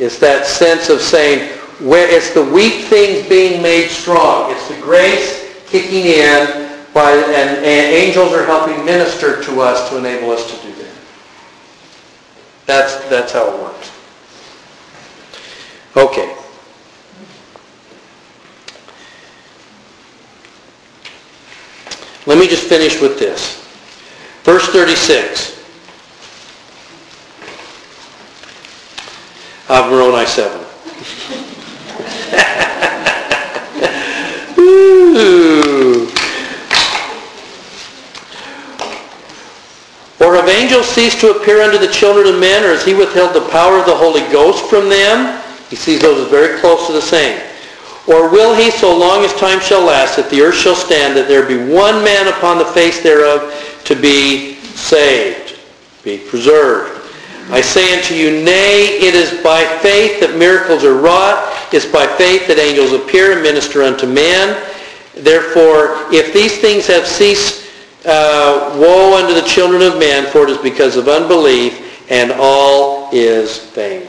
It's 0.00 0.18
that 0.20 0.46
sense 0.46 0.88
of 0.88 1.02
saying, 1.02 1.50
where 1.78 2.08
it's 2.08 2.32
the 2.32 2.42
weak 2.42 2.86
things 2.86 3.28
being 3.28 3.60
made 3.62 3.88
strong. 3.88 4.50
It's 4.50 4.66
the 4.68 4.80
grace 4.80 5.62
kicking 5.66 6.06
in 6.06 6.70
by, 6.94 7.12
and, 7.12 7.58
and 7.58 7.64
angels 7.66 8.32
are 8.32 8.46
helping 8.46 8.82
minister 8.86 9.42
to 9.42 9.60
us 9.60 9.90
to 9.90 9.98
enable 9.98 10.30
us 10.30 10.50
to 10.50 10.66
do 10.66 10.72
that. 10.76 10.94
That's, 12.64 12.94
that's 13.10 13.32
how 13.32 13.54
it 13.54 13.62
works. 13.62 13.92
Okay. 15.94 16.34
Let 22.24 22.38
me 22.38 22.48
just 22.48 22.66
finish 22.68 23.02
with 23.02 23.18
this. 23.18 23.62
Verse 24.44 24.66
36 24.68 25.59
of 29.70 29.90
Moroni 29.90 30.26
7. 30.26 30.60
Or 40.20 40.34
have 40.34 40.48
angels 40.48 40.86
ceased 40.86 41.20
to 41.20 41.30
appear 41.30 41.62
unto 41.62 41.78
the 41.78 41.88
children 41.88 42.26
of 42.26 42.38
men, 42.38 42.62
or 42.62 42.68
has 42.68 42.84
he 42.84 42.92
withheld 42.92 43.34
the 43.34 43.48
power 43.48 43.78
of 43.78 43.86
the 43.86 43.96
Holy 43.96 44.20
Ghost 44.30 44.68
from 44.68 44.90
them? 44.90 45.42
He 45.70 45.76
sees 45.76 46.02
those 46.02 46.24
as 46.24 46.30
very 46.30 46.60
close 46.60 46.86
to 46.88 46.92
the 46.92 47.00
same. 47.00 47.40
Or 48.06 48.28
will 48.28 48.54
he, 48.54 48.70
so 48.70 48.96
long 48.96 49.24
as 49.24 49.32
time 49.34 49.60
shall 49.60 49.82
last, 49.82 50.16
that 50.16 50.28
the 50.28 50.42
earth 50.42 50.56
shall 50.56 50.74
stand, 50.74 51.16
that 51.16 51.26
there 51.26 51.46
be 51.46 51.72
one 51.72 52.04
man 52.04 52.28
upon 52.28 52.58
the 52.58 52.66
face 52.66 53.02
thereof 53.02 53.80
to 53.84 53.96
be 53.96 54.56
saved, 54.56 55.58
be 56.04 56.18
preserved? 56.18 56.99
I 57.52 57.60
say 57.60 57.96
unto 57.96 58.14
you, 58.14 58.44
nay, 58.44 58.98
it 59.00 59.14
is 59.14 59.42
by 59.42 59.64
faith 59.82 60.20
that 60.20 60.38
miracles 60.38 60.84
are 60.84 60.94
wrought. 60.94 61.52
It's 61.72 61.84
by 61.84 62.06
faith 62.06 62.46
that 62.46 62.58
angels 62.58 62.92
appear 62.92 63.32
and 63.32 63.42
minister 63.42 63.82
unto 63.82 64.06
man. 64.06 64.54
Therefore, 65.14 66.06
if 66.14 66.32
these 66.32 66.60
things 66.60 66.86
have 66.86 67.06
ceased, 67.06 67.66
uh, 68.06 68.76
woe 68.78 69.18
unto 69.18 69.34
the 69.34 69.46
children 69.46 69.82
of 69.82 69.98
men, 69.98 70.30
for 70.30 70.44
it 70.44 70.50
is 70.50 70.58
because 70.58 70.96
of 70.96 71.08
unbelief, 71.08 72.06
and 72.10 72.30
all 72.32 73.10
is 73.12 73.66
vain. 73.70 74.06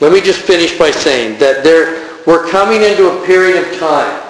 Let 0.00 0.12
me 0.12 0.22
just 0.22 0.40
finish 0.40 0.78
by 0.78 0.90
saying 0.90 1.38
that 1.38 1.62
there, 1.62 2.08
we're 2.26 2.48
coming 2.48 2.82
into 2.82 3.10
a 3.10 3.26
period 3.26 3.62
of 3.62 3.78
time 3.78 4.20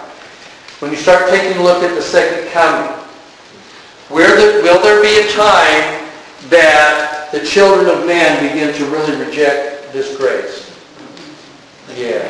when 0.80 0.90
you 0.90 0.96
start 0.96 1.30
taking 1.30 1.56
a 1.58 1.62
look 1.62 1.82
at 1.84 1.94
the 1.94 2.02
second 2.02 2.50
coming. 2.50 2.92
Will 4.10 4.82
there 4.82 5.02
be 5.02 5.28
a 5.28 5.32
time 5.32 6.05
that 6.50 7.28
the 7.32 7.40
children 7.40 7.88
of 7.88 8.06
man 8.06 8.42
begin 8.42 8.74
to 8.74 8.84
really 8.86 9.16
reject 9.24 9.92
this 9.92 10.16
grace? 10.16 10.66
Yeah. 11.96 12.26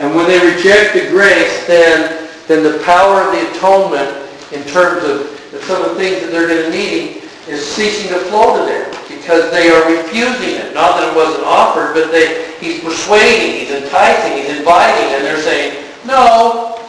And 0.00 0.14
when 0.14 0.26
they 0.26 0.38
reject 0.38 0.94
the 0.94 1.08
grace, 1.10 1.66
then, 1.66 2.28
then 2.48 2.62
the 2.62 2.82
power 2.84 3.22
of 3.22 3.32
the 3.32 3.50
atonement 3.52 4.10
in 4.52 4.64
terms 4.64 5.04
of 5.04 5.28
some 5.64 5.82
of 5.82 5.90
the 5.90 5.96
things 5.96 6.20
that 6.22 6.30
they're 6.30 6.48
going 6.48 6.70
to 6.70 6.76
need 6.76 7.22
is 7.48 7.64
ceasing 7.64 8.08
to 8.08 8.18
flow 8.26 8.58
to 8.58 8.64
them 8.64 8.88
because 9.08 9.50
they 9.50 9.70
are 9.70 9.84
refusing 9.86 10.56
it. 10.56 10.74
Not 10.74 10.98
that 10.98 11.12
it 11.12 11.16
wasn't 11.16 11.44
offered, 11.44 11.94
but 11.94 12.10
they, 12.10 12.50
he's 12.58 12.80
persuading, 12.80 13.60
he's 13.60 13.70
enticing, 13.70 14.36
he's 14.38 14.58
inviting, 14.58 15.14
and 15.14 15.24
they're 15.24 15.40
saying, 15.40 15.84
no. 16.04 16.80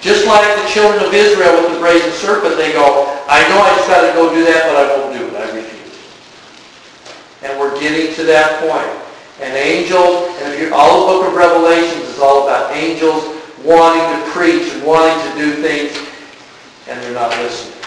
Just 0.00 0.26
like 0.26 0.46
the 0.62 0.68
children 0.68 1.04
of 1.04 1.12
Israel 1.12 1.62
with 1.62 1.74
the 1.74 1.80
brazen 1.80 2.12
serpent, 2.12 2.56
they 2.56 2.72
go, 2.72 3.06
I 3.28 3.42
know 3.50 3.60
I 3.60 3.74
just 3.76 3.88
got 3.88 4.06
to 4.06 4.12
go 4.14 4.32
do 4.32 4.44
that, 4.44 4.66
but 4.66 4.76
I 4.76 4.96
won't 4.96 5.12
do 5.16 5.26
it. 5.26 5.27
And 7.42 7.58
we're 7.58 7.78
getting 7.80 8.14
to 8.16 8.24
that 8.24 8.60
point. 8.60 9.04
And 9.40 9.54
angels, 9.56 10.36
and 10.42 10.72
all 10.72 11.00
the 11.00 11.12
book 11.12 11.28
of 11.28 11.34
Revelations 11.34 12.04
is 12.08 12.18
all 12.18 12.44
about 12.46 12.74
angels 12.74 13.36
wanting 13.64 14.24
to 14.24 14.30
preach 14.30 14.72
and 14.72 14.84
wanting 14.84 15.30
to 15.30 15.38
do 15.38 15.62
things, 15.62 15.96
and 16.88 17.00
they're 17.02 17.14
not 17.14 17.30
listening. 17.38 17.78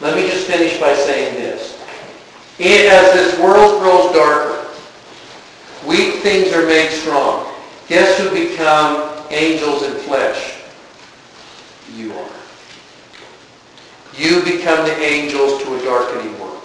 Let 0.00 0.16
me 0.16 0.28
just 0.28 0.46
finish 0.46 0.78
by 0.80 0.94
saying 0.94 1.34
this. 1.34 1.78
As 2.58 3.12
this 3.12 3.38
world 3.38 3.80
grows 3.80 4.12
darker, 4.12 4.66
weak 5.86 6.16
things 6.22 6.52
are 6.52 6.66
made 6.66 6.90
strong. 6.90 7.46
Guess 7.88 8.18
who 8.18 8.30
become 8.30 9.24
angels 9.30 9.82
in 9.82 9.92
flesh? 9.92 10.62
You 11.94 12.12
are. 12.14 12.30
You 14.16 14.42
become 14.42 14.84
the 14.86 14.96
angels 14.96 15.62
to 15.62 15.74
a 15.74 15.84
darkening 15.84 16.38
world. 16.40 16.59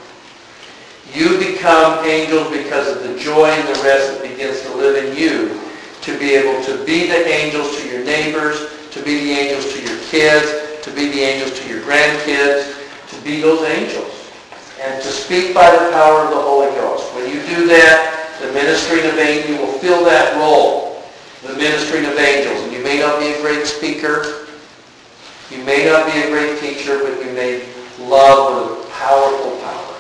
You 1.14 1.38
become 1.38 2.04
angels 2.06 2.50
because 2.52 2.90
of 2.90 3.04
the 3.04 3.18
joy 3.20 3.46
and 3.46 3.68
the 3.68 3.84
rest 3.84 4.12
that 4.12 4.22
begins 4.22 4.62
to 4.64 4.76
live 4.76 4.98
in 4.98 5.16
you 5.16 5.62
to 6.02 6.18
be 6.20 6.34
able 6.34 6.64
to 6.66 6.84
be 6.86 7.08
the 7.08 7.28
angels 7.28 7.82
to 7.82 7.90
your 7.90 8.04
neighbors, 8.04 8.70
to 8.92 9.02
be 9.04 9.26
the 9.26 9.32
angels 9.32 9.74
to 9.74 9.82
your 9.82 10.00
kids, 10.06 10.82
to 10.82 10.92
be 10.92 11.10
the 11.10 11.22
angels 11.22 11.60
to 11.60 11.70
your 11.70 11.82
grandkids, 11.82 12.78
to 13.10 13.22
be 13.24 13.42
those 13.42 13.62
angels. 13.70 14.32
And 14.82 15.02
to 15.02 15.08
speak 15.08 15.54
by 15.54 15.72
the 15.72 15.92
power 15.92 16.22
of 16.22 16.30
the 16.30 16.42
Holy 16.42 16.70
Ghost. 16.76 17.14
When 17.16 17.26
you 17.26 17.42
do 17.48 17.66
that, 17.68 18.38
the 18.42 18.52
ministering 18.52 19.06
of 19.06 19.18
angels, 19.18 19.50
you 19.50 19.58
will 19.66 19.80
fill 19.80 20.04
that 20.06 20.36
role, 20.38 21.04
the 21.44 21.54
ministering 21.54 22.06
of 22.06 22.18
angels. 22.18 22.62
And 22.64 22.74
you 22.74 22.84
may 22.84 23.00
not 23.00 23.20
be 23.20 23.34
a 23.34 23.42
great 23.42 23.66
speaker, 23.66 24.46
you 25.50 25.64
may 25.64 25.86
not 25.86 26.12
be 26.12 26.20
a 26.22 26.28
great 26.28 26.60
teacher, 26.60 27.00
but 27.00 27.24
you 27.24 27.32
may 27.32 27.66
love 28.00 28.70
with 28.70 28.86
a 28.86 28.90
powerful 28.92 29.58
power 29.62 29.95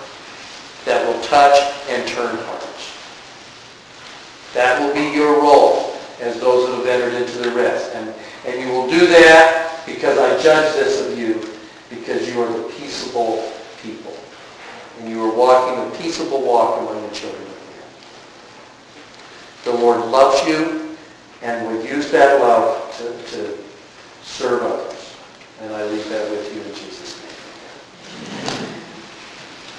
that 0.85 1.05
will 1.05 1.21
touch 1.23 1.59
and 1.89 2.07
turn 2.07 2.37
hearts. 2.37 2.93
That 4.53 4.79
will 4.79 4.93
be 4.93 5.15
your 5.15 5.41
role 5.41 5.95
as 6.21 6.39
those 6.39 6.69
that 6.69 6.77
have 6.77 6.87
entered 6.87 7.21
into 7.21 7.37
the 7.39 7.51
rest. 7.51 7.93
And, 7.95 8.13
and 8.45 8.61
you 8.61 8.71
will 8.71 8.89
do 8.89 9.07
that 9.07 9.83
because 9.85 10.17
I 10.17 10.41
judge 10.41 10.73
this 10.75 11.01
of 11.05 11.17
you 11.17 11.41
because 11.89 12.27
you 12.29 12.41
are 12.41 12.51
the 12.51 12.63
peaceable 12.69 13.51
people. 13.81 14.15
And 14.99 15.09
you 15.09 15.23
are 15.23 15.35
walking 15.35 15.85
a 15.85 16.01
peaceable 16.01 16.41
walk 16.41 16.79
among 16.81 17.07
the 17.07 17.13
children 17.13 17.41
of 17.41 17.49
men. 17.49 17.85
The 19.65 19.73
Lord 19.73 20.05
loves 20.09 20.47
you 20.47 20.95
and 21.41 21.67
will 21.67 21.85
use 21.85 22.11
that 22.11 22.39
love 22.39 22.95
to, 22.97 23.35
to 23.35 23.57
serve 24.23 24.63
others. 24.63 25.15
And 25.61 25.73
I 25.73 25.85
leave 25.85 26.07
that 26.09 26.29
with 26.29 26.55
you 26.55 26.61
in 26.61 26.69
Jesus' 26.69 27.05